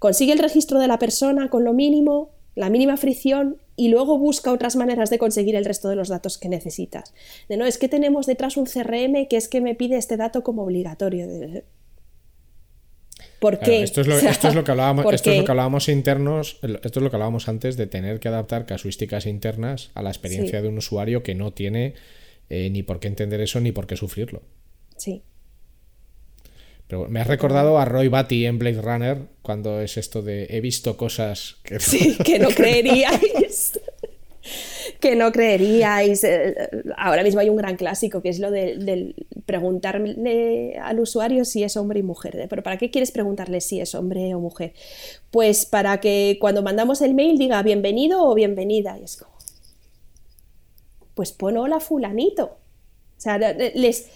consigue 0.00 0.32
el 0.32 0.40
registro 0.40 0.80
de 0.80 0.88
la 0.88 0.98
persona 0.98 1.48
con 1.48 1.62
lo 1.62 1.72
mínimo, 1.72 2.30
la 2.56 2.68
mínima 2.68 2.96
fricción 2.96 3.58
y 3.76 3.88
luego 3.88 4.18
busca 4.18 4.52
otras 4.52 4.74
maneras 4.74 5.08
de 5.08 5.18
conseguir 5.18 5.54
el 5.54 5.64
resto 5.64 5.88
de 5.88 5.94
los 5.94 6.08
datos 6.08 6.36
que 6.36 6.48
necesitas. 6.48 7.14
De 7.48 7.56
no, 7.56 7.64
es 7.64 7.78
que 7.78 7.88
tenemos 7.88 8.26
detrás 8.26 8.56
un 8.56 8.66
CRM 8.66 9.28
que 9.28 9.36
es 9.36 9.46
que 9.46 9.60
me 9.60 9.76
pide 9.76 9.96
este 9.98 10.16
dato 10.16 10.42
como 10.42 10.64
obligatorio. 10.64 11.28
¿Por 13.40 13.58
qué? 13.58 13.82
esto, 13.82 14.00
es 14.00 14.06
lo, 14.06 14.18
que 14.64 14.70
hablábamos, 14.70 15.12
esto 15.12 15.30
es 15.30 15.38
lo 15.38 15.44
que 15.44 15.50
hablábamos 15.50 15.88
internos, 15.88 16.58
esto 16.62 17.00
es 17.00 17.02
lo 17.02 17.10
que 17.10 17.16
hablábamos 17.16 17.48
antes 17.48 17.76
de 17.76 17.86
tener 17.86 18.20
que 18.20 18.28
adaptar 18.28 18.66
casuísticas 18.66 19.26
internas 19.26 19.90
a 19.94 20.02
la 20.02 20.10
experiencia 20.10 20.62
de 20.62 20.68
un 20.68 20.78
usuario 20.78 21.22
que 21.22 21.34
no 21.34 21.52
tiene 21.52 21.94
eh, 22.48 22.70
ni 22.70 22.82
por 22.82 23.00
qué 23.00 23.08
entender 23.08 23.40
eso 23.40 23.60
ni 23.60 23.72
por 23.72 23.86
qué 23.86 23.96
sufrirlo. 23.96 24.42
Sí. 24.96 25.22
Pero 26.86 27.08
me 27.08 27.20
has 27.20 27.26
recordado 27.26 27.78
a 27.78 27.84
Roy 27.84 28.08
Batty 28.08 28.46
en 28.46 28.58
Blade 28.58 28.80
Runner 28.80 29.18
cuando 29.42 29.80
es 29.80 29.96
esto 29.96 30.22
de 30.22 30.46
he 30.50 30.60
visto 30.60 30.96
cosas 30.96 31.56
que, 31.64 31.80
sí, 31.80 32.16
que 32.24 32.38
no 32.38 32.48
creeríais 32.54 33.80
que 35.00 35.16
no 35.16 35.32
creeríais. 35.32 36.24
Eh, 36.24 36.54
ahora 36.96 37.22
mismo 37.22 37.40
hay 37.40 37.48
un 37.48 37.56
gran 37.56 37.76
clásico 37.76 38.22
que 38.22 38.28
es 38.28 38.38
lo 38.38 38.50
de, 38.50 39.14
preguntarle 39.44 40.78
al 40.82 41.00
usuario 41.00 41.44
si 41.44 41.62
es 41.62 41.76
hombre 41.76 42.00
y 42.00 42.02
mujer. 42.02 42.46
Pero 42.48 42.62
¿para 42.62 42.76
qué 42.76 42.90
quieres 42.90 43.10
preguntarle 43.12 43.60
si 43.60 43.80
es 43.80 43.94
hombre 43.94 44.34
o 44.34 44.40
mujer? 44.40 44.72
Pues 45.30 45.66
para 45.66 46.00
que 46.00 46.38
cuando 46.40 46.62
mandamos 46.62 47.00
el 47.02 47.14
mail 47.14 47.38
diga 47.38 47.62
bienvenido 47.62 48.24
o 48.24 48.34
bienvenida. 48.34 48.98
Y 48.98 49.04
es 49.04 49.16
como, 49.16 49.36
pues 51.14 51.32
pon 51.32 51.56
hola 51.56 51.80
fulanito. 51.80 52.44
O 53.16 53.20
sea, 53.20 53.38
les... 53.38 54.08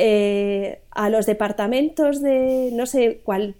Eh, 0.00 0.82
a 0.92 1.10
los 1.10 1.26
departamentos 1.26 2.22
de, 2.22 2.70
no 2.72 2.86
sé 2.86 3.20
cuál, 3.24 3.56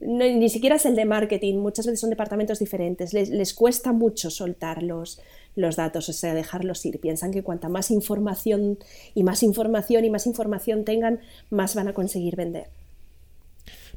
ni 0.00 0.48
siquiera 0.48 0.76
es 0.76 0.86
el 0.86 0.96
de 0.96 1.04
marketing, 1.04 1.56
muchas 1.56 1.86
veces 1.86 2.00
son 2.00 2.10
departamentos 2.10 2.58
diferentes, 2.58 3.12
les, 3.12 3.30
les 3.30 3.54
cuesta 3.54 3.92
mucho 3.92 4.30
soltar 4.30 4.82
los, 4.82 5.20
los 5.56 5.76
datos, 5.76 6.08
o 6.08 6.12
sea, 6.12 6.34
dejarlos 6.34 6.84
ir. 6.86 7.00
Piensan 7.00 7.32
que 7.32 7.42
cuanta 7.42 7.68
más 7.68 7.90
información 7.90 8.78
y 9.14 9.24
más 9.24 9.42
información 9.42 10.04
y 10.04 10.10
más 10.10 10.26
información 10.26 10.84
tengan, 10.84 11.20
más 11.50 11.74
van 11.74 11.88
a 11.88 11.92
conseguir 11.92 12.36
vender. 12.36 12.68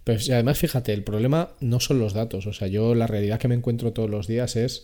Pues 0.04 0.30
además, 0.30 0.58
fíjate, 0.58 0.93
el 0.93 1.04
problema 1.04 1.52
no 1.60 1.80
son 1.80 1.99
los 1.99 2.14
datos. 2.14 2.47
O 2.47 2.54
sea, 2.54 2.68
yo 2.68 2.95
la 2.95 3.08
realidad 3.08 3.39
que 3.39 3.47
me 3.47 3.56
encuentro 3.56 3.93
todos 3.93 4.10
los 4.10 4.28
días 4.28 4.56
es 4.56 4.84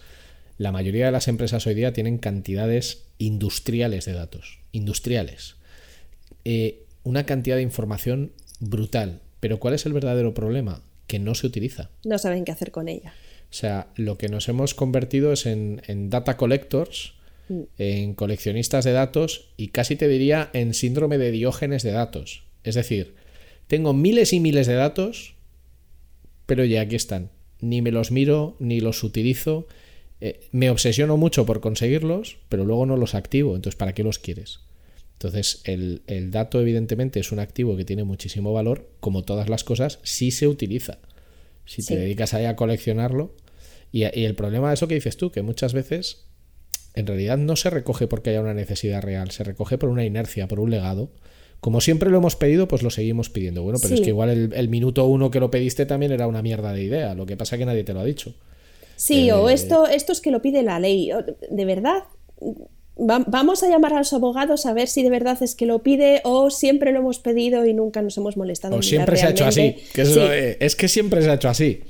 la 0.58 0.72
mayoría 0.72 1.08
de 1.08 1.12
las 1.12 1.28
empresas 1.28 1.66
hoy 1.68 1.74
día 1.74 1.94
tienen 1.94 2.18
cantidades 2.18 3.06
industriales 3.18 4.06
de 4.06 4.14
datos. 4.14 4.60
Industriales. 4.72 5.56
Eh, 6.46 6.84
una 7.04 7.26
cantidad 7.26 7.56
de 7.56 7.64
información 7.64 8.32
brutal. 8.60 9.22
Pero 9.40 9.60
¿cuál 9.60 9.74
es 9.74 9.86
el 9.86 9.94
verdadero 9.94 10.34
problema? 10.34 10.82
Que 11.08 11.20
no 11.20 11.36
se 11.36 11.48
utiliza. 11.48 11.90
No 12.06 12.18
saben 12.18 12.46
qué 12.46 12.52
hacer 12.52 12.72
con 12.72 12.88
ella. 12.88 13.14
O 13.50 13.54
sea, 13.54 13.88
lo 13.96 14.18
que 14.18 14.28
nos 14.28 14.50
hemos 14.50 14.74
convertido 14.74 15.32
es 15.32 15.46
en, 15.46 16.10
data 16.10 16.38
collectors, 16.38 17.14
mm. 17.50 17.62
en 17.78 18.14
coleccionistas 18.14 18.84
de 18.84 18.92
datos 18.92 19.50
y 19.56 19.70
casi 19.70 19.96
te 19.96 20.08
diría 20.08 20.50
en 20.54 20.74
síndrome 20.74 21.18
de 21.18 21.32
diógenes 21.32 21.84
de 21.84 21.92
datos. 21.92 22.44
Es 22.64 22.76
decir, 22.76 23.16
tengo 23.68 23.94
miles 23.94 24.34
y 24.34 24.40
miles 24.40 24.68
de 24.68 24.74
datos, 24.74 25.36
pero 26.46 26.66
ya 26.66 26.82
aquí 26.82 26.96
están. 26.96 27.32
Ni 27.60 27.82
me 27.82 27.92
los 27.92 28.12
miro, 28.12 28.58
ni 28.60 28.82
los 28.82 29.04
utilizo. 29.04 29.68
Eh, 30.20 30.42
me 30.52 30.70
obsesiono 30.70 31.16
mucho 31.18 31.46
por 31.46 31.62
conseguirlos, 31.62 32.38
pero 32.50 32.66
luego 32.66 32.86
no 32.86 32.98
los 32.98 33.16
activo. 33.16 33.56
Entonces, 33.56 33.78
¿para 33.78 33.94
qué 33.94 34.04
los 34.04 34.20
quieres? 34.20 34.60
Entonces, 35.18 35.62
el, 35.64 36.30
dato 36.30 36.62
evidentemente 36.62 37.20
es 37.20 37.32
un 37.32 37.40
activo 37.40 37.76
que 37.76 37.86
tiene 37.86 38.04
muchísimo 38.04 38.54
valor, 38.54 38.88
como 39.00 39.24
todas 39.24 39.50
las 39.50 39.64
cosas, 39.64 40.00
si 40.04 40.30
se 40.30 40.48
utiliza 40.48 41.00
si 41.66 41.84
te 41.84 41.98
dedicas 41.98 42.34
ahí 42.34 42.46
a 42.46 42.56
coleccionarlo. 42.56 43.34
Y, 43.92 44.04
el 44.04 44.36
problema 44.36 44.70
de 44.70 44.76
eso 44.76 44.88
que 44.88 44.96
dices 44.96 45.18
tú, 45.18 45.32
que 45.32 45.42
muchas 45.42 45.74
veces 45.74 46.26
en 46.94 47.06
realidad 47.06 47.38
no 47.38 47.56
se 47.56 47.70
recoge 47.70 48.08
porque 48.08 48.30
haya 48.30 48.42
una 48.42 48.54
necesidad 48.54 49.02
real, 49.02 49.32
se 49.32 49.44
recoge 49.44 49.78
por 49.78 49.90
una 49.90 50.06
inercia, 50.06 50.48
por 50.48 50.60
un 50.60 50.72
legado. 50.72 51.12
Como 51.60 51.82
siempre 51.82 52.10
lo 52.10 52.18
hemos 52.18 52.36
pedido, 52.36 52.68
pues 52.68 52.84
lo 52.84 52.90
seguimos 52.90 53.30
pidiendo. 53.30 53.64
Bueno, 53.64 53.80
pero 53.82 53.96
es 53.96 54.02
que 54.02 54.10
igual 54.10 54.54
el, 54.54 54.70
minuto 54.70 55.06
uno 55.06 55.30
que 55.30 55.40
lo 55.40 55.52
pediste 55.52 55.86
también 55.86 56.12
era 56.12 56.28
una 56.28 56.42
mierda 56.42 56.72
de 56.72 56.84
idea. 56.84 57.16
Lo 57.16 57.26
que 57.26 57.36
pasa 57.36 57.56
es 57.56 57.60
que 57.60 57.66
nadie 57.66 57.84
te 57.84 57.94
lo 57.94 58.00
ha 58.00 58.06
dicho. 58.06 58.34
Sí, 58.96 59.30
o 59.32 59.50
eh, 59.50 59.54
esto, 59.54 59.88
esto 59.88 60.12
es 60.12 60.22
que 60.22 60.32
lo 60.32 60.42
pide 60.42 60.64
la 60.64 60.80
ley. 60.80 61.10
De 61.50 61.66
verdad, 61.66 62.04
vamos 62.98 63.64
a 63.64 63.70
llamar 63.70 63.94
a 63.94 64.00
los 64.00 64.14
abogados 64.14 64.66
a 64.66 64.74
ver 64.74 64.88
si 64.88 65.04
de 65.04 65.10
verdad 65.10 65.42
es 65.42 65.56
que 65.56 65.66
lo 65.66 65.80
pide 65.80 66.22
o 66.24 66.50
siempre 66.50 66.92
lo 66.92 67.00
hemos 67.00 67.20
pedido 67.20 67.66
y 67.66 67.74
nunca 67.74 68.02
nos 68.02 68.18
hemos 68.18 68.38
molestado. 68.38 68.78
O 68.78 68.82
siempre 68.82 69.18
se 69.18 69.26
ha 69.26 69.30
hecho 69.30 69.46
así. 69.46 69.76
es, 69.96 70.76
que 70.76 70.88
siempre 70.88 71.22
se 71.22 71.30
ha 71.30 71.36
hecho 71.36 71.50
así. 71.50 71.82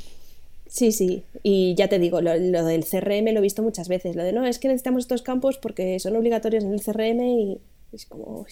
Sí, 0.68 0.92
sí. 0.92 1.24
Y 1.44 1.76
ya 1.76 1.88
te 1.88 1.98
digo, 1.98 2.22
lo, 2.22 2.32
del 2.32 2.86
CRM 2.86 3.32
lo 3.34 3.40
he 3.40 3.42
visto 3.42 3.64
muchas 3.64 3.88
veces. 3.88 4.16
Lo 4.16 4.24
de 4.24 4.34
no, 4.34 4.46
es 4.46 4.60
que 4.60 4.68
necesitamos 4.68 5.04
estos 5.04 5.22
campos 5.22 5.58
porque 5.58 6.00
son 6.00 6.16
obligatorios 6.16 6.64
en 6.64 6.74
el 6.74 6.82
CRM 6.82 7.22
y 7.22 7.58
es 7.94 8.06
como 8.06 8.46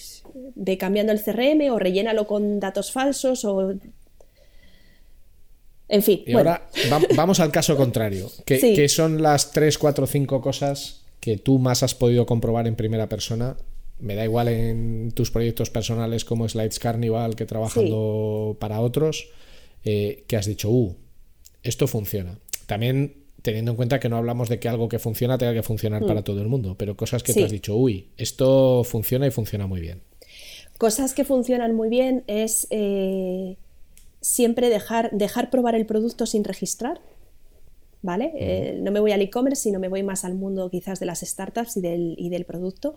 ve 0.55 0.77
cambiando 0.77 1.11
el 1.11 1.21
CRM 1.21 1.71
o 1.71 1.77
rellénalo 1.77 2.25
con 2.25 2.59
datos 2.59 2.91
falsos 2.91 3.43
o 3.43 3.73
en 5.87 6.01
fin. 6.01 6.23
Y 6.25 6.33
ahora 6.33 6.67
vamos 7.15 7.39
al 7.39 7.51
caso 7.51 7.75
contrario. 7.77 8.31
¿Qué, 8.45 8.87
son 8.89 9.21
las 9.21 9.51
3, 9.51 9.77
4, 9.77 10.07
5 10.07 10.41
cosas 10.41 11.04
que 11.26 11.38
tú 11.38 11.57
más 11.57 11.82
has 11.82 11.95
podido 11.95 12.28
comprobar 12.28 12.67
en 12.67 12.76
primera 12.76 13.09
persona. 13.09 13.57
Me 13.97 14.13
da 14.13 14.23
igual 14.26 14.47
en 14.47 15.11
tus 15.11 15.32
proyectos 15.32 15.71
personales 15.71 16.23
como 16.23 16.47
Slides 16.47 16.78
Carnival 16.78 17.36
que 17.36 17.47
trabajando 17.47 18.55
para 18.59 18.80
otros, 18.80 19.30
eh, 19.84 20.23
que 20.28 20.38
has 20.38 20.45
dicho, 20.45 20.69
uh, 20.69 20.95
esto 21.63 21.88
funciona. 21.88 22.38
También 22.67 23.23
teniendo 23.41 23.71
en 23.71 23.76
cuenta 23.76 23.99
que 23.99 24.07
no 24.07 24.17
hablamos 24.17 24.49
de 24.49 24.59
que 24.59 24.69
algo 24.69 24.88
que 24.88 24.99
funciona 24.99 25.39
tenga 25.39 25.55
que 25.55 25.63
funcionar 25.63 26.03
mm. 26.03 26.07
para 26.07 26.23
todo 26.23 26.43
el 26.43 26.47
mundo, 26.47 26.76
pero 26.78 26.95
cosas 26.95 27.23
que 27.23 27.34
tú 27.34 27.43
has 27.43 27.49
dicho, 27.49 27.76
uy, 27.76 28.09
esto 28.17 28.84
funciona 28.84 29.26
y 29.26 29.32
funciona 29.32 29.65
muy 29.65 29.82
bien. 29.82 30.03
Cosas 30.78 31.15
que 31.15 31.26
funcionan 31.26 31.73
muy 31.73 31.89
bien 31.89 32.23
es 32.28 32.67
eh, 32.69 33.57
siempre 34.21 34.69
dejar, 34.69 35.09
dejar 35.11 35.49
probar 35.49 35.73
el 35.73 35.88
producto 35.88 36.28
sin 36.28 36.43
registrar. 36.43 37.01
¿Vale? 38.05 38.31
Eh, 38.35 38.79
no 38.81 38.91
me 38.91 38.99
voy 38.99 39.11
al 39.11 39.21
e-commerce, 39.21 39.63
sino 39.63 39.79
me 39.79 39.89
voy 39.89 40.03
más 40.03 40.23
al 40.23 40.35
mundo 40.35 40.69
quizás 40.69 40.99
de 40.99 41.07
las 41.07 41.21
startups 41.21 41.75
y 41.77 41.81
del, 41.81 42.15
y 42.17 42.29
del 42.29 42.45
producto, 42.45 42.93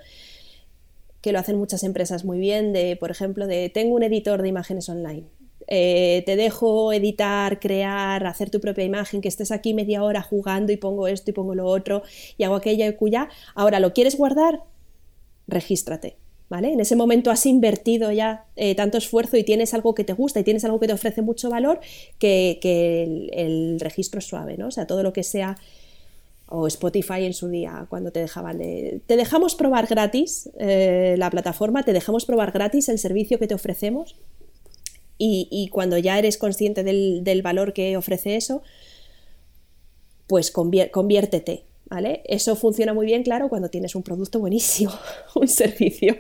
que 1.23 1.33
lo 1.33 1.39
hacen 1.39 1.57
muchas 1.57 1.83
empresas 1.83 2.25
muy 2.25 2.39
bien, 2.39 2.73
de, 2.73 2.97
por 2.97 3.11
ejemplo, 3.11 3.47
de 3.47 3.71
tengo 3.71 3.97
un 3.97 4.03
editor 4.03 4.43
de 4.43 4.49
imágenes 4.49 4.89
online. 4.89 5.25
Eh, 5.67 6.23
te 6.25 6.37
dejo 6.37 6.93
editar, 6.93 7.59
crear, 7.59 8.27
hacer 8.27 8.51
tu 8.51 8.61
propia 8.61 8.85
imagen, 8.85 9.21
que 9.21 9.29
estés 9.29 9.51
aquí 9.51 9.75
media 9.75 10.03
hora 10.03 10.23
jugando 10.23 10.73
y 10.73 10.77
pongo 10.77 11.09
esto 11.09 11.31
y 11.31 11.35
pongo 11.35 11.55
lo 11.55 11.67
otro 11.67 12.03
y 12.37 12.45
hago 12.45 12.55
aquello 12.55 12.87
y 12.87 12.95
cuya. 12.95 13.29
Ahora, 13.55 13.81
¿lo 13.81 13.93
quieres 13.93 14.17
guardar? 14.17 14.63
Regístrate. 15.47 16.17
En 16.51 16.81
ese 16.81 16.97
momento 16.97 17.31
has 17.31 17.45
invertido 17.45 18.11
ya 18.11 18.47
eh, 18.57 18.75
tanto 18.75 18.97
esfuerzo 18.97 19.37
y 19.37 19.45
tienes 19.45 19.75
algo 19.75 19.95
que 19.95 20.05
te 20.05 20.15
gusta 20.15 20.41
y 20.41 20.45
tienes 20.45 20.65
algo 20.65 20.81
que 20.81 20.87
te 20.87 20.95
ofrece 20.95 21.21
mucho 21.21 21.51
valor 21.51 21.81
que, 22.19 22.59
el, 23.33 23.79
registro 23.81 24.19
es 24.19 24.27
suave, 24.27 24.57
¿no? 24.57 24.69
O 24.69 24.71
sea, 24.71 24.87
todo 24.87 25.03
lo 25.03 25.13
que 25.13 25.23
sea 25.23 25.57
o 26.47 26.67
Spotify 26.67 27.27
en 27.27 27.35
su 27.35 27.49
día, 27.49 27.87
cuando 27.91 28.11
te 28.13 28.21
dejaban 28.21 28.57
de... 28.57 29.03
Te 29.07 29.19
dejamos 29.19 29.55
probar 29.55 29.87
gratis 29.87 30.49
eh, 30.59 31.17
la 31.19 31.29
plataforma, 31.29 31.83
te 31.83 31.93
dejamos 31.93 32.25
probar 32.25 32.53
gratis 32.53 32.89
el 32.89 32.99
servicio 32.99 33.39
que 33.39 33.47
te 33.47 33.55
ofrecemos 33.55 34.17
y, 35.19 35.69
cuando 35.71 35.99
ya 35.99 36.19
eres 36.19 36.39
consciente 36.39 36.83
del, 36.85 37.43
valor 37.43 37.75
que 37.75 37.97
ofrece 37.97 38.37
eso, 38.37 38.63
pues 40.29 40.51
conviértete, 40.51 41.65
¿vale? 41.87 42.23
Eso 42.25 42.57
funciona 42.57 42.95
muy 42.95 43.05
bien, 43.05 43.25
claro, 43.25 43.49
cuando 43.49 43.69
tienes 43.69 43.95
un 43.95 44.05
producto 44.05 44.39
buenísimo, 44.39 44.93
un 45.35 45.49
servicio 45.49 46.17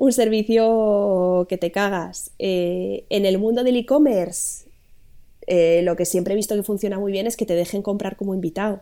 un 0.00 0.14
servicio 0.14 1.46
que 1.46 1.58
te 1.58 1.70
cagas. 1.70 2.30
Eh, 2.38 3.04
en 3.10 3.26
el 3.26 3.38
mundo 3.38 3.62
del 3.62 3.76
e-commerce, 3.76 4.64
eh, 5.46 5.82
lo 5.84 5.94
que 5.94 6.06
siempre 6.06 6.32
he 6.32 6.36
visto 6.36 6.54
que 6.56 6.62
funciona 6.62 6.98
muy 6.98 7.12
bien 7.12 7.26
es 7.26 7.36
que 7.36 7.44
te 7.44 7.54
dejen 7.54 7.82
comprar 7.82 8.16
como 8.16 8.34
invitado. 8.34 8.80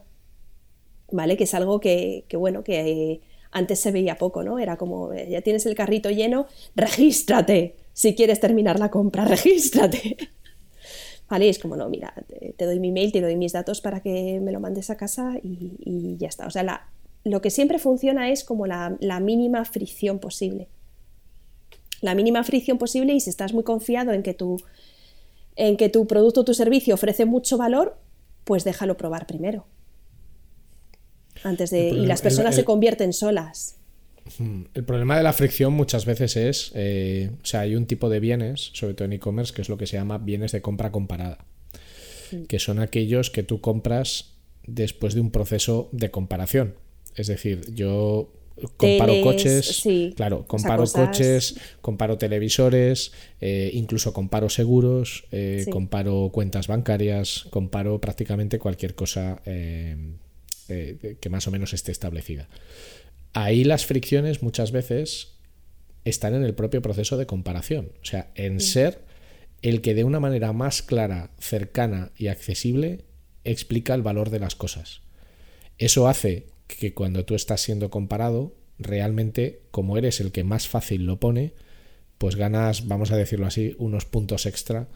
¿Vale? 1.11 1.37
Que 1.37 1.43
es 1.43 1.55
algo 1.55 1.81
que, 1.81 2.25
bueno, 2.35 2.62
que 2.62 3.21
antes 3.51 3.81
se 3.81 3.91
veía 3.91 4.16
poco, 4.16 4.45
¿no? 4.45 4.61
Era 4.61 4.77
como, 4.77 5.12
ya 5.12 5.43
tienes 5.43 5.66
el 5.66 5.75
carrito 5.75 6.09
lleno, 6.09 6.47
regístrate. 6.77 7.75
Si 7.93 8.14
quieres 8.14 8.39
terminar 8.39 8.79
la 8.79 8.93
compra, 8.93 9.25
regístrate. 9.27 10.16
¿Vale? 11.29 11.49
es 11.49 11.59
como, 11.59 11.75
no, 11.75 11.89
mira, 11.89 12.14
te, 12.57 12.64
doy 12.64 12.79
mi 12.79 12.93
mail, 12.93 13.11
te 13.11 13.21
doy 13.21 13.35
mis 13.35 13.53
datos 13.53 13.81
para 13.81 14.01
que 14.01 14.39
me 14.41 14.53
lo 14.53 14.61
mandes 14.61 14.89
a 14.91 14.97
casa 14.97 15.35
y, 15.43 16.16
ya 16.16 16.29
está. 16.29 16.47
O 16.47 16.51
sea, 16.51 16.89
lo 17.25 17.41
que 17.43 17.51
siempre 17.51 17.81
funciona 17.81 18.31
es 18.31 18.45
como 18.45 18.69
la, 18.69 19.21
mínima 19.21 19.64
fricción 19.64 20.21
posible. 20.21 20.69
La 22.01 22.15
mínima 22.15 22.45
fricción 22.45 22.79
posible 22.79 23.13
y 23.15 23.21
si 23.21 23.31
estás 23.31 23.53
muy 23.53 23.65
confiado 23.65 24.13
en 24.13 24.23
que 24.23 24.35
tu, 24.35 24.61
en 25.57 25.77
que 25.77 25.89
tu 25.89 26.07
producto 26.07 26.43
o 26.43 26.45
tu 26.45 26.55
servicio 26.55 26.95
ofrece 26.95 27.25
mucho 27.25 27.59
valor, 27.59 27.99
pues 28.45 28.65
déjalo 28.65 28.97
probar 28.97 29.27
primero. 29.27 29.67
Antes 31.45 31.71
de, 31.71 31.89
y 31.91 32.07
las 32.07 32.23
personas 32.23 32.55
se 32.55 32.65
convierten 32.65 33.13
solas. 33.13 33.77
El 34.75 34.85
problema 34.85 35.17
de 35.17 35.23
la 35.23 35.33
fricción 35.33 35.73
muchas 35.73 36.05
veces 36.05 36.37
es, 36.37 36.73
eh, 36.75 37.31
o 37.43 37.47
sea, 37.47 37.61
hay 37.61 37.77
un 37.77 37.87
tipo 37.87 38.09
de 38.09 38.21
bienes, 38.21 38.71
sobre 38.75 38.95
todo 38.95 39.07
en 39.07 39.15
e-commerce, 39.15 39.55
que 39.55 39.63
es 39.63 39.69
lo 39.69 39.79
que 39.79 39.87
se 39.87 39.97
llama 39.97 40.19
bienes 40.19 40.53
de 40.53 40.61
compra 40.61 40.93
comparada, 40.93 41.39
que 42.47 42.59
son 42.59 42.79
aquellos 42.79 43.31
que 43.31 43.43
tú 43.43 43.61
compras 43.61 44.35
después 44.67 45.15
de 45.15 45.21
un 45.21 45.31
proceso 45.31 45.89
de 45.93 46.11
comparación. 46.11 46.75
Es 47.15 47.27
decir, 47.27 47.73
yo 47.75 48.31
comparo 48.77 49.23
coches, 49.23 49.83
claro, 50.17 50.47
comparo 50.47 50.85
coches, 50.87 51.57
comparo 51.81 52.19
televisores, 52.19 53.13
eh, 53.41 53.71
incluso 53.75 54.13
comparo 54.13 54.49
seguros, 54.49 55.25
eh, 55.33 55.67
comparo 55.71 56.31
cuentas 56.33 56.67
bancarias, 56.67 57.47
comparo 57.51 58.01
prácticamente 58.01 58.59
cualquier 58.59 58.95
cosa 58.95 59.41
que 59.45 61.31
más 61.31 61.47
o 61.49 61.51
menos 61.51 61.73
esté 61.73 61.93
establecida 61.93 62.49
ahí 63.33 63.65
las 63.65 63.87
fricciones 63.87 64.43
muchas 64.43 64.73
veces 64.73 65.39
están 66.05 66.35
en 66.35 66.45
el 66.45 66.55
propio 66.55 66.83
proceso 66.83 67.17
de 67.17 67.27
comparación. 67.27 67.93
O 68.03 68.05
sea, 68.05 68.31
en 68.35 68.61
ser 68.61 69.05
el 69.63 69.81
que 69.81 69.95
de 69.95 70.05
una 70.05 70.21
manera 70.21 70.53
más 70.53 70.83
clara, 70.83 71.31
cercana 71.39 72.13
y 72.17 72.29
accesible 72.29 73.05
explica 73.45 73.95
el 73.95 74.03
valor 74.03 74.31
de 74.31 74.41
las 74.41 74.55
cosas. 74.55 75.03
Eso 75.79 76.09
hace 76.09 76.47
que 76.69 76.95
cuando 76.95 77.25
tú 77.25 77.35
estás 77.35 77.61
siendo 77.61 77.91
comparado, 77.91 78.55
realmente, 78.79 79.62
como 79.73 79.99
eres 79.99 80.21
el 80.21 80.31
que 80.31 80.45
más 80.45 80.69
fácil 80.69 81.05
lo 81.07 81.19
pone, 81.19 81.55
pues 82.19 82.37
ganas, 82.37 82.87
vamos 82.87 83.11
a 83.11 83.16
decirlo 83.16 83.47
así, 83.47 83.75
unos 83.79 84.05
puntos 84.05 84.47
extra 84.47 84.89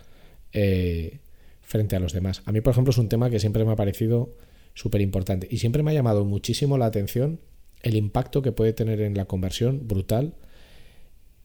eh, 0.52 1.18
frente 1.62 1.96
a 1.96 2.00
los 2.00 2.12
demás. 2.12 2.42
A 2.44 2.52
mí, 2.52 2.60
por 2.60 2.72
ejemplo, 2.72 2.90
es 2.90 2.98
un 2.98 3.08
tema 3.08 3.30
que 3.30 3.40
siempre 3.40 3.64
me 3.64 3.72
ha 3.72 3.76
parecido 3.76 4.36
súper 4.74 5.00
importante 5.00 5.48
y 5.50 5.58
siempre 5.58 5.82
me 5.82 5.90
ha 5.90 5.94
llamado 5.94 6.24
muchísimo 6.24 6.78
la 6.78 6.86
atención 6.86 7.40
el 7.82 7.96
impacto 7.96 8.42
que 8.42 8.52
puede 8.52 8.72
tener 8.72 9.00
en 9.00 9.16
la 9.16 9.24
conversión, 9.24 9.88
brutal, 9.88 10.34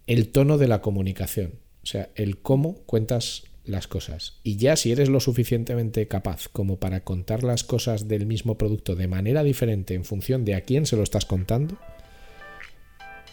el 0.05 0.29
tono 0.29 0.57
de 0.57 0.67
la 0.67 0.81
comunicación, 0.81 1.53
o 1.81 1.85
sea, 1.85 2.09
el 2.15 2.37
cómo 2.37 2.75
cuentas 2.85 3.43
las 3.67 3.87
cosas. 3.87 4.33
Y 4.43 4.57
ya 4.57 4.75
si 4.75 4.91
eres 4.91 5.09
lo 5.09 5.19
suficientemente 5.19 6.07
capaz 6.07 6.47
como 6.47 6.79
para 6.79 7.03
contar 7.03 7.43
las 7.43 7.63
cosas 7.63 8.07
del 8.07 8.25
mismo 8.25 8.57
producto 8.57 8.95
de 8.95 9.07
manera 9.07 9.43
diferente 9.43 9.93
en 9.93 10.05
función 10.05 10.45
de 10.45 10.55
a 10.55 10.61
quién 10.61 10.85
se 10.85 10.95
lo 10.95 11.03
estás 11.03 11.25
contando, 11.25 11.77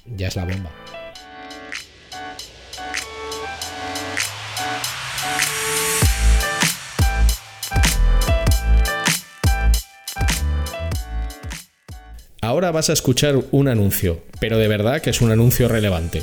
ya 0.07 0.29
es 0.29 0.37
la 0.37 0.45
bomba. 0.45 0.71
Ahora 12.45 12.71
vas 12.73 12.91
a 12.91 12.93
escuchar 12.93 13.37
un 13.53 13.69
anuncio, 13.69 14.21
pero 14.39 14.59
de 14.59 14.69
verdad 14.69 15.01
que 15.01 15.09
es 15.09 15.23
un 15.23 15.31
anuncio 15.31 15.67
relevante. 15.67 16.23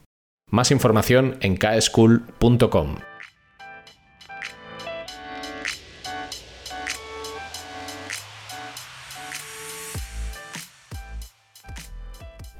Más 0.51 0.69
información 0.69 1.37
en 1.39 1.55
kschool.com. 1.55 2.97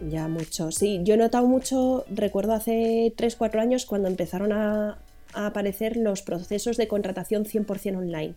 Ya 0.09 0.29
mucho, 0.29 0.71
sí. 0.71 1.01
Yo 1.03 1.15
he 1.15 1.17
notado 1.17 1.45
mucho, 1.47 2.05
recuerdo 2.09 2.53
hace 2.53 3.13
3-4 3.17 3.59
años 3.59 3.85
cuando 3.85 4.07
empezaron 4.07 4.53
a, 4.53 4.97
aparecer 5.33 5.97
los 5.97 6.21
procesos 6.21 6.77
de 6.77 6.87
contratación 6.87 7.43
100% 7.43 7.97
online. 7.97 8.35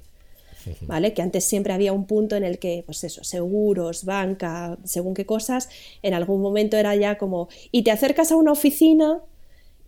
¿Vale? 0.82 1.12
Que 1.12 1.22
antes 1.22 1.44
siempre 1.44 1.74
había 1.74 1.92
un 1.92 2.06
punto 2.06 2.36
en 2.36 2.42
el 2.42 2.58
que, 2.58 2.82
pues 2.86 3.04
eso, 3.04 3.22
seguros, 3.22 4.04
banca, 4.04 4.78
según 4.82 5.14
qué 5.14 5.26
cosas, 5.26 5.68
en 6.02 6.14
algún 6.14 6.40
momento 6.40 6.76
era 6.76 6.96
ya 6.96 7.18
como, 7.18 7.48
y 7.70 7.82
te 7.82 7.90
acercas 7.90 8.32
a 8.32 8.36
una 8.36 8.52
oficina 8.52 9.20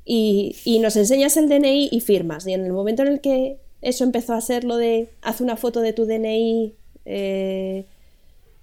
y, 0.08 0.78
nos 0.80 0.94
enseñas 0.96 1.36
el 1.36 1.48
DNI 1.48 1.88
y 1.90 2.00
firmas. 2.00 2.46
Y 2.46 2.52
en 2.52 2.64
el 2.64 2.72
momento 2.72 3.02
en 3.02 3.08
el 3.08 3.20
que 3.20 3.58
eso 3.82 4.04
empezó 4.04 4.34
a 4.34 4.40
ser 4.40 4.62
lo 4.62 4.76
de, 4.76 5.10
haz 5.20 5.40
una 5.40 5.56
foto 5.56 5.80
de 5.80 5.92
tu 5.92 6.06
DNI, 6.06 6.74
eh, 7.04 7.86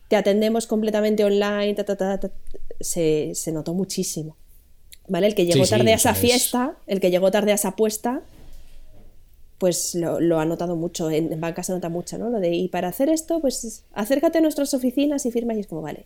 te 0.08 0.16
atendemos 0.16 0.68
completamente 0.68 1.26
online, 1.26 1.76
se, 2.80 3.52
notó 3.52 3.74
muchísimo. 3.74 4.38
¿Vale? 5.10 5.28
El 5.28 5.36
que 5.36 5.46
llegó 5.46 5.68
tarde 5.68 5.92
a 5.92 5.96
esa 5.96 6.16
fiesta, 6.16 6.78
el 6.88 7.02
que 7.02 7.12
llegó 7.12 7.30
tarde 7.30 7.52
a 7.52 7.56
esa 7.56 7.70
apuesta, 7.70 8.22
pues 9.58 9.96
lo, 9.96 10.40
ha 10.40 10.46
notado 10.46 10.78
mucho. 10.78 11.12
En, 11.12 11.42
banca 11.42 11.62
se 11.62 11.74
nota 11.74 11.90
mucho, 11.90 12.18
¿no? 12.18 12.30
Lo 12.30 12.40
de, 12.40 12.56
y 12.56 12.70
para 12.70 12.88
hacer 12.88 13.10
esto, 13.10 13.42
pues 13.42 13.84
acércate 13.92 14.38
a 14.38 14.42
nuestras 14.42 14.74
oficinas 14.74 15.26
y 15.26 15.32
firma 15.32 15.54
y 15.54 15.60
es 15.60 15.68
como, 15.68 15.82
vale. 15.82 16.06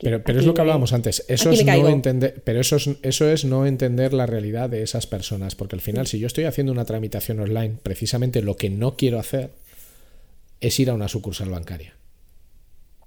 Pero, 0.00 0.22
pero 0.22 0.38
es 0.38 0.46
lo 0.46 0.54
que 0.54 0.60
hablábamos 0.60 0.92
antes. 0.92 1.24
Eso 1.28 1.50
es 1.50 1.64
no 1.64 1.88
entender, 1.88 2.40
pero 2.44 2.60
eso 2.60 2.76
es, 2.76 2.90
eso 3.02 3.28
es 3.28 3.44
no 3.44 3.66
entender 3.66 4.12
la 4.12 4.26
realidad 4.26 4.70
de 4.70 4.82
esas 4.82 5.06
personas. 5.06 5.56
Porque 5.56 5.76
al 5.76 5.80
final, 5.80 6.06
si 6.06 6.18
yo 6.18 6.26
estoy 6.26 6.44
haciendo 6.44 6.72
una 6.72 6.84
tramitación 6.84 7.40
online, 7.40 7.76
precisamente 7.82 8.42
lo 8.42 8.56
que 8.56 8.70
no 8.70 8.96
quiero 8.96 9.18
hacer 9.18 9.50
es 10.60 10.78
ir 10.78 10.90
a 10.90 10.94
una 10.94 11.08
sucursal 11.08 11.50
bancaria. 11.50 11.94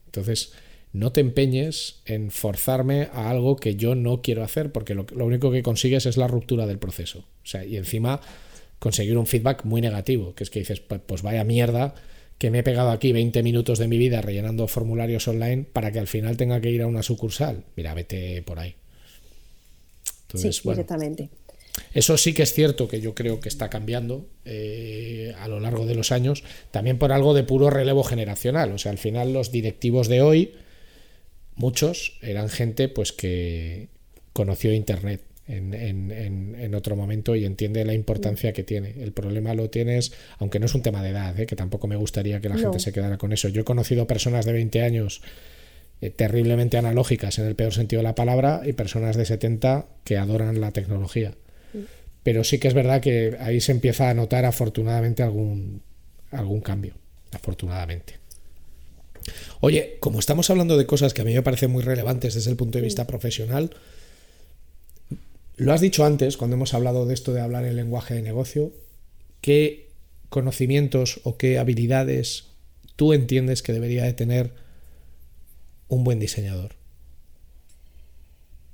Entonces, 0.07 0.53
no 0.91 1.11
te 1.11 1.21
empeñes 1.21 2.01
en 2.05 2.31
forzarme 2.31 3.09
a 3.13 3.29
algo 3.29 3.55
que 3.55 3.75
yo 3.75 3.95
no 3.95 4.21
quiero 4.21 4.43
hacer, 4.43 4.71
porque 4.71 4.95
lo, 4.95 5.05
único 5.25 5.51
que 5.51 5.63
consigues 5.63 6.05
es 6.05 6.17
la 6.17 6.27
ruptura 6.27 6.67
del 6.67 6.79
proceso. 6.79 7.19
O 7.19 7.45
sea, 7.45 7.65
y 7.65 7.77
encima 7.77 8.19
conseguir 8.79 9.17
un 9.17 9.27
feedback 9.27 9.63
muy 9.63 9.81
negativo, 9.81 10.35
que 10.35 10.43
es 10.43 10.49
que 10.49 10.59
dices, 10.59 10.81
pues, 10.81 11.01
pues 11.05 11.21
vaya 11.21 11.43
mierda 11.43 11.95
que 12.37 12.51
me 12.51 12.59
he 12.59 12.63
pegado 12.63 12.91
aquí 12.91 13.11
20 13.11 13.43
minutos 13.43 13.79
de 13.79 13.87
mi 13.87 13.97
vida 13.97 14.21
rellenando 14.21 14.67
formularios 14.67 15.27
online 15.27 15.65
para 15.71 15.91
que 15.91 15.99
al 15.99 16.07
final 16.07 16.37
tenga 16.37 16.59
que 16.59 16.69
ir 16.69 16.81
a 16.81 16.87
una 16.87 17.03
sucursal. 17.03 17.63
Mira, 17.75 17.93
vete 17.93 18.41
por 18.41 18.59
ahí. 18.59 18.75
sí, 20.33 20.49
directamente. 20.63 21.29
Eso 21.93 22.17
sí 22.17 22.33
que 22.33 22.43
es 22.43 22.53
cierto 22.53 22.87
que 22.87 23.01
yo 23.01 23.15
creo 23.15 23.39
que 23.39 23.49
está 23.49 23.69
cambiando 23.69 24.27
eh, 24.45 25.33
a 25.39 25.47
lo 25.47 25.59
largo 25.59 25.85
de 25.85 25.95
los 25.95 26.11
años, 26.11 26.43
también 26.71 26.97
por 26.97 27.11
algo 27.11 27.33
de 27.33 27.43
puro 27.43 27.69
relevo 27.69 28.03
generacional. 28.03 28.71
O 28.71 28.77
sea, 28.77 28.91
al 28.91 28.97
final 28.97 29.33
los 29.33 29.51
directivos 29.51 30.07
de 30.07 30.21
hoy, 30.21 30.53
muchos 31.55 32.17
eran 32.21 32.49
gente 32.49 32.89
pues 32.89 33.11
que 33.11 33.89
conoció 34.33 34.73
Internet 34.73 35.21
en, 35.47 36.75
otro 36.75 36.95
momento 36.95 37.35
y 37.35 37.45
entiende 37.45 37.85
la 37.85 37.93
importancia 37.93 38.53
que 38.53 38.63
tiene. 38.63 38.95
El 39.01 39.11
problema 39.11 39.53
lo 39.53 39.69
tienes, 39.69 40.11
aunque 40.39 40.59
no 40.59 40.65
es 40.65 40.75
un 40.75 40.81
tema 40.81 41.03
de 41.03 41.09
edad, 41.09 41.39
¿eh? 41.39 41.45
que 41.45 41.55
tampoco 41.55 41.87
me 41.87 41.95
gustaría 41.95 42.41
que 42.41 42.49
la 42.49 42.57
gente 42.57 42.79
se 42.79 42.91
quedara 42.91 43.17
con 43.17 43.31
eso. 43.31 43.47
Yo 43.49 43.61
he 43.61 43.65
conocido 43.65 44.07
personas 44.07 44.45
de 44.45 44.53
20 44.53 44.81
años 44.81 45.21
eh, 46.01 46.09
terriblemente 46.09 46.77
analógicas 46.77 47.37
en 47.39 47.45
el 47.45 47.55
peor 47.55 47.73
sentido 47.73 47.99
de 47.99 48.03
la 48.03 48.15
palabra 48.15 48.61
y 48.65 48.73
personas 48.73 49.15
de 49.15 49.25
70 49.25 49.85
que 50.03 50.17
adoran 50.17 50.59
la 50.59 50.71
tecnología. 50.71 51.33
Pero 52.23 52.43
sí 52.43 52.57
que 52.57 52.67
es 52.67 52.73
verdad 52.73 53.01
que 53.01 53.37
ahí 53.39 53.61
se 53.61 53.71
empieza 53.71 54.09
a 54.09 54.13
notar 54.15 54.45
afortunadamente 54.45 55.21
algún, 55.21 55.83
algún 56.31 56.61
cambio. 56.61 56.95
Afortunadamente. 57.31 58.15
Oye, 59.59 59.97
como 59.99 60.19
estamos 60.19 60.49
hablando 60.49 60.77
de 60.77 60.85
cosas 60.85 61.13
que 61.13 61.21
a 61.21 61.25
mí 61.25 61.33
me 61.33 61.43
parecen 61.43 61.71
muy 61.71 61.83
relevantes 61.83 62.33
desde 62.33 62.49
el 62.49 62.57
punto 62.57 62.77
de 62.77 62.83
vista 62.83 63.05
profesional, 63.05 63.71
lo 65.57 65.73
has 65.73 65.81
dicho 65.81 66.05
antes, 66.05 66.37
cuando 66.37 66.55
hemos 66.55 66.73
hablado 66.73 67.05
de 67.05 67.13
esto 67.13 67.33
de 67.33 67.41
hablar 67.41 67.65
el 67.65 67.75
lenguaje 67.75 68.13
de 68.13 68.21
negocio, 68.21 68.73
¿qué 69.41 69.89
conocimientos 70.29 71.21
o 71.23 71.37
qué 71.37 71.57
habilidades 71.59 72.47
tú 72.95 73.13
entiendes 73.13 73.61
que 73.61 73.73
debería 73.73 74.03
de 74.03 74.13
tener 74.13 74.53
un 75.87 76.03
buen 76.03 76.19
diseñador? 76.19 76.75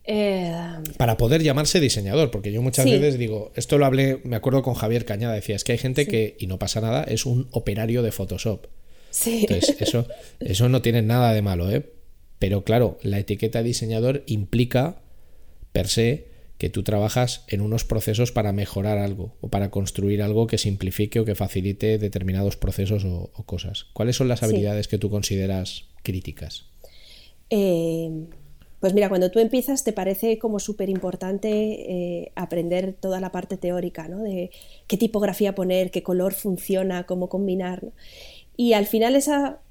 Eh, 0.03 0.51
Para 0.97 1.17
poder 1.17 1.43
llamarse 1.43 1.79
diseñador, 1.79 2.31
porque 2.31 2.51
yo 2.51 2.61
muchas 2.61 2.85
veces 2.85 3.19
digo, 3.19 3.51
esto 3.55 3.77
lo 3.77 3.85
hablé, 3.85 4.19
me 4.23 4.35
acuerdo 4.35 4.63
con 4.63 4.73
Javier 4.73 5.05
Cañada, 5.05 5.35
decía, 5.35 5.55
es 5.55 5.63
que 5.63 5.73
hay 5.73 5.77
gente 5.77 6.07
que, 6.07 6.35
y 6.39 6.47
no 6.47 6.57
pasa 6.57 6.81
nada, 6.81 7.03
es 7.03 7.25
un 7.27 7.47
operario 7.51 8.01
de 8.01 8.11
Photoshop. 8.11 8.65
Sí. 9.11 9.41
Entonces, 9.41 9.75
eso, 9.79 10.07
eso 10.39 10.69
no 10.69 10.81
tiene 10.81 11.03
nada 11.03 11.33
de 11.33 11.43
malo, 11.43 11.69
¿eh? 11.69 11.91
Pero 12.39 12.63
claro, 12.63 12.97
la 13.03 13.19
etiqueta 13.19 13.61
diseñador 13.61 14.23
implica, 14.25 15.03
per 15.71 15.87
se, 15.87 16.30
que 16.61 16.69
tú 16.69 16.83
trabajas 16.83 17.43
en 17.47 17.59
unos 17.59 17.85
procesos 17.85 18.31
para 18.31 18.51
mejorar 18.51 18.99
algo 18.99 19.33
o 19.41 19.47
para 19.47 19.71
construir 19.71 20.21
algo 20.21 20.45
que 20.45 20.59
simplifique 20.59 21.19
o 21.19 21.25
que 21.25 21.33
facilite 21.33 21.97
determinados 21.97 22.55
procesos 22.55 23.03
o, 23.03 23.31
cosas. 23.47 23.87
¿Cuáles 23.93 24.15
son 24.15 24.27
las 24.27 24.43
habilidades 24.43 24.87
que 24.87 24.99
tú 24.99 25.09
consideras 25.09 25.85
críticas? 26.03 26.67
Eh, 27.49 28.27
pues 28.79 28.93
mira, 28.93 29.09
cuando 29.09 29.31
tú 29.31 29.39
empiezas 29.39 29.83
te 29.83 29.91
parece 29.91 30.37
como 30.37 30.59
súper 30.59 30.89
importante 30.89 31.49
eh, 31.49 32.31
aprender 32.35 32.93
toda 32.93 33.19
la 33.19 33.31
parte 33.31 33.57
teórica, 33.57 34.07
¿no? 34.07 34.21
De 34.21 34.51
qué 34.85 34.97
tipografía 34.97 35.55
poner, 35.55 35.89
qué 35.89 36.03
color 36.03 36.35
funciona, 36.35 37.07
cómo 37.07 37.27
combinar. 37.27 37.91
Y 38.55 38.73
al 38.73 38.85
final 38.85 39.15
esa 39.15 39.61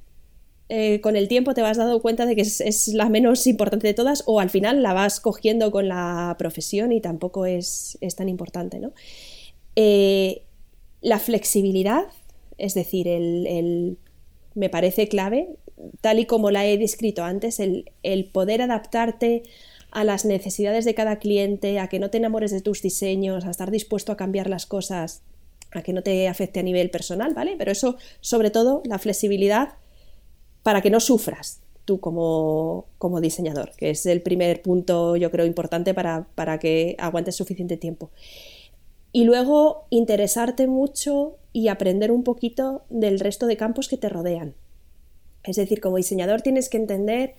eh, 0.73 1.01
con 1.01 1.17
el 1.17 1.27
tiempo 1.27 1.53
te 1.53 1.63
vas 1.63 1.79
dando 1.79 2.01
cuenta 2.01 2.27
de 2.27 2.37
que 2.37 2.43
es, 2.43 2.89
la 2.95 3.09
menos 3.09 3.49
importante 3.49 3.89
de 3.89 3.93
todas 3.93 4.23
o 4.27 4.39
al 4.39 4.51
final 4.51 4.85
la 4.85 4.93
vas 4.93 5.19
cogiendo 5.19 5.73
con 5.73 5.89
la 5.89 6.37
profesión 6.39 6.93
y 6.93 7.01
tampoco 7.01 7.45
es, 7.45 7.99
tan 8.17 8.29
importante. 8.29 8.79
¿no? 8.79 8.93
Eh, 9.75 10.43
la 11.01 11.19
flexibilidad, 11.19 12.05
es 12.57 12.75
decir, 12.75 13.09
el, 13.09 13.99
me 14.55 14.69
parece 14.69 15.09
clave, 15.09 15.49
tal 16.01 16.21
y 16.21 16.27
como 16.27 16.53
la 16.53 16.65
he 16.65 16.79
descrito 16.79 17.25
antes, 17.25 17.59
el, 17.59 17.91
el 18.05 18.27
poder 18.27 18.63
adaptarte 18.63 19.43
a 19.91 20.05
las 20.05 20.25
necesidades 20.25 20.85
de 20.85 20.95
cada 20.95 21.19
cliente, 21.19 21.81
a 21.81 21.89
que 21.89 21.99
no 21.99 22.11
te 22.11 22.19
enamores 22.19 22.53
de 22.53 22.61
tus 22.61 22.81
diseños, 22.81 23.45
a 23.45 23.51
estar 23.51 23.73
dispuesto 23.73 24.13
a 24.13 24.17
cambiar 24.17 24.49
las 24.49 24.67
cosas, 24.67 25.25
a 25.73 25.83
que 25.83 25.93
no 25.93 26.05
te 26.05 26.29
afecte 26.29 26.61
a 26.61 26.63
nivel 26.63 26.91
personal, 26.91 27.35
¿vale? 27.35 27.57
Pero 27.59 27.73
eso, 27.73 27.97
sobre 28.21 28.53
todo, 28.53 28.83
la 28.85 29.01
flexibilidad 29.01 29.71
para 30.63 30.83
que 30.83 30.91
no 30.91 31.01
sufras 31.01 31.61
tú 31.85 31.99
como, 31.99 33.21
diseñador, 33.21 33.73
que 33.77 33.91
es 33.91 34.07
el 34.07 34.23
primer 34.23 34.63
punto 34.63 35.17
yo 35.17 35.31
creo 35.31 35.47
importante 35.47 35.95
para, 35.95 36.59
que 36.61 36.95
aguantes 36.99 37.37
suficiente 37.37 37.77
tiempo. 37.77 38.11
Y 39.13 39.25
luego 39.25 39.87
interesarte 39.91 40.69
mucho 40.69 41.37
y 41.53 41.67
aprender 41.67 42.13
un 42.13 42.23
poquito 42.23 42.83
del 42.91 43.19
resto 43.19 43.47
de 43.47 43.57
campos 43.57 43.89
que 43.89 43.97
te 43.97 44.09
rodean. 44.09 44.55
Es 45.43 45.57
decir, 45.57 45.81
como 45.81 45.97
diseñador 45.97 46.43
tienes 46.43 46.69
que 46.69 46.77
entender 46.77 47.35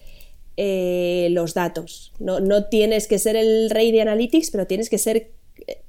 eh, 0.57 1.29
los 1.31 1.53
datos. 1.53 2.11
No, 2.19 2.41
no, 2.41 2.65
tienes 2.65 3.07
que 3.07 3.19
ser 3.19 3.37
el 3.37 3.69
rey 3.69 3.93
de 3.93 4.01
Analytics, 4.01 4.51
pero 4.51 4.67
tienes 4.67 4.89
que 4.89 4.97
ser 4.97 5.31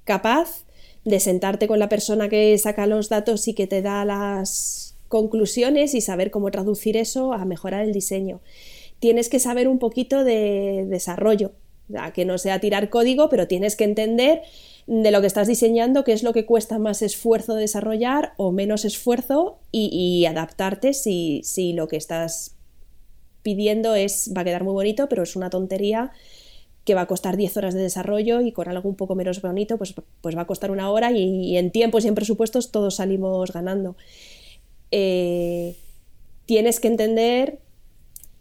capaz 0.04 0.64
de 1.04 1.18
sentarte 1.18 1.66
con 1.66 1.80
la 1.80 1.88
persona 1.88 2.28
que 2.28 2.56
saca 2.58 2.86
los 2.86 3.08
datos 3.08 3.48
y 3.48 3.54
que 3.54 3.66
te 3.66 3.82
da 3.82 4.04
las 4.04 4.81
conclusiones 5.12 5.94
y 5.94 6.00
saber 6.00 6.30
cómo 6.30 6.50
traducir 6.50 6.96
eso 6.96 7.34
a 7.34 7.44
mejorar 7.44 7.84
el 7.84 7.92
diseño. 7.92 8.40
Tienes 8.98 9.28
que 9.28 9.40
saber 9.40 9.68
un 9.68 9.78
poquito 9.78 10.24
de 10.24 10.86
desarrollo, 10.88 11.52
que 12.14 12.24
no 12.24 12.38
sea 12.38 12.60
tirar 12.60 12.88
código, 12.88 13.28
pero 13.28 13.46
tienes 13.46 13.76
que 13.76 13.84
entender 13.84 14.40
de 14.86 15.10
lo 15.10 15.20
que 15.20 15.26
estás 15.26 15.48
diseñando, 15.48 16.02
qué 16.02 16.14
es 16.14 16.22
lo 16.22 16.32
que 16.32 16.46
cuesta 16.46 16.78
más 16.78 17.02
esfuerzo 17.02 17.54
desarrollar 17.54 18.32
o 18.38 18.52
menos 18.52 18.86
esfuerzo 18.86 19.58
y, 19.70 20.24
adaptarte 20.24 20.94
si, 20.94 21.42
si, 21.44 21.74
lo 21.74 21.88
que 21.88 21.98
estás 21.98 22.56
pidiendo 23.42 23.94
es, 23.94 24.32
va 24.34 24.40
a 24.40 24.44
quedar 24.44 24.64
muy 24.64 24.72
bonito, 24.72 25.10
pero 25.10 25.24
es 25.24 25.36
una 25.36 25.50
tontería 25.50 26.10
que 26.86 26.94
va 26.94 27.02
a 27.02 27.06
costar 27.06 27.36
10 27.36 27.54
horas 27.58 27.74
de 27.74 27.82
desarrollo 27.82 28.40
y 28.40 28.52
con 28.52 28.66
algo 28.66 28.88
un 28.88 28.96
poco 28.96 29.14
menos 29.14 29.42
bonito, 29.42 29.76
pues, 29.76 29.94
pues 30.22 30.34
va 30.34 30.42
a 30.42 30.46
costar 30.46 30.70
una 30.70 30.90
hora 30.90 31.12
y, 31.12 31.50
y 31.50 31.58
en 31.58 31.70
tiempos 31.70 32.06
y 32.06 32.08
en 32.08 32.14
presupuestos 32.14 32.72
todos 32.72 32.96
salimos 32.96 33.52
ganando. 33.52 33.94
Eh, 34.92 35.74
tienes 36.44 36.78
que 36.78 36.88
entender 36.88 37.58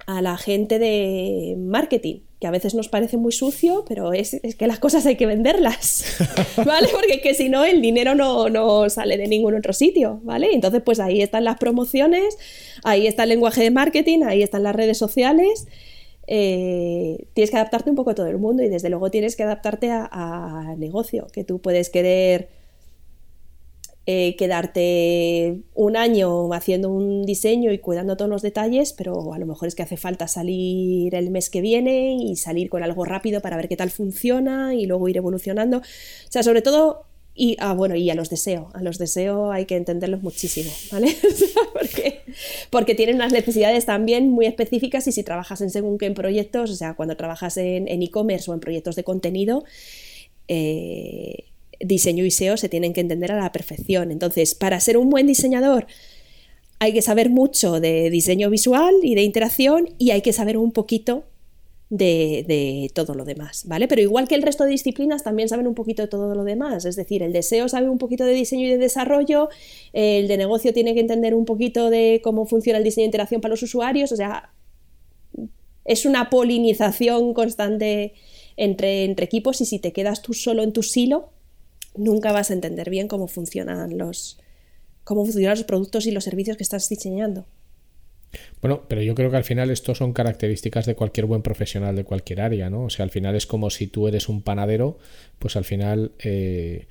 a 0.05 0.21
la 0.21 0.37
gente 0.37 0.79
de 0.79 1.55
marketing, 1.57 2.19
que 2.39 2.47
a 2.47 2.51
veces 2.51 2.75
nos 2.75 2.89
parece 2.89 3.17
muy 3.17 3.31
sucio, 3.31 3.85
pero 3.87 4.11
es, 4.13 4.41
que 4.57 4.67
las 4.67 4.79
cosas 4.79 5.05
hay 5.05 5.15
que 5.15 5.25
venderlas, 5.25 6.03
¿vale? 6.65 6.89
Porque 6.91 7.21
que 7.21 7.33
si 7.33 7.47
no, 7.47 7.63
el 7.63 7.81
dinero 7.81 8.13
no, 8.15 8.89
sale 8.89 9.17
de 9.17 9.27
ningún 9.27 9.55
otro 9.55 9.71
sitio, 9.73 10.19
¿vale? 10.23 10.49
Entonces, 10.51 10.81
pues 10.83 10.99
ahí 10.99 11.21
están 11.21 11.45
las 11.45 11.57
promociones, 11.57 12.37
ahí 12.83 13.07
está 13.07 13.23
el 13.23 13.29
lenguaje 13.29 13.63
de 13.63 13.71
marketing, 13.71 14.23
ahí 14.23 14.43
están 14.43 14.63
las 14.63 14.75
redes 14.75 14.97
sociales. 14.97 15.67
Eh, 16.27 17.27
tienes 17.33 17.51
que 17.51 17.57
adaptarte 17.57 17.89
un 17.89 17.95
poco 17.95 18.11
a 18.11 18.15
todo 18.15 18.27
el 18.27 18.37
mundo 18.37 18.63
y 18.63 18.69
desde 18.69 18.89
luego 18.89 19.09
tienes 19.09 19.35
que 19.35 19.43
adaptarte 19.43 19.89
a 19.91 20.75
negocio, 20.77 21.27
que 21.31 21.43
tú 21.43 21.59
puedes 21.59 21.89
querer 21.89 22.60
eh, 24.07 24.35
quedarte 24.35 25.61
un 25.75 25.95
año 25.95 26.51
haciendo 26.53 26.89
un 26.89 27.23
diseño 27.23 27.71
y 27.71 27.77
cuidando 27.77 28.17
todos 28.17 28.29
los 28.29 28.41
detalles, 28.41 28.93
pero 28.93 29.33
a 29.33 29.37
lo 29.37 29.45
mejor 29.45 29.67
es 29.67 29.75
que 29.75 29.83
hace 29.83 29.97
falta 29.97 30.27
salir 30.27 31.13
el 31.13 31.29
mes 31.29 31.49
que 31.49 31.61
viene 31.61 32.15
y 32.15 32.35
salir 32.35 32.69
con 32.69 32.83
algo 32.83 33.05
rápido 33.05 33.41
para 33.41 33.57
ver 33.57 33.67
qué 33.69 33.77
tal 33.77 33.91
funciona 33.91 34.73
y 34.73 34.87
luego 34.87 35.07
ir 35.07 35.17
evolucionando. 35.17 35.77
O 35.77 36.31
sea, 36.31 36.41
sobre 36.41 36.63
todo 36.63 37.05
y 37.33 37.55
ah, 37.59 37.73
bueno, 37.73 37.95
y 37.95 38.09
a 38.09 38.15
los 38.15 38.29
deseos, 38.29 38.73
a 38.73 38.83
los 38.83 38.97
deseos 38.97 39.53
hay 39.53 39.65
que 39.65 39.77
entenderlos 39.77 40.21
muchísimo, 40.21 40.71
¿vale? 40.91 41.15
porque, 42.69 42.95
tienen 42.95 43.15
unas 43.15 43.31
necesidades 43.31 43.85
también 43.85 44.29
muy 44.29 44.47
específicas 44.47 45.07
y 45.07 45.11
si 45.11 45.23
trabajas 45.23 45.61
en 45.61 45.69
según 45.69 45.97
qué 45.97 46.11
proyectos, 46.11 46.71
o 46.71 46.75
sea, 46.75 46.95
cuando 46.95 47.15
trabajas 47.15 47.55
en 47.57 47.87
e-commerce 47.87 48.51
o 48.51 48.53
en 48.53 48.59
proyectos 48.59 48.95
de 48.95 49.03
contenido, 49.03 49.63
eh, 50.47 51.50
diseño 51.83 52.25
y 52.25 52.31
SEO 52.31 52.57
se 52.57 52.69
tienen 52.69 52.93
que 52.93 53.01
entender 53.01 53.31
a 53.31 53.37
la 53.37 53.51
perfección. 53.51 54.11
Entonces, 54.11 54.55
para 54.55 54.79
ser 54.79 54.97
un 54.97 55.09
buen 55.09 55.27
diseñador 55.27 55.87
hay 56.81 56.93
que 56.93 57.03
saber 57.03 57.29
mucho 57.29 57.79
de 57.79 58.09
diseño 58.09 58.49
visual 58.49 58.95
y 59.03 59.13
de 59.13 59.21
interacción 59.21 59.89
y 59.99 60.09
hay 60.09 60.23
que 60.23 60.33
saber 60.33 60.57
un 60.57 60.71
poquito 60.71 61.25
de, 61.91 62.89
todo 62.95 63.13
lo 63.13 63.23
demás, 63.23 63.65
¿vale? 63.67 63.87
Pero 63.87 64.01
igual 64.01 64.27
que 64.27 64.33
el 64.33 64.41
resto 64.41 64.63
de 64.63 64.71
disciplinas 64.71 65.23
también 65.23 65.47
saben 65.47 65.67
un 65.67 65.75
poquito 65.75 66.01
de 66.01 66.07
todo 66.07 66.33
lo 66.33 66.43
demás, 66.43 66.85
es 66.85 66.95
decir, 66.95 67.21
el 67.21 67.33
deseo 67.33 67.69
sabe 67.69 67.87
un 67.87 67.99
poquito 67.99 68.25
de 68.25 68.33
diseño 68.33 68.65
y 68.65 68.69
de 68.69 68.77
desarrollo, 68.79 69.49
el 69.93 70.27
de 70.27 70.37
negocio 70.37 70.73
tiene 70.73 70.95
que 70.95 71.01
entender 71.01 71.35
un 71.35 71.45
poquito 71.45 71.91
de 71.91 72.19
cómo 72.23 72.47
funciona 72.47 72.79
el 72.79 72.83
diseño 72.83 73.03
de 73.03 73.09
interacción 73.09 73.41
para 73.41 73.51
los 73.51 73.61
usuarios, 73.61 74.11
o 74.11 74.15
sea, 74.15 74.51
es 75.85 76.05
una 76.07 76.31
polinización 76.31 77.35
constante 77.35 78.13
entre, 78.57 79.03
entre 79.03 79.25
equipos 79.25 79.61
y 79.61 79.65
si 79.65 79.77
te 79.77 79.93
quedas 79.93 80.23
tú 80.23 80.33
solo 80.33 80.63
en 80.63 80.73
tu 80.73 80.81
silo, 80.81 81.29
nunca 81.95 82.31
vas 82.31 82.49
a 82.49 82.53
entender 82.53 82.89
bien 82.89 83.07
cómo 83.07 83.27
funcionan 83.27 83.97
los, 83.97 84.39
cómo 85.03 85.23
funcionan 85.23 85.57
los 85.57 85.65
productos 85.65 86.05
y 86.05 86.11
los 86.11 86.23
servicios 86.23 86.57
que 86.57 86.63
estás 86.63 86.87
diseñando. 86.89 87.45
Bueno, 88.61 88.83
pero 88.87 89.01
yo 89.01 89.15
creo 89.15 89.29
que 89.29 89.37
al 89.37 89.43
final 89.43 89.69
esto 89.71 89.93
son 89.95 90.13
características 90.13 90.85
de 90.85 90.95
cualquier 90.95 91.25
buen 91.25 91.41
profesional 91.41 91.95
de 91.95 92.03
cualquier 92.03 92.41
área, 92.41 92.69
¿no? 92.69 92.83
O 92.83 92.89
sea, 92.89 93.03
al 93.03 93.09
final 93.09 93.35
es 93.35 93.45
como 93.45 93.69
si 93.69 93.87
tú 93.87 94.07
eres 94.07 94.29
un 94.29 94.41
panadero, 94.41 94.99
pues 95.39 95.55
al 95.55 95.65
final 95.65 96.11
eh, 96.19 96.87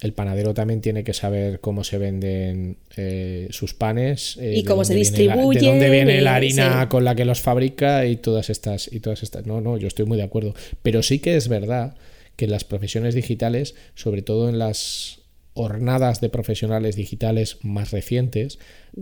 el 0.00 0.12
panadero 0.14 0.54
también 0.54 0.80
tiene 0.80 1.04
que 1.04 1.12
saber 1.12 1.60
cómo 1.60 1.84
se 1.84 1.98
venden 1.98 2.78
eh, 2.96 3.48
sus 3.50 3.74
panes 3.74 4.36
eh, 4.40 4.54
y 4.56 4.64
cómo 4.64 4.84
se 4.84 4.94
distribuye, 4.94 5.60
de 5.60 5.66
dónde 5.66 5.90
viene 5.90 6.20
la 6.22 6.36
harina 6.36 6.88
con 6.88 7.04
la 7.04 7.14
que 7.14 7.24
los 7.24 7.40
fabrica 7.40 8.06
y 8.06 8.16
todas 8.16 8.50
estas 8.50 8.90
y 8.90 9.00
todas 9.00 9.22
estas. 9.22 9.46
No, 9.46 9.60
no, 9.60 9.76
yo 9.76 9.88
estoy 9.88 10.06
muy 10.06 10.16
de 10.16 10.24
acuerdo. 10.24 10.54
Pero 10.82 11.02
sí 11.02 11.18
que 11.18 11.36
es 11.36 11.48
verdad 11.48 11.94
que 12.40 12.46
en 12.46 12.50
las 12.52 12.64
profesiones 12.64 13.14
digitales, 13.14 13.74
sobre 13.94 14.22
todo 14.22 14.48
en 14.48 14.58
las 14.58 15.18
hornadas 15.52 16.22
de 16.22 16.30
profesionales 16.30 16.96
digitales 16.96 17.58
más 17.60 17.90
recientes, 17.90 18.58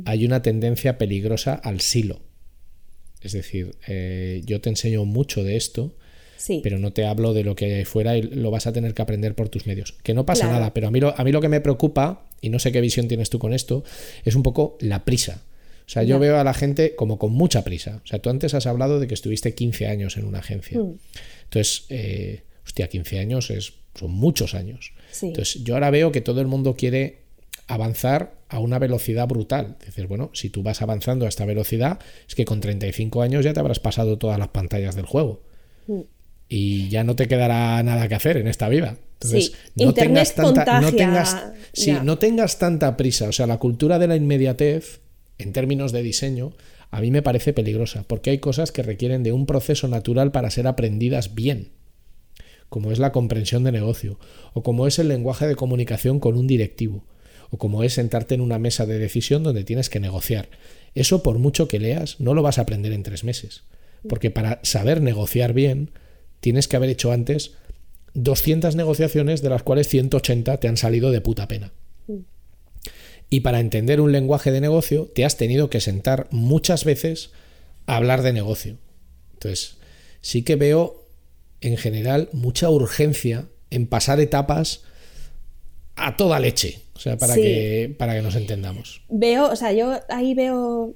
hay 0.07 0.27
una 0.27 0.43
tendencia 0.43 0.99
peligrosa 0.99 1.55
al 1.55 1.81
silo. 1.81 2.21
Es 3.21 3.31
decir, 3.31 3.77
eh, 3.87 4.43
yo 4.45 4.61
te 4.61 4.71
enseño 4.71 5.05
mucho 5.05 5.45
de 5.45 5.55
esto, 5.55 5.95
pero 6.65 6.81
no 6.81 6.93
te 6.93 7.07
hablo 7.07 7.33
de 7.33 7.45
lo 7.45 7.55
que 7.55 7.77
hay 7.77 7.85
fuera 7.85 8.17
y 8.17 8.23
lo 8.23 8.51
vas 8.51 8.67
a 8.67 8.73
tener 8.73 8.93
que 8.93 9.03
aprender 9.03 9.37
por 9.37 9.51
tus 9.51 9.67
medios. 9.67 9.93
Que 10.03 10.15
no 10.15 10.27
pasa 10.27 10.51
nada, 10.51 10.75
pero 10.75 10.89
a 10.89 10.91
mí, 10.91 10.99
lo, 10.99 11.17
a 11.17 11.23
mí 11.23 11.31
lo 11.31 11.41
que 11.41 11.49
me 11.49 11.61
preocupa, 11.61 12.29
y 12.41 12.49
no 12.49 12.59
sé 12.59 12.73
qué 12.73 12.81
visión 12.81 13.07
tienes 13.07 13.31
tú 13.31 13.39
con 13.39 13.55
esto, 13.55 13.85
es 14.25 14.35
un 14.35 14.43
poco 14.43 14.79
la 14.81 15.05
prisa. 15.05 15.45
O 15.87 15.91
sea, 15.91 16.03
yo 16.03 16.19
veo 16.19 16.39
a 16.39 16.45
la 16.45 16.55
gente 16.55 16.97
como 16.97 17.21
con 17.21 17.33
mucha 17.33 17.63
prisa. 17.63 18.03
O 18.03 18.07
sea, 18.07 18.19
tú 18.19 18.31
antes 18.31 18.53
has 18.55 18.67
hablado 18.67 18.99
de 18.99 19.07
que 19.07 19.15
estuviste 19.15 19.55
15 19.55 19.87
años 19.87 20.17
en 20.17 20.25
una 20.25 20.41
agencia. 20.41 20.81
Mm. 20.81 20.99
Entonces, 21.45 21.87
eh, 21.89 22.43
hostia, 22.69 22.89
15 22.89 23.19
años 23.19 23.51
es, 23.51 23.73
son 23.95 24.13
muchos 24.13 24.55
años. 24.55 24.93
Entonces, 25.23 25.65
yo 25.65 25.75
ahora 25.75 25.91
veo 25.91 26.13
que 26.13 26.21
todo 26.21 26.43
el 26.43 26.47
mundo 26.47 26.77
quiere 26.77 27.23
avanzar 27.67 28.35
a 28.49 28.61
una 28.61 28.79
velocidad 28.79 29.27
brutal. 29.27 29.77
Dices, 29.85 30.07
bueno, 30.07 30.31
si 30.35 30.51
tú 30.51 30.63
vas 30.63 30.83
avanzando 30.83 31.25
a 31.25 31.29
esta 31.29 31.47
velocidad, 31.47 31.99
es 32.29 32.35
que 32.35 32.45
con 32.45 32.61
35 32.61 33.23
años 33.23 33.43
ya 33.43 33.55
te 33.55 33.61
habrás 33.61 33.81
pasado 33.81 34.19
todas 34.19 34.39
las 34.39 34.49
pantallas 34.49 34.95
del 34.97 35.07
juego. 35.07 35.43
Mm. 35.87 36.01
Y 36.51 36.89
ya 36.91 37.05
no 37.05 37.17
te 37.17 37.27
quedará 37.27 37.83
nada 37.83 38.07
que 38.07 38.15
hacer 38.15 38.37
en 38.37 38.49
esta 38.49 38.69
vida. 38.69 38.99
Entonces, 39.15 39.55
no, 39.75 39.95
tengas 39.95 40.35
tanta, 40.35 40.81
no 40.81 40.93
tengas 40.93 41.37
no 42.03 42.19
tengas 42.19 42.59
tanta 42.59 42.99
prisa. 42.99 43.29
O 43.29 43.33
sea, 43.33 43.47
la 43.47 43.59
cultura 43.59 43.99
de 43.99 44.09
la 44.09 44.17
inmediatez, 44.17 45.01
en 45.39 45.55
términos 45.55 45.93
de 45.93 46.03
diseño, 46.03 46.53
a 46.91 47.01
mí 47.01 47.11
me 47.11 47.23
parece 47.23 47.55
peligrosa, 47.55 48.05
porque 48.07 48.31
hay 48.31 48.39
cosas 48.39 48.73
que 48.73 48.83
requieren 48.83 49.23
de 49.23 49.33
un 49.33 49.47
proceso 49.47 49.89
natural 49.89 50.33
para 50.33 50.51
ser 50.51 50.67
aprendidas 50.67 51.35
bien, 51.35 51.71
como 52.69 52.93
es 52.93 52.99
la 52.99 53.13
comprensión 53.13 53.65
de 53.65 53.73
negocio, 53.73 54.19
o 54.53 54.63
como 54.63 54.87
es 54.87 54.99
el 54.99 55.09
lenguaje 55.09 55.47
de 55.47 55.57
comunicación 55.57 56.21
con 56.21 56.37
un 56.37 56.47
directivo, 56.47 57.05
o 57.51 57.59
como 57.59 57.83
es 57.83 57.95
sentarte 57.95 58.35
en 58.35 58.41
una 58.41 58.59
mesa 58.59 58.87
de 58.87 58.99
decisión 58.99 59.43
donde 59.43 59.65
tienes 59.65 59.89
que 59.89 60.01
negociar. 60.01 60.49
Eso, 60.95 61.23
por 61.23 61.39
mucho 61.39 61.69
que 61.69 61.79
leas, 61.79 62.21
no 62.21 62.35
lo 62.35 62.43
vas 62.43 62.59
a 62.59 62.63
aprender 62.63 62.93
en 62.93 63.03
tres 63.03 63.25
meses, 63.25 63.65
porque 64.09 64.31
para 64.31 64.61
saber 64.63 65.01
negociar 65.01 65.53
bien, 65.53 65.91
tienes 66.41 66.69
que 66.69 66.77
haber 66.77 66.91
hecho 66.91 67.13
antes 67.13 67.53
200 68.15 68.77
negociaciones 68.77 69.43
de 69.43 69.51
las 69.51 69.63
cuales 69.63 69.89
180 69.89 70.59
te 70.59 70.69
han 70.69 70.77
salido 70.77 71.11
de 71.11 71.21
puta 71.21 71.49
pena. 71.49 71.73
Y 73.31 73.41
para 73.41 73.61
entender 73.61 74.01
un 74.01 74.13
lenguaje 74.13 74.51
de 74.51 74.61
negocio, 74.61 75.11
te 75.15 75.25
has 75.25 75.37
tenido 75.37 75.69
que 75.69 75.81
sentar 75.81 76.29
muchas 76.31 76.85
veces 76.85 77.31
a 77.87 77.97
hablar 77.97 78.23
de 78.23 78.33
negocio. 78.33 78.79
Entonces, 79.35 79.77
sí 80.21 80.43
que 80.43 80.57
veo 80.57 81.08
en 81.61 81.77
general 81.77 82.29
mucha 82.33 82.71
urgencia 82.71 83.47
en 83.71 83.87
pasar 83.87 84.21
etapas 84.21 84.83
a 85.97 86.17
toda 86.17 86.41
leche. 86.41 86.83
O 86.95 87.01
sea, 87.01 87.17
para, 87.17 87.35
que, 87.35 87.95
para 87.99 88.15
que 88.15 88.23
nos 88.23 88.35
entendamos. 88.35 89.03
Veo, 89.09 89.51
o 89.51 89.57
sea, 89.57 89.73
yo 89.73 90.01
ahí 90.09 90.35
veo 90.35 90.95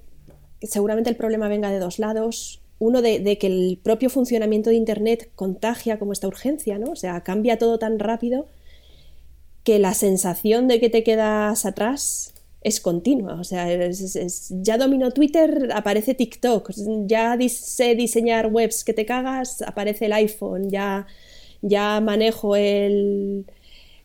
que 0.61 0.67
seguramente 0.67 1.11
el 1.11 1.17
problema 1.17 1.49
venga 1.49 1.71
de 1.71 1.79
dos 1.79 1.99
lados. 1.99 2.61
Uno 2.79 3.03
de, 3.03 3.21
de, 3.21 3.39
que 3.39 3.47
el 3.47 3.79
propio 3.83 4.11
funcionamiento 4.11 4.71
de 4.71 4.77
Internet 4.77 5.31
contagia 5.37 5.99
como 5.99 6.13
esta 6.13 6.27
urgencia, 6.27 6.79
¿no? 6.79 6.91
O 6.91 6.97
sea, 6.97 7.21
cambia 7.23 7.59
todo 7.59 7.79
tan 7.79 8.01
rápido 8.01 8.49
que 9.63 9.79
la 9.79 9.95
sensación 9.95 10.67
de 10.67 10.81
que 10.81 10.91
te 10.91 11.05
quedas 11.05 11.65
atrás 11.65 12.32
es 12.65 12.81
continua. 12.81 13.41
O 13.41 13.45
sea, 13.45 13.67
ya 14.51 14.79
domino 14.79 15.11
Twitter, 15.11 15.71
aparece 15.75 16.15
TikTok, 16.15 16.71
ya 17.07 17.37
sé 17.49 17.95
diseñar 17.95 18.49
webs 18.53 18.85
que 18.85 18.95
te 18.95 19.07
cagas, 19.07 19.63
aparece 19.63 20.07
el 20.07 20.13
iPhone, 20.13 20.71
ya, 20.71 21.07
ya 21.61 22.01
manejo 22.01 22.57
el... 22.57 23.47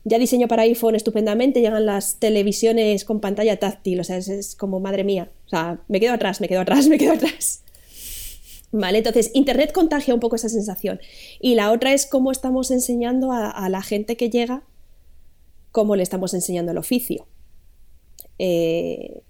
Ya 0.04 0.20
diseño 0.20 0.48
para 0.48 0.62
iPhone 0.62 0.96
estupendamente, 0.96 1.60
llegan 1.60 1.86
las 1.86 2.16
televisiones 2.16 3.04
con 3.04 3.20
pantalla 3.20 3.60
táctil, 3.60 4.00
o 4.00 4.06
sea, 4.06 4.16
es, 4.16 4.56
como 4.56 4.80
madre 4.80 5.04
mía. 5.04 5.30
O 5.48 5.50
sea, 5.50 5.82
me 5.90 6.00
quedo 6.00 6.14
atrás, 6.14 6.40
me 6.40 6.48
quedo 6.48 6.62
atrás, 6.62 6.88
me 6.88 6.98
quedo 6.98 7.12
atrás. 7.12 7.64
Vale, 8.72 9.00
entonces 9.00 9.32
Internet 9.34 9.74
contagia 9.74 10.14
un 10.14 10.22
poco 10.22 10.38
esa 10.38 10.48
sensación. 10.48 11.02
Y 11.42 11.56
la 11.56 11.74
otra 11.74 11.94
es 11.94 12.06
cómo 12.06 12.32
estamos 12.32 12.72
enseñando 12.72 13.34
a 13.34 13.68
la 13.68 13.82
gente 13.82 14.16
que 14.16 14.30
llega 14.30 14.64
cómo 15.74 15.98
le 15.98 16.04
estamos 16.04 16.34
enseñando 16.34 16.72
el 16.72 16.78
oficio. 16.78 17.28
Eh, 18.40 19.22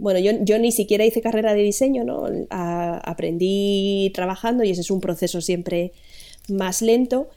bueno, 0.00 0.20
yo, 0.20 0.58
ni 0.60 0.70
siquiera 0.70 1.04
hice 1.04 1.20
carrera 1.20 1.54
de 1.54 1.62
diseño, 1.62 2.04
¿no? 2.04 2.24
aprendí 2.50 4.12
trabajando 4.14 4.62
y 4.62 4.70
ese 4.70 4.82
es 4.82 4.92
un 4.92 5.00
proceso 5.00 5.40
siempre 5.40 5.92
más 6.48 6.82
lento, 6.82 7.28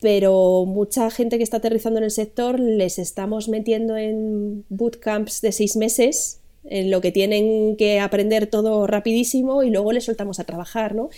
pero 0.00 0.64
mucha 0.66 1.08
gente 1.10 1.38
que 1.38 1.44
está 1.44 1.58
aterrizando 1.58 1.98
en 1.98 2.04
el 2.04 2.10
sector 2.10 2.58
les 2.58 2.98
estamos 2.98 3.48
metiendo 3.48 3.96
en 3.96 4.64
bootcamps 4.70 5.40
de 5.40 5.52
seis 5.52 5.76
meses, 5.76 6.40
en 6.64 6.90
lo 6.90 7.00
que 7.00 7.12
tienen 7.12 7.76
que 7.76 8.00
aprender 8.00 8.48
todo 8.48 8.88
rapidísimo 8.88 9.62
y 9.62 9.70
luego 9.70 9.92
les 9.92 10.04
soltamos 10.04 10.40
a 10.40 10.44
trabajar, 10.44 10.96
¿no? 10.96 11.10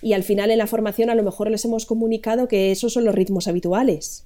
Y 0.00 0.12
al 0.12 0.22
final 0.22 0.52
en 0.52 0.58
la 0.58 0.68
formación 0.68 1.10
a 1.10 1.16
lo 1.16 1.24
mejor 1.24 1.50
les 1.50 1.64
hemos 1.64 1.86
comunicado 1.86 2.46
que 2.46 2.70
esos 2.70 2.92
son 2.92 3.04
los 3.04 3.14
ritmos 3.14 3.48
habituales 3.48 4.24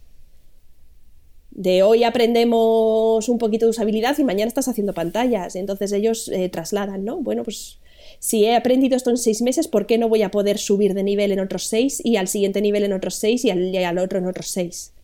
de 1.60 1.82
hoy 1.82 2.04
aprendemos 2.04 3.28
un 3.28 3.36
poquito 3.36 3.66
de 3.66 3.70
usabilidad 3.70 4.16
y 4.16 4.24
mañana 4.24 4.48
estás 4.48 4.66
haciendo 4.66 4.94
pantallas. 4.94 5.56
Entonces 5.56 5.92
ellos 5.92 6.28
eh, 6.28 6.48
trasladan, 6.48 7.04
¿no? 7.04 7.18
Bueno, 7.18 7.44
pues 7.44 7.78
si 8.18 8.46
he 8.46 8.56
aprendido 8.56 8.96
esto 8.96 9.10
en 9.10 9.18
seis 9.18 9.42
meses, 9.42 9.68
¿por 9.68 9.84
qué 9.84 9.98
no 9.98 10.08
voy 10.08 10.22
a 10.22 10.30
poder 10.30 10.56
subir 10.56 10.94
de 10.94 11.02
nivel 11.02 11.32
en 11.32 11.40
otros 11.40 11.64
seis 11.64 12.00
y 12.02 12.16
al 12.16 12.28
siguiente 12.28 12.62
nivel 12.62 12.84
en 12.84 12.94
otros 12.94 13.14
seis 13.14 13.44
y 13.44 13.50
al, 13.50 13.98
otro 13.98 14.18
en 14.20 14.26
otros 14.26 14.46
seis? 14.46 14.94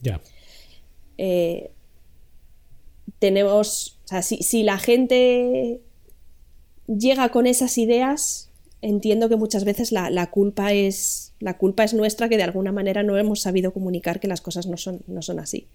Ya. 0.00 0.20
Eh, 1.18 1.72
tenemos, 3.18 3.98
o 4.04 4.08
sea, 4.08 4.22
si, 4.22 4.44
si 4.44 4.62
la 4.62 4.78
gente 4.78 5.80
llega 6.86 7.28
con 7.30 7.48
esas 7.48 7.76
ideas, 7.76 8.49
entiendo 8.82 9.28
que 9.28 9.36
muchas 9.36 9.64
veces 9.64 9.92
la, 9.92 10.30
culpa 10.30 10.72
es 10.72 11.34
la 11.38 11.58
culpa 11.58 11.84
es 11.84 11.94
nuestra 11.94 12.28
que 12.28 12.36
de 12.36 12.42
alguna 12.42 12.72
manera 12.72 13.02
no 13.02 13.18
hemos 13.18 13.40
sabido 13.40 13.72
comunicar 13.72 14.20
que 14.20 14.28
las 14.28 14.40
cosas 14.40 14.66
no 14.66 14.76
son, 14.76 15.00
no 15.06 15.22
son 15.22 15.38
así. 15.38 15.68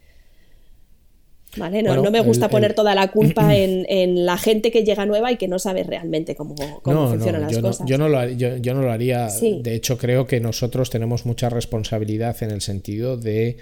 ¿Vale? 1.58 1.84
No, 1.84 1.96
no 1.96 2.12
me 2.12 2.20
gusta 2.20 2.50
poner 2.50 2.74
toda 2.74 2.96
la 2.96 3.12
culpa 3.12 3.56
en, 3.56 4.26
la 4.26 4.38
gente 4.38 4.72
que 4.72 4.84
llega 4.84 5.06
nueva 5.06 5.32
y 5.32 5.38
que 5.38 5.48
no 5.48 5.60
sabe 5.60 5.84
realmente 5.84 6.36
cómo, 6.36 6.56
funcionan 6.84 7.44
las 7.44 7.58
cosas. 7.60 7.88
yo, 7.88 7.98
no 7.98 8.10
lo, 8.10 8.28
yo, 8.30 8.74
no 8.74 8.82
lo 8.82 8.92
haría. 8.92 9.30
De 9.30 9.76
hecho, 9.76 9.98
creo 9.98 10.28
que 10.28 10.40
nosotros 10.40 10.90
tenemos 10.90 11.26
mucha 11.26 11.50
responsabilidad 11.50 12.42
en 12.44 12.52
el 12.52 12.62
sentido 12.62 13.16
de 13.16 13.58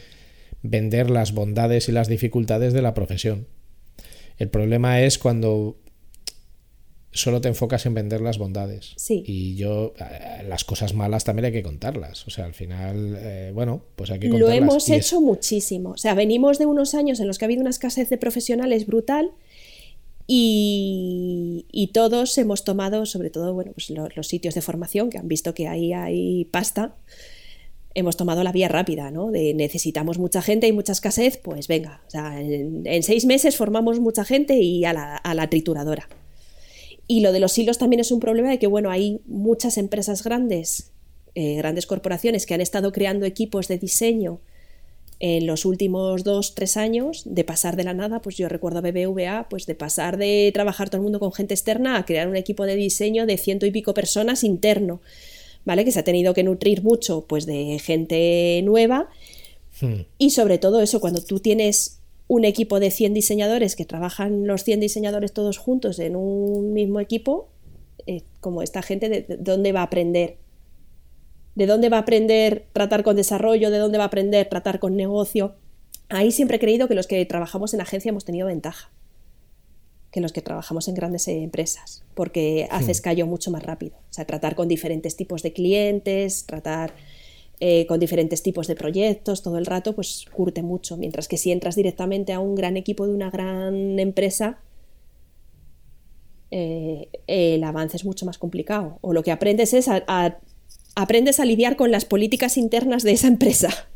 vender 0.64 1.10
las 1.10 1.34
bondades 1.34 1.90
y 1.90 1.92
las 1.92 2.08
dificultades 2.08 2.74
de 2.74 2.82
la 2.82 2.94
profesión. 2.94 3.48
El 4.40 4.50
problema 4.50 5.02
es 5.02 5.20
cuando 5.20 5.78
solo 7.14 7.42
te 7.42 7.48
enfocas 7.48 7.86
en 7.86 7.94
vender 7.94 8.22
las 8.22 8.38
bondades. 8.38 8.94
Sí. 8.98 9.24
Y 9.26 9.56
yo, 9.56 9.94
eh, 10.00 10.44
las 10.48 10.64
cosas 10.64 10.94
malas 10.94 11.24
también 11.24 11.46
hay 11.46 11.52
que 11.52 11.64
contarlas. 11.64 12.28
O 12.28 12.32
sea, 12.32 12.46
al 12.46 12.54
final, 12.54 13.18
eh, 13.20 13.52
bueno, 13.54 13.84
pues 13.96 14.12
hay 14.12 14.20
que 14.20 14.30
contarlas. 14.30 14.60
Lo 14.60 14.66
hemos 14.66 14.90
hecho 14.90 15.22
muchísimo. 15.22 15.92
O 15.92 15.98
sea, 15.98 16.16
venimos 16.16 16.58
de 16.58 16.66
unos 16.66 16.96
años 16.96 17.20
en 17.20 17.28
los 17.28 17.38
que 17.38 17.46
ha 17.46 17.48
habido 17.48 17.62
una 17.62 17.70
escasez 17.70 18.10
de 18.10 18.18
profesionales 18.18 18.86
brutal 18.88 19.32
y, 20.26 21.66
y 21.72 21.88
todos 21.88 22.38
hemos 22.38 22.64
tomado, 22.64 23.06
sobre 23.06 23.30
todo, 23.30 23.54
bueno, 23.54 23.72
pues 23.74 23.90
los 23.90 24.28
sitios 24.28 24.56
de 24.56 24.62
formación 24.62 25.10
que 25.10 25.18
han 25.18 25.28
visto 25.28 25.54
que 25.54 25.68
ahí 25.68 25.94
hay 25.94 26.46
pasta. 26.46 26.96
Hemos 27.96 28.18
tomado 28.18 28.44
la 28.44 28.52
vía 28.52 28.70
rápida, 28.70 29.12
¿no? 29.12 29.30
De 29.30 29.54
necesitamos 29.54 30.18
mucha 30.18 30.42
gente 30.42 30.68
y 30.68 30.72
mucha 30.72 30.94
escasez, 30.94 31.38
pues 31.38 31.68
venga, 31.68 32.02
o 32.08 32.10
sea, 32.10 32.42
en, 32.42 33.04
seis 33.04 33.26
meses 33.26 33.56
formamos 33.56 34.00
mucha 34.00 34.26
gente 34.26 34.56
y 34.56 34.84
a 34.86 34.94
la, 34.94 35.16
a 35.16 35.36
la 35.36 35.48
trituradora. 35.48 36.10
Y 37.08 37.22
lo 37.22 37.32
de 37.32 37.40
los 37.40 37.58
hilos 37.58 37.78
también 37.78 38.00
es 38.00 38.12
un 38.12 38.20
problema 38.20 38.50
de 38.50 38.60
que, 38.60 38.68
bueno, 38.68 38.90
hay 38.90 39.22
muchas 39.26 39.78
empresas 39.78 40.24
grandes, 40.24 40.92
eh, 41.36 41.56
grandes 41.56 41.86
corporaciones 41.86 42.46
que 42.46 42.54
han 42.54 42.62
estado 42.62 42.92
creando 42.92 43.26
equipos 43.26 43.68
de 43.68 43.78
diseño 43.78 44.40
en 45.20 45.48
los 45.48 45.66
últimos 45.66 46.24
dos, 46.24 46.54
tres 46.54 46.76
años, 46.76 47.24
de 47.26 47.44
pasar 47.46 47.76
de 47.76 47.86
la 47.86 47.94
nada, 47.94 48.22
pues 48.22 48.36
yo 48.36 48.50
recuerdo 48.50 48.80
a 48.80 48.82
BBVA, 48.82 49.48
pues 49.50 49.66
de 49.66 49.74
pasar 49.74 50.18
de 50.18 50.52
trabajar 50.54 50.90
todo 50.90 50.98
el 50.98 51.04
mundo 51.04 51.20
con 51.22 51.32
gente 51.32 51.54
externa 51.54 51.98
a 51.98 52.06
crear 52.06 52.28
un 52.28 52.36
equipo 52.36 52.66
de 52.66 52.76
diseño 52.76 53.26
de 53.26 53.38
ciento 53.38 53.66
y 53.66 53.72
pico 53.72 53.94
personas 53.94 54.44
interno, 54.44 55.02
¿vale? 55.64 55.86
Que 55.86 55.94
se 55.94 56.00
ha 56.00 56.04
tenido 56.04 56.34
que 56.34 56.44
nutrir 56.44 56.84
mucho, 56.84 57.26
pues 57.26 57.46
de 57.46 57.80
gente 57.80 58.62
nueva. 58.66 59.10
Hmm. 59.80 60.02
Y 60.18 60.32
sobre 60.32 60.58
todo 60.58 60.82
eso, 60.82 61.00
cuando 61.00 61.24
tú 61.24 61.40
tienes 61.40 62.02
un 62.34 62.46
equipo 62.46 62.80
de 62.80 62.90
100 62.90 63.14
diseñadores 63.14 63.76
que 63.76 63.86
trabajan 63.86 64.48
los 64.48 64.64
100 64.64 64.80
diseñadores 64.80 65.34
todos 65.34 65.60
juntos 65.60 66.00
en 66.00 66.16
un 66.16 66.74
mismo 66.74 67.00
equipo, 67.00 67.50
eh, 68.08 68.24
como 68.42 68.64
esta 68.64 68.82
gente, 68.82 69.08
de, 69.10 69.38
dónde 69.38 69.72
va 69.72 69.82
a 69.82 69.84
aprender? 69.84 70.38
¿De 71.54 71.68
dónde 71.68 71.90
va 71.90 71.98
a 71.98 72.02
aprender 72.02 72.66
tratar 72.74 73.04
con 73.04 73.16
desarrollo? 73.16 73.70
¿De 73.70 73.78
dónde 73.78 74.00
va 74.00 74.06
a 74.06 74.08
aprender 74.08 74.50
tratar 74.50 74.80
con 74.80 74.96
negocio? 74.96 75.56
Ahí 76.10 76.32
siempre 76.32 76.58
he 76.58 76.60
creído 76.60 76.88
que 76.88 76.96
los 76.96 77.06
que 77.06 77.24
trabajamos 77.26 77.74
en 77.76 77.82
agencia 77.82 78.10
hemos 78.10 78.26
tenido 78.26 78.48
ventaja 78.48 78.92
que 80.14 80.22
los 80.22 80.32
que 80.32 80.44
trabajamos 80.44 80.88
en 80.88 80.94
grandes 80.94 81.28
empresas, 81.28 82.04
porque 82.14 82.68
haces 82.70 83.02
callo 83.02 83.26
mucho 83.26 83.50
más 83.50 83.64
rápido. 83.64 83.96
O 84.12 84.14
sea, 84.14 84.26
tratar 84.26 84.54
con 84.54 84.68
diferentes 84.68 85.16
tipos 85.16 85.42
de 85.42 85.54
clientes, 85.54 86.46
tratar 86.46 86.94
eh, 87.60 87.86
con 87.86 88.00
diferentes 88.00 88.44
tipos 88.44 88.68
de 88.68 88.76
proyectos 88.76 89.42
todo 89.42 89.58
el 89.58 89.66
rato, 89.66 89.94
pues 89.94 90.26
curte 90.32 90.62
mucho. 90.64 90.98
Mientras 90.98 91.28
que 91.28 91.38
si 91.38 91.52
entras 91.52 91.76
directamente 91.76 92.34
a 92.34 92.40
un 92.40 92.56
gran 92.56 92.78
equipo 92.78 93.08
de 93.08 93.14
una 93.14 93.30
gran 93.30 94.00
empresa, 94.00 94.60
eh, 96.52 97.10
el 97.28 97.64
avance 97.64 97.98
es 97.98 98.06
mucho 98.06 98.26
más 98.26 98.38
complicado. 98.38 98.98
O 99.02 99.14
lo 99.14 99.24
que 99.24 99.32
aprendes 99.32 99.74
es 99.74 99.88
a, 99.88 100.40
aprendes 100.96 101.40
a 101.40 101.46
lidiar 101.46 101.76
con 101.76 101.92
las 101.92 102.06
políticas 102.06 102.58
internas 102.58 103.04
de 103.04 103.14
esa 103.14 103.28
empresa. 103.28 103.70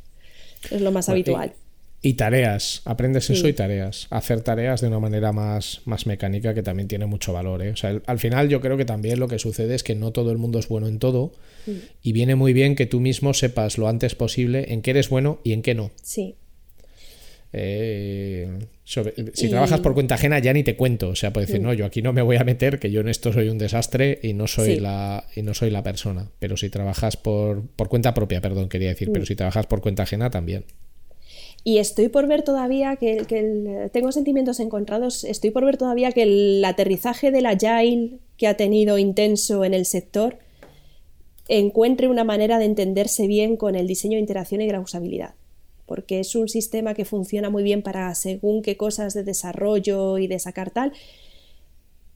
Es 0.72 0.82
lo 0.82 0.92
más 0.92 1.08
habitual. 1.08 1.54
Y 1.54 1.67
tareas, 2.14 2.82
aprendes 2.86 3.30
eso 3.30 3.48
y 3.48 3.54
tareas. 3.54 4.08
Hacer 4.12 4.42
tareas 4.42 4.82
de 4.82 4.88
una 4.88 5.00
manera 5.00 5.32
más, 5.32 5.82
más 5.86 6.06
mecánica 6.06 6.54
que 6.54 6.64
también 6.64 6.88
tiene 6.88 7.06
mucho 7.06 7.34
valor. 7.34 7.64
¿eh? 7.64 7.72
O 7.72 7.76
sea, 7.76 8.02
al 8.06 8.20
final 8.20 8.50
yo 8.50 8.62
creo 8.62 8.78
que 8.78 8.86
también 8.86 9.20
lo 9.20 9.28
que 9.28 9.40
sucede 9.40 9.76
es 9.76 9.84
que 9.84 9.96
no 9.96 10.12
todo 10.12 10.32
el 10.32 10.38
mundo 10.38 10.60
es 10.60 10.68
bueno 10.68 10.88
en 10.88 11.00
todo 11.00 11.34
y 12.02 12.14
viene 12.14 12.36
muy 12.36 12.54
bien 12.54 12.76
que 12.76 12.86
tú 12.86 13.02
mismo 13.02 13.34
sepas 13.34 13.78
lo 13.78 13.90
antes 13.90 14.16
posible 14.16 14.72
en 14.74 14.82
qué 14.82 14.92
eres 14.92 15.10
bueno 15.10 15.42
y 15.44 15.54
en 15.54 15.62
qué 15.62 15.76
no. 15.76 15.92
Sí. 16.02 16.36
Eh, 17.54 18.60
si 18.84 19.50
trabajas 19.50 19.80
por 19.80 19.94
cuenta 19.94 20.16
ajena 20.16 20.38
ya 20.40 20.54
ni 20.54 20.64
te 20.64 20.76
cuento, 20.76 21.10
o 21.10 21.16
sea, 21.16 21.34
puedes 21.34 21.50
decir, 21.50 21.62
mm. 21.62 21.66
no, 21.66 21.74
yo 21.74 21.86
aquí 21.86 22.02
no 22.02 22.14
me 22.14 22.22
voy 22.22 22.38
a 22.38 22.44
meter, 22.44 22.78
que 22.80 22.92
yo 22.92 23.02
en 23.02 23.08
esto 23.08 23.34
soy 23.34 23.50
un 23.50 23.58
desastre 23.58 24.20
y 24.22 24.34
no 24.34 24.48
soy, 24.48 24.80
la, 24.80 25.26
y 25.36 25.42
no 25.42 25.54
soy 25.54 25.72
la 25.72 25.84
persona. 25.84 26.30
Pero 26.40 26.58
si 26.58 26.70
trabajas 26.70 27.18
por, 27.18 27.68
por 27.68 27.90
cuenta 27.90 28.14
propia, 28.14 28.42
perdón, 28.42 28.70
quería 28.70 28.90
decir, 28.90 29.10
pero 29.12 29.24
mm. 29.24 29.28
si 29.28 29.36
trabajas 29.36 29.66
por 29.66 29.82
cuenta 29.82 30.04
ajena 30.04 30.30
también. 30.30 30.66
Y 31.64 31.80
estoy 31.80 32.08
por 32.08 32.28
ver 32.28 32.44
todavía 32.44 32.96
que, 32.96 33.18
que 33.28 33.90
tengo 33.92 34.12
sentimientos 34.12 34.60
encontrados, 34.60 35.24
estoy 35.24 35.52
por 35.52 35.66
ver 35.66 35.78
todavía 35.78 36.12
que 36.12 36.24
el 36.24 36.64
aterrizaje 36.64 37.30
del 37.32 37.46
agile 37.46 38.20
que 38.38 38.48
ha 38.48 38.56
tenido 38.56 38.98
intenso 38.98 39.66
en 39.66 39.74
el 39.74 39.86
sector 39.86 40.38
encuentre 41.50 42.08
una 42.08 42.24
manera 42.24 42.58
de 42.60 42.66
entenderse 42.66 43.28
bien 43.28 43.58
con 43.58 43.76
el 43.76 43.88
diseño 43.88 44.16
de 44.16 44.22
interacción 44.22 44.62
y 44.62 44.70
la 44.70 44.80
usabilidad 44.80 45.36
porque 45.88 46.20
es 46.20 46.36
un 46.36 46.50
sistema 46.50 46.94
que 46.94 47.06
funciona 47.06 47.50
muy 47.50 47.64
bien 47.64 47.82
para 47.82 48.14
según 48.14 48.62
qué 48.62 48.78
cosas 48.78 49.14
de 49.14 49.24
desarrollo 49.24 50.18
y 50.20 50.28
de 50.28 50.38
sacar 50.38 50.70
tal, 50.70 50.92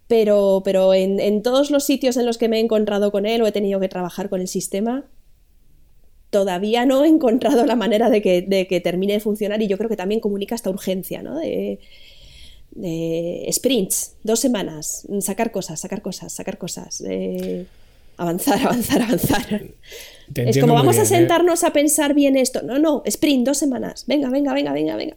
pero, 0.08 0.62
pero 0.66 0.94
en, 0.94 1.42
todos 1.42 1.72
los 1.72 1.86
sitios 1.86 2.18
en 2.18 2.26
los 2.26 2.38
que 2.38 2.50
me 2.50 2.58
he 2.58 2.60
encontrado 2.60 3.12
con 3.14 3.26
él 3.26 3.42
o 3.42 3.48
he 3.48 3.52
tenido 3.54 3.80
que 3.80 3.88
trabajar 3.88 4.30
con 4.30 4.42
el 4.42 4.50
sistema, 4.50 5.06
todavía 6.32 6.88
no 6.88 7.06
he 7.06 7.08
encontrado 7.08 7.66
la 7.68 7.76
manera 7.76 8.10
de 8.10 8.22
que, 8.22 8.82
termine 8.84 9.14
de 9.14 9.20
funcionar 9.20 9.62
y 9.62 9.68
yo 9.68 9.78
creo 9.78 9.90
que 9.90 9.96
también 9.96 10.20
comunica 10.20 10.56
esta 10.56 10.72
urgencia, 10.72 11.22
¿no? 11.22 11.38
De, 11.38 11.80
sprints, 13.52 14.16
dos 14.24 14.40
semanas, 14.40 15.06
sacar 15.20 15.52
cosas, 15.52 15.80
sacar 15.80 16.02
cosas, 16.02 16.34
sacar 16.34 16.58
cosas, 16.58 17.04
avanzar, 18.18 18.60
avanzar, 18.62 19.02
avanzar 19.04 19.62
es 20.36 20.58
como 20.60 20.74
vamos 20.74 20.98
a 20.98 21.04
¿eh? 21.04 21.06
sentarnos 21.06 21.64
a 21.64 21.74
pensar 21.74 22.14
bien 22.14 22.38
esto. 22.38 22.62
No, 22.62 22.80
no, 22.80 23.04
sprint, 23.06 23.46
dos 23.46 23.58
semanas. 23.58 24.06
Venga, 24.08 24.30
venga, 24.30 24.54
venga, 24.54 24.74
venga, 24.74 24.96
venga. 24.96 25.16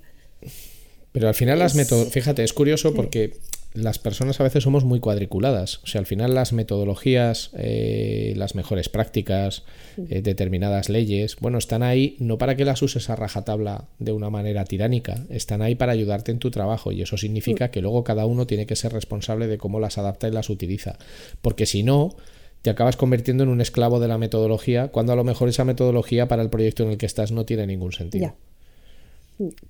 Pero 1.13 1.29
al 1.29 1.35
final 1.35 1.59
las 1.59 1.75
metodologías, 1.75 2.13
fíjate, 2.13 2.43
es 2.43 2.53
curioso 2.53 2.93
porque 2.93 3.35
las 3.75 3.99
personas 3.99 4.41
a 4.41 4.45
veces 4.45 4.63
somos 4.63 4.85
muy 4.85 5.01
cuadriculadas. 5.01 5.81
O 5.83 5.89
sea, 5.89 5.99
al 5.99 6.07
final 6.07 6.33
las 6.33 6.53
metodologías, 6.53 7.51
eh, 7.59 8.33
las 8.37 8.55
mejores 8.55 8.89
prácticas, 8.89 9.65
eh, 10.09 10.23
determinadas 10.23 10.89
leyes, 10.89 11.37
bueno, 11.41 11.59
están 11.59 11.83
ahí 11.83 12.17
no 12.21 12.39
para 12.39 12.57
que 12.57 12.65
las 12.65 12.83
uses 12.83 13.11
a 13.11 13.17
rajatabla 13.17 13.89
de 13.99 14.13
una 14.13 14.31
manera 14.31 14.65
tiránica, 14.65 15.25
están 15.29 15.61
ahí 15.61 15.75
para 15.75 15.93
ayudarte 15.93 16.31
en 16.31 16.39
tu 16.39 16.53
trabajo 16.53 16.93
y 16.93 17.03
eso 17.03 17.17
significa 17.17 17.73
que 17.73 17.83
luego 17.83 18.05
cada 18.05 18.27
uno 18.27 18.47
tiene 18.47 18.67
que 18.67 18.77
ser 18.77 18.93
responsable 18.93 19.49
de 19.49 19.59
cómo 19.59 19.81
las 19.81 19.99
adapta 19.99 20.29
y 20.29 20.31
las 20.31 20.51
utiliza. 20.51 20.97
Porque 21.43 21.67
si 21.67 21.83
no, 21.83 22.17
te 22.63 22.71
acabas 22.71 22.97
convirtiendo 22.97 23.43
en 23.43 23.51
un 23.51 23.61
esclavo 23.61 23.99
de 23.99 24.07
la 24.07 24.19
metodología, 24.19 24.89
cuando 24.89 25.13
a 25.13 25.17
lo 25.17 25.25
mejor 25.25 25.49
esa 25.49 25.65
metodología 25.65 26.29
para 26.29 26.43
el 26.43 26.49
proyecto 26.49 26.85
en 26.85 26.91
el 26.91 26.97
que 26.97 27.07
estás 27.07 27.33
no 27.33 27.45
tiene 27.45 27.67
ningún 27.67 27.93
sentido. 27.93 28.37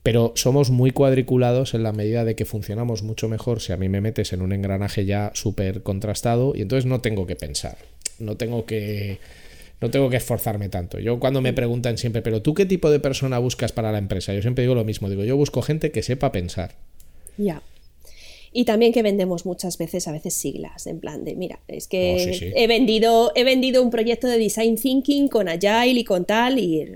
Pero 0.02 0.32
somos 0.36 0.70
muy 0.70 0.90
cuadriculados 0.90 1.74
en 1.74 1.82
la 1.82 1.92
medida 1.92 2.24
de 2.24 2.34
que 2.34 2.44
funcionamos 2.44 3.02
mucho 3.02 3.28
mejor 3.28 3.60
si 3.60 3.72
a 3.72 3.76
mí 3.76 3.88
me 3.88 4.00
metes 4.00 4.32
en 4.32 4.42
un 4.42 4.52
engranaje 4.52 5.06
ya 5.06 5.30
súper 5.34 5.82
contrastado 5.82 6.52
y 6.54 6.62
entonces 6.62 6.86
no 6.86 7.00
tengo 7.00 7.26
que 7.26 7.36
pensar, 7.36 7.78
no 8.18 8.36
tengo 8.36 8.66
que, 8.66 9.20
no 9.80 9.90
tengo 9.90 10.10
que 10.10 10.16
esforzarme 10.16 10.68
tanto. 10.68 10.98
Yo 10.98 11.18
cuando 11.18 11.40
me 11.40 11.54
preguntan 11.54 11.96
siempre, 11.96 12.20
pero 12.20 12.42
tú 12.42 12.52
qué 12.52 12.66
tipo 12.66 12.90
de 12.90 13.00
persona 13.00 13.38
buscas 13.38 13.72
para 13.72 13.90
la 13.90 13.98
empresa, 13.98 14.34
yo 14.34 14.42
siempre 14.42 14.62
digo 14.62 14.74
lo 14.74 14.84
mismo, 14.84 15.08
digo, 15.08 15.24
yo 15.24 15.36
busco 15.36 15.62
gente 15.62 15.90
que 15.90 16.02
sepa 16.02 16.30
pensar. 16.30 16.72
Ya. 17.38 17.62
Y 18.56 18.66
también 18.66 18.92
que 18.92 19.02
vendemos 19.02 19.46
muchas 19.46 19.78
veces, 19.78 20.06
a 20.06 20.12
veces 20.12 20.32
siglas, 20.32 20.86
en 20.86 21.00
plan 21.00 21.24
de, 21.24 21.34
mira, 21.34 21.58
es 21.66 21.88
que 21.88 22.52
oh, 22.54 22.56
He, 22.56 22.68
vendido, 22.68 23.32
he 23.34 23.42
vendido 23.42 23.82
un 23.82 23.90
proyecto 23.90 24.28
de 24.28 24.38
design 24.38 24.76
thinking 24.76 25.26
con 25.26 25.48
Agile 25.48 25.98
y 25.98 26.04
con 26.04 26.24
tal, 26.24 26.60
y 26.60 26.86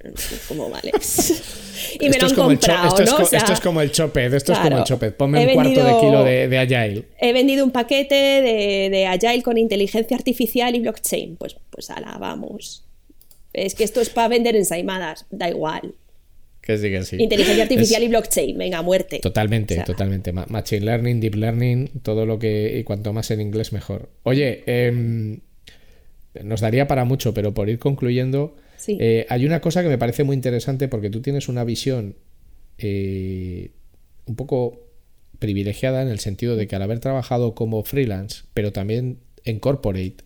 como 0.47 0.71
vale. 0.71 0.93
y 2.01 2.09
me 2.09 2.17
lo 2.17 2.27
han 2.27 2.35
comprado, 2.37 2.97
esto, 3.03 3.23
es, 3.23 3.33
esto 3.33 3.53
es 3.55 3.61
como 3.61 3.81
el 3.81 3.91
Chopet, 3.91 4.33
esto 4.33 4.53
es 4.53 4.59
como 4.61 4.79
el 4.79 4.85
Chopet. 4.85 5.17
Ponme 5.17 5.49
un 5.49 5.55
cuarto 5.55 5.85
de 5.85 6.01
kilo 6.01 6.23
de, 6.23 6.59
Agile. 6.59 7.05
He 7.19 7.33
vendido 7.33 7.65
un 7.65 7.73
paquete 7.73 8.15
de, 8.15 8.89
de, 8.89 9.07
Agile 9.07 9.43
con 9.43 9.59
inteligencia 9.59 10.17
artificial 10.17 10.77
y 10.77 10.79
blockchain. 10.79 11.35
Pues, 11.35 11.57
pues 11.71 11.91
ala, 11.91 12.19
vamos. 12.21 12.85
Es 13.53 13.75
que 13.75 13.83
esto 13.83 14.01
es 14.01 14.11
para 14.11 14.29
vender 14.29 14.55
ensaimadas, 14.55 15.27
da 15.31 15.49
igual. 15.49 15.97
Inteligencia 17.19 17.63
artificial 17.63 18.03
y 18.03 18.09
blockchain, 18.09 18.59
venga, 18.59 18.83
muerte. 18.83 19.21
Totalmente, 19.21 19.83
totalmente. 19.85 20.33
Machine 20.33 20.85
learning, 20.85 21.21
deep 21.21 21.35
learning, 21.35 21.89
todo 22.03 22.27
lo 22.27 22.39
que. 22.39 22.79
Y 22.79 22.85
cuanto 22.85 23.13
más 23.13 23.31
en 23.31 23.41
inglés, 23.41 23.73
mejor. 23.73 24.11
Oye, 24.23 24.65
em, 24.67 25.41
nos 26.43 26.61
daría 26.61 26.87
para 26.87 27.05
mucho, 27.05 27.33
pero 27.35 27.55
por 27.55 27.69
ir 27.69 27.79
concluyendo, 27.79 28.57
eh, 28.87 29.27
hay 29.29 29.47
una 29.47 29.61
cosa 29.61 29.83
que 29.83 29.89
me 29.89 29.99
parece 29.99 30.25
muy 30.25 30.35
interesante 30.35 30.89
porque 30.89 31.11
tú 31.11 31.21
tienes 31.21 31.49
una 31.49 31.65
visión 31.65 32.17
eh, 32.79 33.71
un 34.27 34.37
poco 34.37 34.87
privilegiada 35.39 36.03
en 36.03 36.09
el 36.09 36.19
sentido 36.21 36.57
de 36.57 36.67
que 36.67 36.77
al 36.77 36.83
haber 36.83 37.01
trabajado 37.01 37.55
como 37.55 37.83
freelance, 37.83 38.43
pero 38.55 38.73
también 38.73 39.19
en 39.45 39.59
corporate 39.59 40.17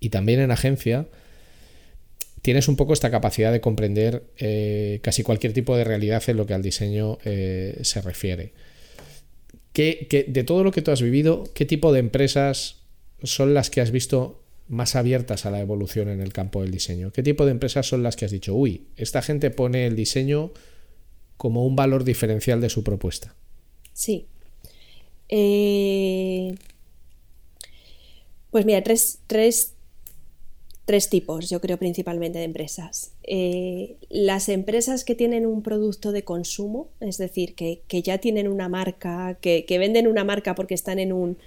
y 0.00 0.10
también 0.10 0.40
en 0.40 0.50
agencia, 0.50 1.06
tienes 2.42 2.68
un 2.68 2.76
poco 2.76 2.92
esta 2.92 3.10
capacidad 3.10 3.52
de 3.52 3.60
comprender 3.60 4.24
eh, 4.38 5.00
casi 5.02 5.22
cualquier 5.22 5.52
tipo 5.52 5.76
de 5.76 5.84
realidad 5.84 6.22
en 6.26 6.36
lo 6.36 6.46
que 6.46 6.54
al 6.54 6.62
diseño 6.62 7.18
eh, 7.24 7.78
se 7.82 8.00
refiere. 8.00 8.52
¿Qué, 9.72 10.26
de 10.28 10.44
todo 10.44 10.64
lo 10.64 10.72
que 10.72 10.82
tú 10.82 10.90
has 10.90 11.00
vivido, 11.00 11.44
¿qué 11.54 11.64
tipo 11.64 11.92
de 11.92 12.00
empresas 12.00 12.80
son 13.22 13.54
las 13.54 13.70
que 13.70 13.80
has 13.80 13.90
visto 13.90 14.42
más 14.68 14.96
abiertas 14.96 15.46
a 15.46 15.50
la 15.50 15.60
evolución 15.60 16.08
en 16.08 16.20
el 16.20 16.32
campo 16.32 16.62
del 16.62 16.70
diseño? 16.70 17.12
¿Qué 17.12 17.22
tipo 17.22 17.44
de 17.44 17.52
empresas 17.52 17.86
son 17.86 18.02
las 18.02 18.16
que 18.16 18.24
has 18.24 18.30
dicho, 18.30 18.54
uy, 18.54 18.86
esta 18.96 19.22
gente 19.22 19.50
pone 19.50 19.86
el 19.86 19.94
diseño 19.94 20.52
como 21.36 21.64
un 21.64 21.76
valor 21.76 22.04
diferencial 22.04 22.60
de 22.60 22.68
su 22.68 22.82
propuesta? 22.82 23.34
Sí. 23.92 24.26
Eh, 25.28 26.54
pues 28.50 28.66
mira, 28.66 28.82
tres, 28.82 29.20
tres 29.26 29.74
tres 30.90 31.08
tipos, 31.08 31.48
yo 31.48 31.60
creo 31.60 31.76
principalmente 31.78 32.40
de 32.40 32.44
empresas. 32.46 33.12
Eh, 33.22 33.94
las 34.08 34.48
empresas 34.48 35.04
que 35.04 35.14
tienen 35.14 35.46
un 35.46 35.62
producto 35.62 36.10
de 36.10 36.24
consumo, 36.24 36.88
es 36.98 37.16
decir, 37.16 37.54
que, 37.54 37.80
ya 38.02 38.18
tienen 38.18 38.48
una 38.48 38.68
marca, 38.68 39.38
que, 39.40 39.64
venden 39.78 40.08
una 40.08 40.24
marca 40.24 40.56
porque 40.56 40.74
están 40.74 40.98
en 40.98 41.12
un, 41.12 41.38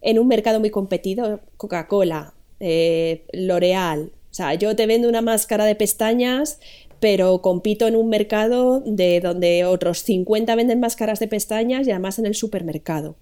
en 0.00 0.20
un 0.20 0.28
mercado 0.28 0.60
muy 0.60 0.70
competido, 0.70 1.40
Coca-Cola, 1.56 2.34
eh, 2.60 3.24
L'Oreal. 3.32 4.12
O 4.30 4.34
sea, 4.34 4.54
yo 4.54 4.76
te 4.76 4.86
vendo 4.86 5.08
una 5.08 5.22
máscara 5.22 5.64
de 5.64 5.74
pestañas, 5.74 6.60
pero 7.00 7.42
compito 7.42 7.88
en 7.88 7.96
un 7.96 8.08
mercado 8.08 8.78
de 8.86 9.18
donde 9.18 9.64
otros 9.64 10.04
50 10.04 10.54
venden 10.54 10.78
máscaras 10.78 11.18
de 11.18 11.26
pestañas 11.26 11.84
y 11.88 11.90
además 11.90 12.20
en 12.20 12.26
el 12.26 12.36
supermercado. 12.36 13.16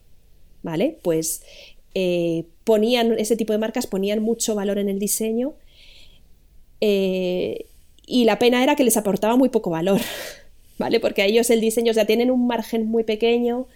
¿Vale? 0.63 0.99
Pues 1.03 1.41
eh, 1.95 2.45
ponían, 2.67 3.17
ese 3.21 3.37
tipo 3.37 3.53
de 3.53 3.61
marcas 3.61 3.87
ponían 3.87 4.21
mucho 4.21 4.57
valor 4.57 4.79
en 4.79 4.89
el 4.89 4.99
diseño 4.99 5.55
eh, 6.81 7.67
y 8.05 8.25
la 8.25 8.41
pena 8.41 8.61
era 8.61 8.75
que 8.75 8.83
les 8.83 8.97
aportaba 8.97 9.37
muy 9.37 9.51
poco 9.51 9.71
valor, 9.71 10.01
¿vale? 10.79 10.99
Porque 10.99 11.23
a 11.23 11.27
ellos 11.27 11.49
el 11.51 11.61
diseño, 11.61 11.93
ya 11.93 12.07
tienen 12.07 12.29
un 12.29 12.49
margen 12.49 12.89
muy 12.89 13.05
pequeño, 13.05 13.69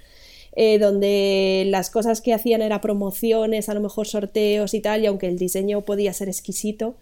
eh, 0.56 0.80
donde 0.80 1.66
las 1.68 1.88
cosas 1.88 2.20
que 2.20 2.34
hacían 2.34 2.62
era 2.62 2.80
promociones, 2.80 3.68
a 3.68 3.74
lo 3.74 3.80
mejor 3.80 4.08
sorteos 4.08 4.74
y 4.74 4.80
tal, 4.80 5.04
y 5.04 5.06
aunque 5.06 5.28
el 5.28 5.38
diseño 5.38 5.82
podía 5.82 6.12
ser 6.12 6.28
exquisito, 6.28 6.96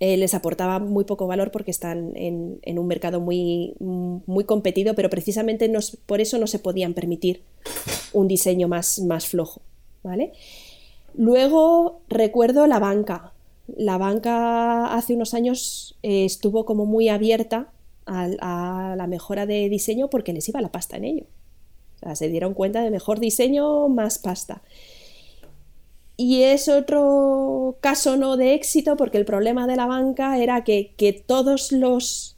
les 0.00 0.34
aportaba 0.34 0.80
muy 0.80 1.04
poco 1.04 1.28
valor 1.28 1.52
porque 1.52 1.70
están 1.70 2.16
en, 2.16 2.58
un 2.76 2.86
mercado 2.88 3.20
muy, 3.20 3.74
muy 3.78 4.42
competido, 4.42 4.96
pero 4.96 5.08
precisamente 5.08 5.70
por 6.06 6.20
eso 6.20 6.38
no 6.38 6.48
se 6.48 6.58
podían 6.58 6.92
permitir 6.92 7.42
un 8.12 8.26
diseño 8.26 8.66
más, 8.66 8.98
más 8.98 9.28
flojo. 9.28 9.62
¿vale? 10.02 10.32
Luego 11.14 12.00
recuerdo 12.08 12.66
la 12.66 12.78
banca. 12.78 13.32
La 13.68 13.98
banca 13.98 14.94
hace 14.94 15.14
unos 15.14 15.34
años 15.34 15.96
eh, 16.02 16.24
estuvo 16.24 16.64
como 16.64 16.86
muy 16.86 17.08
abierta 17.08 17.72
a, 18.06 18.94
la 18.96 19.06
mejora 19.06 19.46
de 19.46 19.68
diseño 19.68 20.08
porque 20.08 20.32
les 20.32 20.48
iba 20.48 20.60
la 20.60 20.72
pasta 20.72 20.96
en 20.96 21.04
ello. 21.04 21.24
O 21.96 21.98
sea, 21.98 22.16
se 22.16 22.28
dieron 22.28 22.54
cuenta 22.54 22.82
de 22.82 22.90
mejor 22.90 23.20
diseño, 23.20 23.88
más 23.88 24.18
pasta. 24.18 24.62
Y 26.16 26.42
es 26.42 26.68
otro 26.68 27.76
caso 27.80 28.16
no 28.16 28.36
de 28.36 28.54
éxito 28.54 28.96
porque 28.96 29.18
el 29.18 29.24
problema 29.24 29.66
de 29.66 29.76
la 29.76 29.86
banca 29.86 30.38
era 30.38 30.62
que, 30.64 31.24
todos 31.26 31.72
los 31.72 32.36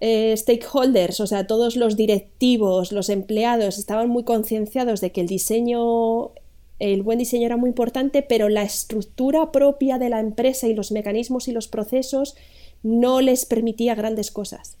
eh, 0.00 0.34
stakeholders, 0.36 1.20
o 1.20 1.26
sea, 1.26 1.46
todos 1.46 1.76
los 1.76 1.96
directivos, 1.96 2.92
los 2.92 3.08
empleados, 3.08 3.78
estaban 3.78 4.08
muy 4.08 4.24
concienciados 4.24 5.00
de 5.00 5.12
que 5.12 5.20
el 5.20 5.26
diseño, 5.26 6.32
el 6.80 7.02
buen 7.02 7.18
diseño 7.18 7.46
era 7.46 7.58
muy 7.58 7.68
importante, 7.68 8.22
pero 8.22 8.48
la 8.48 8.62
estructura 8.62 9.52
propia 9.52 9.98
de 9.98 10.08
la 10.08 10.18
empresa 10.18 10.66
y 10.66 10.74
los 10.74 10.90
mecanismos 10.90 11.46
y 11.46 11.52
los 11.52 11.68
procesos 11.68 12.34
no 12.82 13.20
les 13.20 13.44
permitía 13.44 13.94
grandes 13.94 14.30
cosas. 14.30 14.78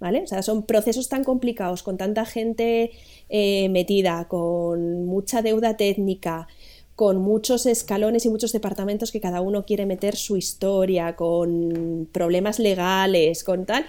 ¿Vale? 0.00 0.22
O 0.22 0.26
sea, 0.28 0.42
son 0.42 0.62
procesos 0.62 1.08
tan 1.08 1.24
complicados, 1.24 1.82
con 1.82 1.98
tanta 1.98 2.24
gente 2.24 2.92
eh, 3.28 3.68
metida, 3.68 4.28
con 4.28 5.06
mucha 5.06 5.42
deuda 5.42 5.76
técnica, 5.76 6.46
con 6.94 7.18
muchos 7.18 7.66
escalones 7.66 8.24
y 8.24 8.30
muchos 8.30 8.52
departamentos 8.52 9.10
que 9.10 9.20
cada 9.20 9.40
uno 9.40 9.66
quiere 9.66 9.86
meter 9.86 10.14
su 10.14 10.36
historia, 10.36 11.16
con 11.16 12.08
problemas 12.12 12.60
legales, 12.60 13.42
con 13.42 13.66
tal, 13.66 13.86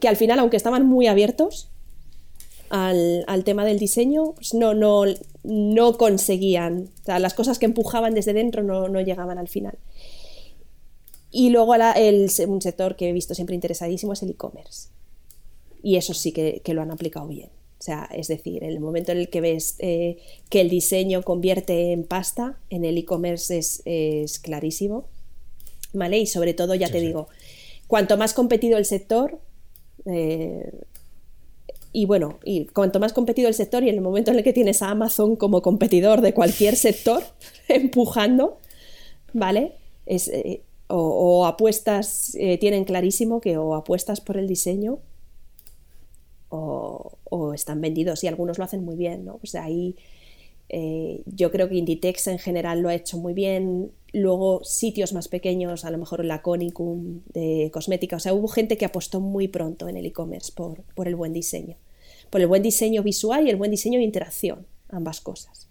que 0.00 0.08
al 0.08 0.16
final, 0.16 0.40
aunque 0.40 0.56
estaban 0.56 0.84
muy 0.84 1.06
abiertos 1.06 1.70
al, 2.72 3.44
tema 3.44 3.64
del 3.64 3.78
diseño, 3.78 4.32
pues 4.34 4.54
no, 4.54 4.74
no, 4.74 5.04
no 5.44 5.98
conseguían, 5.98 6.90
o 7.02 7.04
sea, 7.04 7.18
las 7.18 7.34
cosas 7.34 7.58
que 7.58 7.66
empujaban 7.66 8.14
desde 8.14 8.32
dentro 8.32 8.62
no, 8.62 9.00
llegaban 9.00 9.38
al 9.38 9.48
final. 9.48 9.78
Y 11.30 11.50
luego 11.50 11.74
el, 11.74 12.30
un 12.48 12.60
sector 12.60 12.96
que 12.96 13.08
he 13.08 13.12
visto 13.12 13.34
siempre 13.34 13.54
interesadísimo 13.54 14.12
es 14.12 14.22
el 14.22 14.30
e-commerce. 14.30 14.88
Y 15.82 15.96
eso 15.96 16.14
sí 16.14 16.32
que 16.32 16.62
lo 16.74 16.82
han 16.82 16.90
aplicado 16.90 17.28
bien. 17.28 17.50
O 17.82 17.84
sea, 17.84 18.08
es 18.12 18.28
decir, 18.28 18.62
en 18.62 18.70
el 18.70 18.78
momento 18.78 19.10
en 19.10 19.18
el 19.18 19.28
que 19.28 19.40
ves 19.40 19.74
eh, 19.80 20.18
que 20.48 20.60
el 20.60 20.70
diseño 20.70 21.24
convierte 21.24 21.90
en 21.90 22.04
pasta, 22.04 22.56
en 22.70 22.84
el 22.84 22.96
e-commerce 22.96 23.58
es, 23.58 24.38
clarísimo. 24.38 25.08
¿Vale? 25.92 26.18
Y 26.20 26.26
sobre 26.26 26.54
todo, 26.54 26.76
ya 26.76 26.92
te 26.92 27.00
digo, 27.00 27.26
cuanto 27.88 28.16
más 28.16 28.34
competido 28.34 28.78
el 28.78 28.84
sector, 28.84 29.40
eh, 30.06 30.70
y 31.92 32.06
bueno, 32.06 32.38
y 32.44 32.66
cuanto 32.66 33.00
más 33.00 33.12
competido 33.12 33.48
el 33.48 33.54
sector 33.54 33.82
y 33.84 33.88
en 33.88 33.96
el 33.96 34.00
momento 34.00 34.30
en 34.30 34.38
el 34.38 34.44
que 34.44 34.52
tienes 34.52 34.82
a 34.82 34.90
Amazon 34.90 35.36
como 35.36 35.62
competidor 35.62 36.20
de 36.20 36.34
cualquier 36.34 36.76
sector 36.76 37.22
empujando, 37.68 38.58
¿vale? 39.32 39.74
Es, 40.06 40.28
eh, 40.28 40.62
o, 40.88 41.46
apuestas, 41.46 42.36
tienen 42.60 42.84
clarísimo 42.84 43.40
que 43.40 43.56
o 43.56 43.74
apuestas 43.74 44.20
por 44.20 44.36
el 44.36 44.46
diseño 44.46 44.98
o, 46.52 47.54
están 47.54 47.80
vendidos 47.80 48.22
y 48.24 48.26
algunos 48.26 48.58
lo 48.58 48.64
hacen 48.64 48.84
muy 48.84 48.96
bien, 48.96 49.24
¿no? 49.24 49.38
Pues 49.38 49.54
ahí 49.54 49.96
eh, 50.72 51.22
yo 51.26 51.50
creo 51.52 51.68
que 51.68 51.76
Inditex 51.76 52.28
en 52.28 52.38
general 52.38 52.80
lo 52.80 52.88
ha 52.88 52.94
hecho 52.94 53.18
muy 53.18 53.34
bien. 53.34 53.92
Luego 54.14 54.64
sitios 54.64 55.12
más 55.12 55.28
pequeños, 55.28 55.84
a 55.84 55.90
lo 55.90 55.98
mejor 55.98 56.24
la 56.24 56.40
Conicum 56.40 57.20
de 57.34 57.70
cosmética. 57.72 58.16
O 58.16 58.20
sea, 58.20 58.32
hubo 58.32 58.48
gente 58.48 58.78
que 58.78 58.86
apostó 58.86 59.20
muy 59.20 59.48
pronto 59.48 59.88
en 59.88 59.98
el 59.98 60.06
e-commerce 60.06 60.50
por, 60.54 60.82
por 60.94 61.08
el 61.08 61.14
buen 61.14 61.34
diseño. 61.34 61.76
Por 62.30 62.40
el 62.40 62.46
buen 62.46 62.62
diseño 62.62 63.02
visual 63.02 63.46
y 63.46 63.50
el 63.50 63.56
buen 63.56 63.70
diseño 63.70 63.98
de 63.98 64.04
interacción, 64.04 64.66
ambas 64.88 65.20
cosas. 65.20 65.68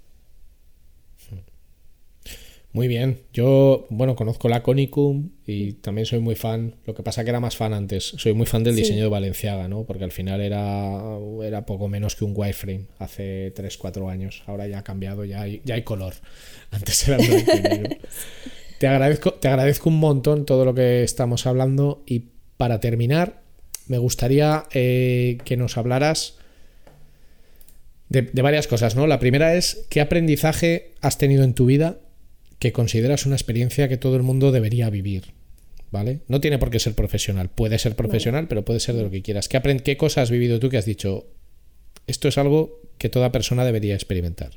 Muy 2.74 2.88
bien. 2.88 3.24
Yo, 3.34 3.86
bueno, 3.90 4.16
conozco 4.16 4.48
la 4.48 4.64
Conicum 4.64 5.32
y 5.46 5.74
también 5.74 6.06
soy 6.06 6.20
muy 6.20 6.36
fan. 6.36 6.76
Lo 6.86 6.96
que 6.96 7.04
pasa 7.04 7.24
que 7.24 7.30
era 7.30 7.42
más 7.42 7.58
fan 7.58 7.74
antes. 7.74 8.14
Soy 8.18 8.34
muy 8.34 8.46
fan 8.46 8.64
del 8.64 8.78
diseño 8.78 9.04
de 9.04 9.10
Valenciaga, 9.10 9.68
¿no? 9.68 9.84
Porque 9.84 10.06
al 10.06 10.12
final 10.12 10.40
era, 10.40 11.02
era 11.44 11.66
poco 11.66 11.90
menos 11.90 12.16
que 12.16 12.24
un 12.24 12.32
wireframe 12.34 12.86
hace 12.98 13.54
3-4 13.54 14.10
años. 14.10 14.44
Ahora 14.46 14.68
ya 14.68 14.80
ha 14.80 14.84
cambiado, 14.84 15.26
ya 15.26 15.42
hay, 15.42 15.62
ya 15.66 15.76
hay 15.76 15.82
color. 15.82 16.14
Antes 16.72 17.08
era 17.08 17.18
blanco 17.18 17.52
y 17.52 17.98
Te 18.80 18.88
agradezco, 18.88 19.34
te 19.34 19.50
agradezco 19.50 19.90
un 19.90 20.00
montón 20.00 20.46
todo 20.46 20.64
lo 20.64 20.74
que 20.74 21.04
estamos 21.04 21.46
hablando 21.46 22.04
y 22.06 22.28
para 22.56 22.80
terminar, 22.80 23.42
me 23.88 23.98
gustaría 23.98 24.64
eh, 24.72 25.40
que 25.44 25.58
nos 25.58 25.78
hablaras 25.78 26.38
de, 28.08 28.22
de 28.22 28.42
varias 28.42 28.68
cosas, 28.68 28.96
¿no? 28.96 29.08
La 29.08 29.20
primera 29.20 29.56
es, 29.56 29.86
¿qué 29.90 30.00
aprendizaje 30.00 30.94
has 31.02 31.18
tenido 31.18 31.44
en 31.44 31.54
tu 31.54 31.66
vida 31.66 31.98
que 32.62 32.72
consideras 32.72 33.26
una 33.26 33.36
experiencia 33.36 33.89
que 33.89 33.97
todo 33.97 34.16
el 34.16 34.22
mundo 34.22 34.51
debería 34.51 34.91
vivir. 34.91 35.34
¿Vale? 35.89 36.22
No 36.28 36.39
tiene 36.39 36.59
por 36.59 36.70
qué 36.70 36.80
ser 36.80 36.93
profesional. 36.93 37.49
Puede 37.49 37.80
ser 37.80 37.95
profesional, 37.95 38.47
pero 38.47 38.64
puede 38.64 38.80
ser 38.80 38.95
de 38.95 39.01
lo 39.01 39.09
que 39.09 39.24
quieras. 39.24 39.49
¿Qué, 39.49 39.59
¿Qué 39.84 39.97
cosa 39.97 40.22
has 40.22 40.30
vivido 40.30 40.59
tú 40.59 40.70
que 40.70 40.78
has 40.78 40.86
dicho? 40.86 41.26
Esto 42.05 42.28
es 42.28 42.38
algo 42.38 42.80
que 42.99 43.09
toda 43.09 43.32
persona 43.32 43.66
debería 43.66 43.95
experimentar. 43.95 44.51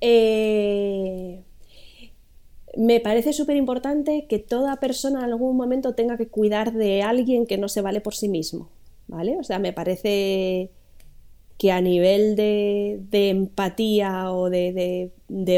Eh, 0.00 1.40
me 2.76 2.98
parece 2.98 3.32
súper 3.32 3.56
importante 3.56 4.26
que 4.28 4.40
toda 4.40 4.80
persona 4.80 5.20
en 5.20 5.26
algún 5.26 5.56
momento 5.56 5.94
tenga 5.94 6.16
que 6.16 6.26
cuidar 6.26 6.72
de 6.72 7.02
alguien 7.02 7.46
que 7.46 7.58
no 7.58 7.68
se 7.68 7.80
vale 7.80 8.00
por 8.00 8.16
sí 8.16 8.28
mismo. 8.28 8.70
¿Vale? 9.06 9.36
O 9.38 9.44
sea, 9.44 9.60
me 9.60 9.72
parece 9.72 10.72
que 11.58 11.72
a 11.72 11.80
nivel 11.80 12.36
de, 12.36 13.00
empatía 13.12 14.30
o 14.32 14.50
de, 14.50 15.10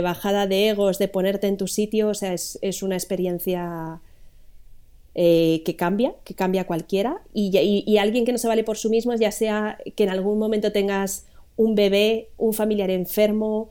bajada 0.03 0.47
de 0.47 0.69
egos, 0.69 0.99
de 0.99 1.09
ponerte 1.09 1.49
en 1.49 1.57
tu 1.57 1.67
sitio, 1.67 2.09
o 2.09 2.15
sea, 2.15 2.33
es, 2.35 2.83
una 2.83 2.95
experiencia 2.95 4.01
eh, 5.15 5.63
que 5.65 5.75
cambia, 5.75 6.15
que 6.25 6.35
cambia 6.35 6.67
cualquiera. 6.67 7.23
Y, 7.35 7.97
alguien 7.99 8.25
que 8.25 8.33
no 8.33 8.39
se 8.39 8.49
vale 8.49 8.63
por 8.63 8.79
sí 8.79 8.89
mismo, 8.89 9.15
ya 9.17 9.33
sea 9.33 9.79
que 9.97 10.05
en 10.05 10.11
algún 10.11 10.39
momento 10.39 10.71
tengas 10.71 11.27
un 11.57 11.75
bebé, 11.75 12.31
un 12.37 12.53
familiar 12.53 12.91
enfermo, 12.91 13.71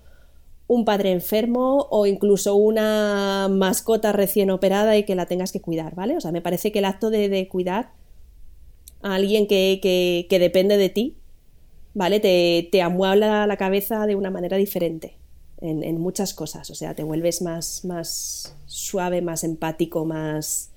un 0.67 0.83
padre 0.83 1.11
enfermo 1.13 1.87
o 1.89 2.05
incluso 2.05 2.55
una 2.55 3.47
mascota 3.49 4.11
recién 4.11 4.49
operada 4.49 4.97
y 4.97 5.03
que 5.03 5.15
la 5.15 5.27
tengas 5.27 5.53
que 5.53 5.61
cuidar, 5.61 5.95
¿vale? 5.95 6.17
O 6.17 6.21
sea, 6.21 6.33
me 6.33 6.41
parece 6.41 6.73
que 6.73 6.79
el 6.79 6.85
acto 6.85 7.09
de, 7.09 7.47
cuidar 7.47 7.91
a 9.01 9.15
alguien 9.15 9.47
que 9.47 10.27
depende 10.29 10.75
de 10.75 10.89
ti, 10.89 11.16
¿vale? 11.97 12.19
Te, 12.19 12.69
te 12.71 12.83
amuebla 12.83 13.47
la 13.47 13.57
cabeza 13.57 14.05
de 14.05 14.13
una 14.13 14.29
manera 14.29 14.55
diferente 14.55 15.17
en, 15.61 15.99
muchas 15.99 16.35
cosas. 16.35 16.69
O 16.69 16.75
sea, 16.75 16.93
te 16.93 17.01
vuelves 17.01 17.41
más, 17.41 17.83
más 17.85 18.55
suave, 18.67 19.23
más 19.23 19.43
empático, 19.43 20.05
más 20.05 20.69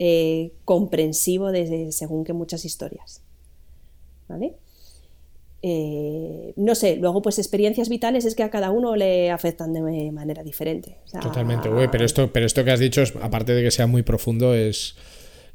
eh, 0.00 0.50
comprensivo 0.64 1.52
desde 1.52 1.92
según 1.92 2.24
que 2.24 2.32
muchas 2.32 2.64
historias. 2.64 3.22
¿Vale? 4.26 4.56
Eh, 5.62 6.54
no 6.56 6.74
sé, 6.74 6.96
luego 6.96 7.22
pues 7.22 7.38
experiencias 7.38 7.88
vitales 7.88 8.24
es 8.24 8.34
que 8.34 8.42
a 8.42 8.50
cada 8.50 8.72
uno 8.72 8.96
le 8.96 9.30
afectan 9.30 9.72
de 9.72 10.10
manera 10.10 10.42
diferente. 10.42 10.96
Totalmente, 11.22 11.68
güey, 11.68 11.88
pero 11.88 12.04
esto, 12.04 12.32
pero 12.32 12.46
esto 12.46 12.64
que 12.64 12.72
has 12.72 12.80
dicho, 12.80 13.04
aparte 13.22 13.54
de 13.54 13.62
que 13.62 13.70
sea 13.70 13.86
muy 13.86 14.02
profundo, 14.02 14.54
es 14.54 14.96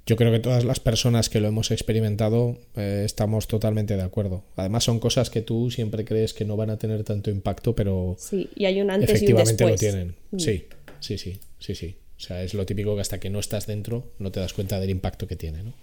yo 0.05 0.15
creo 0.17 0.31
que 0.31 0.39
todas 0.39 0.65
las 0.65 0.79
personas 0.79 1.29
que 1.29 1.39
lo 1.39 1.47
hemos 1.47 1.71
experimentado 1.71 2.57
eh, 2.75 3.03
estamos 3.05 3.47
totalmente 3.47 3.95
de 3.95 4.03
acuerdo. 4.03 4.43
Además 4.55 4.83
son 4.83 4.99
cosas 4.99 5.29
que 5.29 5.41
tú 5.41 5.71
siempre 5.71 6.03
crees 6.03 6.33
que 6.33 6.43
no 6.43 6.57
van 6.57 6.69
a 6.69 6.77
tener 6.77 7.03
tanto 7.03 7.31
impacto, 7.31 7.75
pero 7.75 8.17
sí, 8.19 8.49
y 8.55 8.65
hay 8.65 8.81
un 8.81 8.91
antes 8.91 9.09
efectivamente 9.09 9.63
y 9.63 9.65
un 9.65 9.71
lo 9.71 9.77
tienen. 9.77 10.15
Mm. 10.31 10.39
Sí, 10.39 10.65
sí, 10.99 11.17
sí, 11.17 11.39
sí, 11.59 11.75
sí. 11.75 11.95
O 12.17 12.19
sea, 12.19 12.43
es 12.43 12.53
lo 12.53 12.65
típico 12.65 12.95
que 12.95 13.01
hasta 13.01 13.19
que 13.19 13.29
no 13.29 13.39
estás 13.39 13.67
dentro 13.67 14.11
no 14.19 14.31
te 14.31 14.39
das 14.39 14.53
cuenta 14.53 14.79
del 14.79 14.89
impacto 14.89 15.27
que 15.27 15.35
tiene. 15.35 15.63
¿no? 15.63 15.73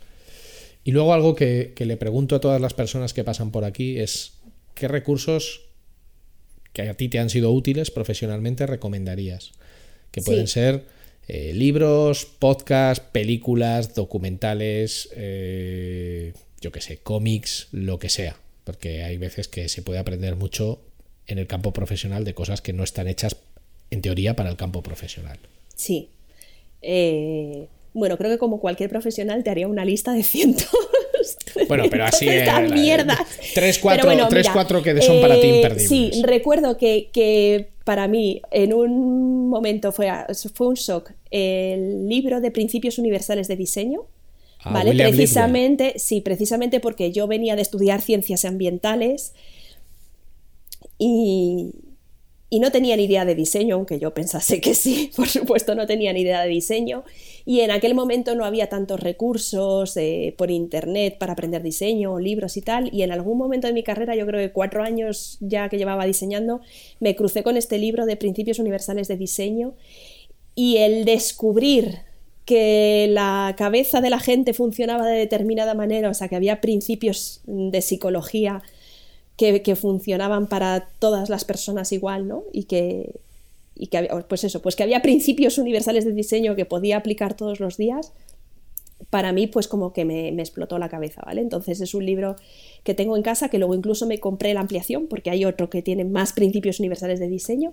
Y 0.84 0.92
luego 0.92 1.12
algo 1.12 1.34
que, 1.34 1.74
le 1.78 1.96
pregunto 1.96 2.36
a 2.36 2.40
todas 2.40 2.60
las 2.60 2.74
personas 2.74 3.12
que 3.12 3.24
pasan 3.24 3.50
por 3.50 3.64
aquí 3.64 3.98
es 3.98 4.34
¿qué 4.74 4.88
recursos 4.88 5.66
que 6.72 6.82
a 6.82 6.94
ti 6.94 7.08
te 7.08 7.18
han 7.18 7.30
sido 7.30 7.52
útiles 7.52 7.90
profesionalmente 7.90 8.66
recomendarías? 8.66 9.52
Que 10.10 10.22
pueden 10.22 10.46
ser 10.46 10.84
eh, 11.32 11.52
libros, 11.54 12.24
podcasts, 12.24 13.06
películas, 13.12 13.94
documentales, 13.94 15.08
eh, 15.14 16.32
yo 16.60 16.72
qué 16.72 16.80
sé, 16.80 16.96
cómics, 16.96 17.68
lo 17.70 18.00
que 18.00 18.08
sea. 18.08 18.34
Porque 18.64 19.04
hay 19.04 19.16
veces 19.16 19.46
que 19.46 19.68
se 19.68 19.82
puede 19.82 20.00
aprender 20.00 20.34
mucho 20.34 20.80
en 21.28 21.38
el 21.38 21.46
campo 21.46 21.72
profesional 21.72 22.24
de 22.24 22.34
cosas 22.34 22.60
que 22.62 22.72
no 22.72 22.82
están 22.82 23.06
hechas 23.06 23.36
en 23.92 24.02
teoría 24.02 24.34
para 24.34 24.50
el 24.50 24.56
campo 24.56 24.82
profesional. 24.82 25.38
Sí. 25.76 26.08
Eh, 26.82 27.68
bueno, 27.94 28.18
creo 28.18 28.32
que 28.32 28.38
como 28.38 28.58
cualquier 28.58 28.90
profesional 28.90 29.44
te 29.44 29.50
haría 29.50 29.68
una 29.68 29.84
lista 29.84 30.12
de 30.12 30.24
cientos. 30.24 30.68
Bueno, 31.68 31.84
pero 31.90 32.04
así 32.04 32.28
es. 32.28 32.48
Tres, 33.54 33.78
cuatro, 33.78 34.10
tres, 34.28 34.48
cuatro 34.52 34.82
que 34.82 35.00
son 35.02 35.20
para 35.20 35.40
ti 35.40 35.46
imperdibles. 35.46 35.88
Sí, 35.88 36.22
recuerdo 36.24 36.76
que, 36.76 37.10
que 37.12 37.70
para 37.84 38.08
mí 38.08 38.40
en 38.50 38.72
un 38.72 39.48
momento 39.48 39.92
fue, 39.92 40.10
fue 40.54 40.68
un 40.68 40.74
shock 40.74 41.10
el 41.30 42.08
libro 42.08 42.40
de 42.40 42.50
Principios 42.50 42.98
Universales 42.98 43.48
de 43.48 43.56
Diseño. 43.56 44.02
Ah, 44.62 44.72
¿Vale? 44.74 44.92
precisamente, 44.92 45.98
sí, 45.98 46.20
precisamente 46.20 46.80
porque 46.80 47.12
yo 47.12 47.26
venía 47.26 47.56
de 47.56 47.62
estudiar 47.62 48.02
ciencias 48.02 48.44
ambientales 48.44 49.32
y, 50.98 51.70
y 52.52 52.58
no 52.58 52.72
tenía 52.72 52.96
ni 52.96 53.04
idea 53.04 53.24
de 53.24 53.36
diseño, 53.36 53.76
aunque 53.76 54.00
yo 54.00 54.12
pensase 54.12 54.60
que 54.60 54.74
sí, 54.74 55.12
por 55.16 55.28
supuesto 55.28 55.76
no 55.76 55.86
tenía 55.86 56.12
ni 56.12 56.22
idea 56.22 56.42
de 56.42 56.48
diseño. 56.48 57.04
Y 57.46 57.60
en 57.60 57.70
aquel 57.70 57.94
momento 57.94 58.34
no 58.34 58.44
había 58.44 58.68
tantos 58.68 58.98
recursos 58.98 59.96
eh, 59.96 60.34
por 60.36 60.50
internet 60.50 61.16
para 61.16 61.34
aprender 61.34 61.62
diseño, 61.62 62.18
libros 62.18 62.56
y 62.56 62.62
tal. 62.62 62.92
Y 62.92 63.02
en 63.02 63.12
algún 63.12 63.38
momento 63.38 63.68
de 63.68 63.72
mi 63.72 63.84
carrera, 63.84 64.16
yo 64.16 64.26
creo 64.26 64.40
que 64.40 64.52
cuatro 64.52 64.82
años 64.82 65.38
ya 65.40 65.68
que 65.68 65.78
llevaba 65.78 66.04
diseñando, 66.04 66.60
me 66.98 67.14
crucé 67.14 67.44
con 67.44 67.56
este 67.56 67.78
libro 67.78 68.04
de 68.04 68.16
Principios 68.16 68.58
Universales 68.58 69.06
de 69.06 69.16
Diseño. 69.16 69.74
Y 70.56 70.78
el 70.78 71.04
descubrir 71.04 72.00
que 72.44 73.06
la 73.08 73.54
cabeza 73.56 74.00
de 74.00 74.10
la 74.10 74.18
gente 74.18 74.54
funcionaba 74.54 75.06
de 75.06 75.18
determinada 75.18 75.74
manera, 75.74 76.10
o 76.10 76.14
sea, 76.14 76.26
que 76.26 76.34
había 76.34 76.60
principios 76.60 77.42
de 77.46 77.80
psicología 77.80 78.62
que, 79.40 79.74
funcionaban 79.74 80.46
para 80.48 80.88
todas 80.98 81.30
las 81.30 81.46
personas 81.46 81.92
igual, 81.92 82.28
¿no? 82.28 82.44
Y 82.52 82.64
que, 82.64 83.20
y 83.74 83.86
que, 83.86 84.08
pues 84.28 84.44
eso, 84.44 84.60
pues 84.60 84.76
que 84.76 84.82
había 84.82 85.00
principios 85.00 85.56
universales 85.56 86.04
de 86.04 86.12
diseño 86.12 86.54
que 86.56 86.66
podía 86.66 86.98
aplicar 86.98 87.34
todos 87.34 87.58
los 87.58 87.78
días, 87.78 88.12
para 89.08 89.32
mí 89.32 89.46
pues 89.46 89.66
como 89.66 89.94
que 89.94 90.04
me, 90.04 90.28
explotó 90.28 90.78
la 90.78 90.90
cabeza, 90.90 91.22
¿vale? 91.24 91.40
Entonces 91.40 91.80
es 91.80 91.94
un 91.94 92.04
libro 92.04 92.36
que 92.84 92.92
tengo 92.92 93.16
en 93.16 93.22
casa, 93.22 93.48
que 93.48 93.58
luego 93.58 93.74
incluso 93.74 94.06
me 94.06 94.20
compré 94.20 94.52
la 94.52 94.60
ampliación, 94.60 95.06
porque 95.06 95.30
hay 95.30 95.46
otro 95.46 95.70
que 95.70 95.80
tiene 95.80 96.04
más 96.04 96.34
principios 96.34 96.78
universales 96.78 97.18
de 97.18 97.28
diseño, 97.28 97.72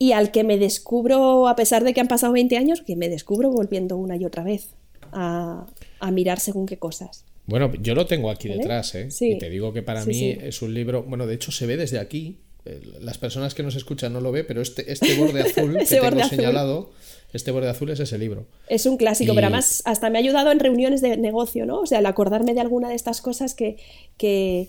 y 0.00 0.12
al 0.12 0.32
que 0.32 0.42
me 0.42 0.58
descubro, 0.58 1.46
a 1.46 1.54
pesar 1.54 1.84
de 1.84 1.94
que 1.94 2.00
han 2.00 2.08
pasado 2.08 2.32
20 2.32 2.56
años, 2.56 2.82
que 2.82 2.96
me 2.96 3.08
descubro 3.08 3.50
volviendo 3.50 3.96
una 3.96 4.16
y 4.16 4.24
otra 4.24 4.42
vez 4.42 4.70
a, 5.12 5.66
mirar 6.10 6.40
según 6.40 6.66
qué 6.66 6.76
cosas. 6.76 7.24
Bueno, 7.48 7.72
yo 7.80 7.94
lo 7.94 8.06
tengo 8.06 8.30
aquí 8.30 8.48
detrás, 8.48 8.94
¿eh? 8.94 9.08
Y 9.20 9.38
te 9.38 9.50
digo 9.50 9.72
que 9.72 9.82
para 9.82 10.04
mí 10.04 10.36
es 10.40 10.62
un 10.62 10.72
libro, 10.74 11.02
bueno, 11.02 11.26
de 11.26 11.34
hecho 11.34 11.50
se 11.50 11.66
ve 11.66 11.76
desde 11.76 11.98
aquí, 11.98 12.38
eh, 12.64 12.80
las 13.00 13.18
personas 13.18 13.54
que 13.54 13.62
nos 13.62 13.74
escuchan 13.74 14.12
no 14.12 14.20
lo 14.20 14.30
ve, 14.30 14.44
pero 14.44 14.60
este, 14.60 14.92
este 14.92 15.16
borde 15.16 15.40
azul 15.40 15.76
que 15.88 15.96
tengo 15.96 16.24
señalado 16.24 16.90
este 17.32 17.50
borde 17.50 17.68
azul 17.68 17.90
es 17.90 18.00
ese 18.00 18.16
libro. 18.16 18.46
Es 18.68 18.86
un 18.86 18.96
clásico, 18.96 19.34
pero 19.34 19.48
además 19.48 19.82
hasta 19.84 20.08
me 20.08 20.18
ha 20.18 20.20
ayudado 20.20 20.50
en 20.50 20.60
reuniones 20.60 21.02
de 21.02 21.16
negocio, 21.18 21.66
¿no? 21.66 21.80
O 21.80 21.86
sea, 21.86 21.98
al 21.98 22.06
acordarme 22.06 22.54
de 22.54 22.60
alguna 22.60 22.88
de 22.88 22.94
estas 22.94 23.20
cosas 23.20 23.54
que, 23.54 23.76
que, 24.16 24.68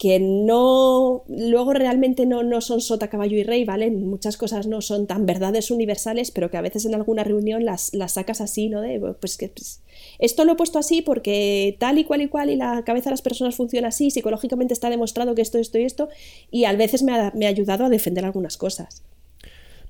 que 0.00 0.18
no, 0.18 1.24
luego 1.28 1.74
realmente 1.74 2.24
no, 2.24 2.42
no, 2.42 2.62
son 2.62 2.80
sota, 2.80 3.08
caballo 3.08 3.36
y 3.36 3.42
rey, 3.42 3.66
¿vale? 3.66 3.90
Muchas 3.90 4.38
cosas 4.38 4.66
no 4.66 4.80
son 4.80 5.06
tan 5.06 5.26
verdades 5.26 5.70
universales, 5.70 6.30
pero 6.30 6.50
que 6.50 6.56
a 6.56 6.62
veces 6.62 6.86
en 6.86 6.94
alguna 6.94 7.22
reunión 7.22 7.66
las, 7.66 7.92
las 7.92 8.12
sacas 8.12 8.40
así, 8.40 8.70
¿no? 8.70 8.80
De, 8.80 8.98
pues 9.20 9.36
que 9.36 9.50
pues, 9.50 9.82
esto 10.18 10.46
lo 10.46 10.52
he 10.52 10.56
puesto 10.56 10.78
así 10.78 11.02
porque 11.02 11.76
tal 11.78 11.98
y 11.98 12.04
cual 12.04 12.22
y 12.22 12.28
cual 12.28 12.48
y 12.48 12.56
la 12.56 12.82
cabeza 12.82 13.10
de 13.10 13.12
las 13.12 13.20
personas 13.20 13.56
funciona 13.56 13.88
así, 13.88 14.10
psicológicamente 14.10 14.72
está 14.72 14.88
demostrado 14.88 15.34
que 15.34 15.42
esto, 15.42 15.58
esto 15.58 15.78
y 15.78 15.82
esto, 15.82 16.08
y 16.50 16.64
a 16.64 16.72
veces 16.72 17.02
me 17.02 17.12
ha, 17.12 17.30
me 17.36 17.44
ha 17.44 17.50
ayudado 17.50 17.84
a 17.84 17.90
defender 17.90 18.24
algunas 18.24 18.56
cosas. 18.56 19.02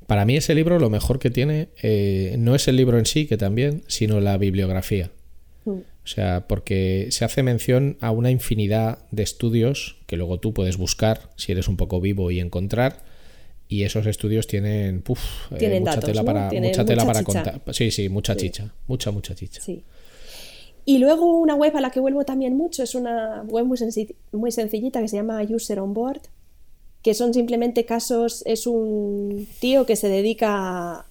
Para 0.08 0.24
mí 0.24 0.36
ese 0.36 0.56
libro 0.56 0.80
lo 0.80 0.90
mejor 0.90 1.20
que 1.20 1.30
tiene 1.30 1.68
eh, 1.84 2.34
no 2.36 2.56
es 2.56 2.66
el 2.66 2.74
libro 2.74 2.98
en 2.98 3.06
sí, 3.06 3.28
que 3.28 3.36
también, 3.36 3.84
sino 3.86 4.18
la 4.18 4.38
bibliografía. 4.38 5.12
O 6.04 6.06
sea, 6.06 6.46
porque 6.48 7.08
se 7.10 7.24
hace 7.24 7.42
mención 7.42 7.96
a 8.00 8.10
una 8.10 8.30
infinidad 8.30 8.98
de 9.10 9.22
estudios 9.22 9.98
que 10.06 10.16
luego 10.16 10.40
tú 10.40 10.52
puedes 10.52 10.76
buscar 10.76 11.30
si 11.36 11.52
eres 11.52 11.68
un 11.68 11.76
poco 11.76 12.00
vivo 12.00 12.30
y 12.30 12.40
encontrar. 12.40 13.04
Y 13.68 13.84
esos 13.84 14.06
estudios 14.06 14.48
tienen, 14.48 14.96
eh, 14.96 15.80
mucha 15.80 16.00
tela 16.00 16.24
para, 16.24 16.50
mucha 16.50 16.84
tela 16.84 17.06
para 17.06 17.22
contar. 17.22 17.62
Sí, 17.70 17.90
sí, 17.92 18.08
mucha 18.08 18.34
chicha. 18.34 18.74
Mucha, 18.88 19.12
mucha 19.12 19.34
chicha. 19.34 19.60
Sí. 19.60 19.84
Y 20.84 20.98
luego 20.98 21.38
una 21.38 21.54
web 21.54 21.76
a 21.76 21.80
la 21.80 21.90
que 21.90 22.00
vuelvo 22.00 22.24
también 22.24 22.56
mucho 22.56 22.82
es 22.82 22.94
una 22.94 23.44
web 23.46 23.64
muy, 23.66 23.78
muy 24.32 24.50
sencillita 24.50 25.00
que 25.00 25.08
se 25.08 25.16
llama 25.16 25.42
User 25.42 25.78
On 25.78 25.94
Board, 25.94 26.22
que 27.02 27.14
son 27.14 27.32
simplemente 27.32 27.84
casos, 27.84 28.42
es 28.46 28.66
un 28.66 29.46
tío 29.60 29.86
que 29.86 29.94
se 29.94 30.08
dedica 30.08 31.06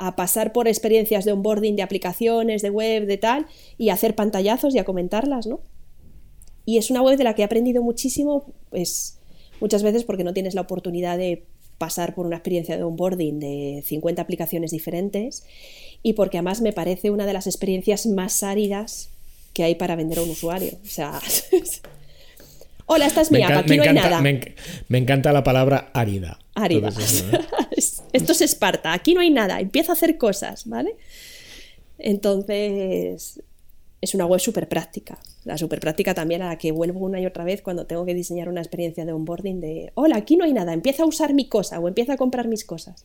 a, 0.00 0.16
pasar 0.16 0.52
por 0.52 0.66
experiencias 0.66 1.24
de 1.24 1.32
onboarding 1.32 1.76
de 1.76 1.82
aplicaciones, 1.82 2.62
de 2.62 2.70
web, 2.70 3.06
de 3.06 3.18
tal, 3.18 3.46
y 3.78 3.90
a 3.90 3.94
hacer 3.94 4.14
pantallazos 4.14 4.74
y 4.74 4.78
a 4.78 4.84
comentarlas, 4.84 5.46
¿no? 5.46 5.60
Y 6.64 6.78
es 6.78 6.90
una 6.90 7.02
web 7.02 7.16
de 7.16 7.24
la 7.24 7.34
que 7.34 7.42
he 7.42 7.44
aprendido 7.44 7.82
muchísimo, 7.82 8.52
pues 8.70 9.18
muchas 9.60 9.82
veces 9.82 10.04
porque 10.04 10.24
no 10.24 10.32
tienes 10.32 10.54
la 10.54 10.62
oportunidad 10.62 11.18
de 11.18 11.44
pasar 11.78 12.14
por 12.14 12.26
una 12.26 12.36
experiencia 12.36 12.76
de 12.76 12.82
onboarding 12.82 13.40
de 13.40 13.82
50 13.86 14.20
aplicaciones 14.20 14.70
diferentes 14.70 15.44
y 16.02 16.12
porque 16.12 16.36
además 16.36 16.60
me 16.60 16.72
parece 16.72 17.10
una 17.10 17.26
de 17.26 17.32
las 17.32 17.46
experiencias 17.46 18.06
más 18.06 18.42
áridas 18.42 19.10
que 19.54 19.64
hay 19.64 19.74
para 19.74 19.96
vender 19.96 20.18
a 20.18 20.22
un 20.22 20.30
usuario. 20.30 20.72
O 20.84 20.88
sea, 20.88 21.18
Hola, 22.92 23.06
esta 23.06 23.20
es 23.20 23.30
mi 23.30 23.40
app, 23.40 23.58
aquí 23.58 23.76
no 23.76 23.84
hay 23.84 23.94
nada. 23.94 24.20
Me, 24.20 24.98
encanta 24.98 25.32
la 25.32 25.44
palabra 25.44 25.92
árida. 25.94 26.40
Árida. 26.56 26.88
Esto 28.12 28.32
es 28.32 28.40
Esparta, 28.40 28.92
aquí 28.92 29.14
no 29.14 29.20
hay 29.20 29.30
nada, 29.30 29.60
empieza 29.60 29.92
a 29.92 29.94
hacer 29.94 30.18
cosas, 30.18 30.66
¿vale? 30.66 30.96
Entonces, 31.98 33.40
es 34.00 34.14
una 34.16 34.26
web 34.26 34.40
súper 34.40 34.68
práctica. 34.68 35.20
La 35.44 35.56
súper 35.56 35.78
práctica 35.78 36.14
también 36.14 36.42
a 36.42 36.48
la 36.48 36.58
que 36.58 36.72
vuelvo 36.72 36.98
una 36.98 37.20
y 37.20 37.26
otra 37.26 37.44
vez 37.44 37.62
cuando 37.62 37.86
tengo 37.86 38.04
que 38.04 38.14
diseñar 38.14 38.48
una 38.48 38.60
experiencia 38.60 39.04
de 39.04 39.12
onboarding 39.12 39.60
de, 39.60 39.92
hola, 39.94 40.16
aquí 40.16 40.36
no 40.36 40.44
hay 40.44 40.52
nada, 40.52 40.72
empieza 40.72 41.04
a 41.04 41.06
usar 41.06 41.32
mi 41.32 41.48
cosa 41.48 41.78
o 41.78 41.86
empieza 41.86 42.14
a 42.14 42.16
comprar 42.16 42.48
mis 42.48 42.64
cosas 42.64 43.04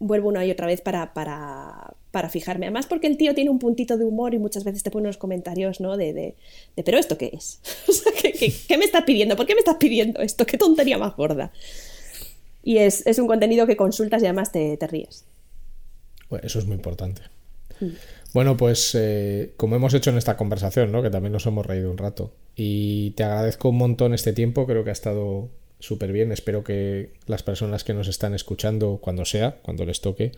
vuelvo 0.00 0.28
una 0.28 0.44
y 0.44 0.50
otra 0.50 0.66
vez 0.66 0.80
para, 0.80 1.12
para, 1.12 1.94
para, 2.10 2.28
fijarme. 2.28 2.66
Además, 2.66 2.86
porque 2.86 3.06
el 3.06 3.16
tío 3.16 3.34
tiene 3.34 3.50
un 3.50 3.58
puntito 3.58 3.96
de 3.96 4.04
humor 4.04 4.34
y 4.34 4.38
muchas 4.38 4.64
veces 4.64 4.82
te 4.82 4.90
pone 4.90 5.04
unos 5.04 5.18
comentarios, 5.18 5.80
¿no? 5.80 5.96
De, 5.96 6.12
de, 6.12 6.34
¿pero 6.82 6.98
esto 6.98 7.18
qué 7.18 7.30
es? 7.32 7.60
¿qué, 8.68 8.78
me 8.78 8.84
estás 8.84 9.04
pidiendo? 9.04 9.36
¿Por 9.36 9.46
qué 9.46 9.54
me 9.54 9.60
estás 9.60 9.76
pidiendo 9.76 10.20
esto? 10.20 10.46
¿Qué 10.46 10.58
tontería 10.58 10.98
más 10.98 11.16
gorda? 11.16 11.52
Y 12.62 12.78
es, 12.78 13.04
un 13.18 13.26
contenido 13.26 13.66
que 13.66 13.76
consultas 13.76 14.22
y 14.22 14.26
además 14.26 14.52
te, 14.52 14.76
te 14.76 14.86
ríes. 14.86 15.24
Bueno, 16.28 16.46
eso 16.46 16.58
es 16.58 16.66
muy 16.66 16.76
importante. 16.76 17.22
Mm. 17.80 17.86
Bueno, 18.34 18.56
pues 18.56 18.94
eh, 18.94 19.54
como 19.56 19.76
hemos 19.76 19.94
hecho 19.94 20.10
en 20.10 20.18
esta 20.18 20.36
conversación, 20.36 20.92
¿no? 20.92 21.02
que 21.02 21.10
también 21.10 21.32
nos 21.32 21.46
hemos 21.46 21.64
reído 21.64 21.90
un 21.90 21.96
rato, 21.96 22.32
y 22.54 23.12
te 23.12 23.24
agradezco 23.24 23.70
un 23.70 23.78
montón 23.78 24.12
este 24.12 24.32
tiempo, 24.32 24.66
creo 24.66 24.84
que 24.84 24.90
ha 24.90 24.92
estado 24.92 25.48
súper 25.80 26.12
bien. 26.12 26.32
Espero 26.32 26.64
que 26.64 27.12
las 27.26 27.42
personas 27.42 27.84
que 27.84 27.94
nos 27.94 28.08
están 28.08 28.34
escuchando, 28.34 28.98
cuando 29.00 29.24
sea, 29.24 29.56
cuando 29.62 29.84
les 29.84 30.00
toque, 30.00 30.32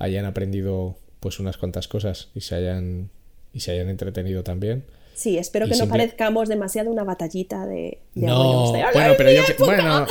hayan 0.00 0.24
aprendido 0.24 0.96
pues 1.20 1.38
unas 1.38 1.56
cuantas 1.56 1.86
cosas 1.86 2.30
y 2.34 2.40
se 2.40 2.56
hayan, 2.56 3.10
y 3.52 3.60
se 3.60 3.70
hayan 3.70 3.88
entretenido 3.88 4.42
también. 4.42 4.84
Sí, 5.14 5.36
espero 5.36 5.68
que 5.68 5.76
no 5.76 5.86
parezcamos 5.86 6.48
demasiado 6.48 6.90
una 6.90 7.04
batallita 7.04 7.66
de... 7.66 7.98
no, 8.14 8.72
bueno, 8.72 9.14
pero 9.18 9.30
yo 9.30 9.42
bueno, 9.58 10.06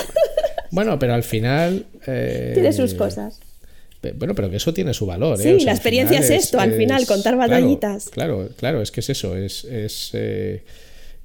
bueno, 0.70 1.00
pero 1.00 1.16
al 1.16 1.24
final... 1.24 1.88
Eh, 2.06 2.52
tiene 2.54 2.72
sus 2.72 2.94
cosas. 2.94 3.40
Bueno, 4.16 4.36
pero 4.36 4.50
que 4.52 4.58
eso 4.58 4.72
tiene 4.74 4.94
su 4.94 5.08
valor. 5.08 5.42
¿eh? 5.42 5.58
Sí, 5.58 5.66
la 5.66 5.72
experiencia 5.72 6.20
es 6.20 6.30
esto, 6.30 6.60
al 6.60 6.74
final, 6.74 7.06
contar 7.08 7.36
batallitas. 7.36 8.10
Claro, 8.10 8.50
claro, 8.56 8.82
es 8.84 8.92
que 8.92 9.00
es 9.00 9.10
eso. 9.10 9.36
Es, 9.36 9.66
es 9.66 10.12
eh, 10.14 10.64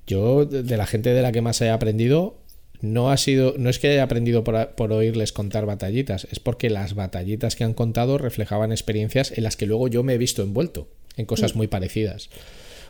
yo, 0.07 0.47
de 0.47 0.77
la 0.77 0.87
gente 0.87 1.11
de 1.11 1.23
la 1.23 1.31
que 1.31 1.43
más 1.43 1.61
he 1.61 1.71
aprendido, 1.71 2.39
no 2.85 3.11
ha 3.11 3.17
sido, 3.17 3.55
no 3.59 3.71
es 3.71 3.79
que 3.79 3.89
haya 3.89 4.03
aprendido 4.03 4.45
por, 4.45 4.93
oírles 4.93 5.33
contar 5.33 5.67
batallitas, 5.67 6.27
es 6.31 6.41
porque 6.41 6.71
las 6.71 6.95
batallitas 6.95 7.57
que 7.57 7.65
han 7.65 7.75
contado 7.75 8.19
reflejaban 8.19 8.73
experiencias 8.73 9.33
en 9.37 9.45
las 9.45 9.57
que 9.57 9.67
luego 9.67 9.89
yo 9.89 10.03
me 10.03 10.15
he 10.15 10.19
visto 10.19 10.43
envuelto, 10.43 10.89
en 11.17 11.27
cosas 11.27 11.55
mm. 11.55 11.59
muy 11.59 11.67
parecidas. 11.67 12.31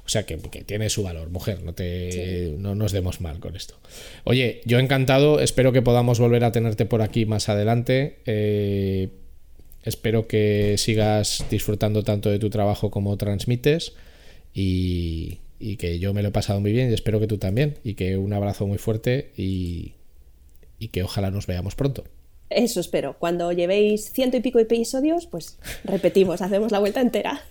O 0.07 0.09
sea 0.11 0.27
que, 0.27 0.37
tiene 0.37 0.91
su 0.91 1.03
valor, 1.03 1.31
mujer, 1.31 1.63
no 1.63 1.73
te 1.73 2.55
no 2.59 2.75
nos 2.75 2.93
demos 2.93 3.23
mal 3.23 3.41
con 3.41 3.57
esto. 3.57 3.75
Oye, 4.25 4.61
yo 4.67 4.79
encantado, 4.79 5.41
espero 5.41 5.73
que 5.73 5.81
podamos 5.81 6.21
volver 6.21 6.45
a 6.45 6.53
tenerte 6.53 6.85
por 6.85 7.01
aquí 7.01 7.25
más 7.25 7.49
adelante. 7.49 8.19
Eh, 8.27 9.09
espero 9.83 10.27
que 10.27 10.75
sigas 10.77 11.47
disfrutando 11.51 12.03
tanto 12.03 12.29
de 12.29 12.39
tu 12.39 12.51
trabajo 12.51 12.91
como 12.91 13.17
transmites. 13.17 13.95
Y, 14.53 15.39
y 15.65 15.77
que 15.77 15.99
yo 15.99 16.13
me 16.13 16.23
lo 16.23 16.29
he 16.29 16.33
pasado 16.33 16.61
muy 16.61 16.73
bien 16.73 16.91
y 16.91 16.95
espero 16.95 17.19
que 17.21 17.27
tú 17.27 17.39
también. 17.39 17.79
Y 17.83 17.95
que 17.95 18.19
un 18.19 18.35
abrazo 18.35 18.67
muy 18.67 18.77
fuerte 18.77 19.33
y, 19.37 19.95
y 20.79 20.89
que 20.89 21.03
ojalá 21.03 21.31
nos 21.31 21.47
veamos 21.47 21.75
pronto. 21.75 22.05
Eso 22.51 22.81
espero. 22.81 23.17
Cuando 23.19 23.51
llevéis 23.51 24.13
ciento 24.13 24.37
y 24.37 24.41
pico 24.41 24.59
episodios, 24.59 25.27
pues 25.27 25.59
repetimos, 25.85 26.43
hacemos 26.43 26.71
la 26.71 26.81
vuelta 26.81 27.01
entera. 27.01 27.43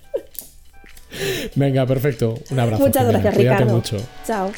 Venga, 1.56 1.86
perfecto. 1.86 2.38
Un 2.50 2.60
abrazo. 2.60 2.86
Muchas 2.86 3.08
gracias, 3.08 3.36
Ricardo. 3.36 3.74
Mucho. 3.74 3.96
Chao. 4.24 4.52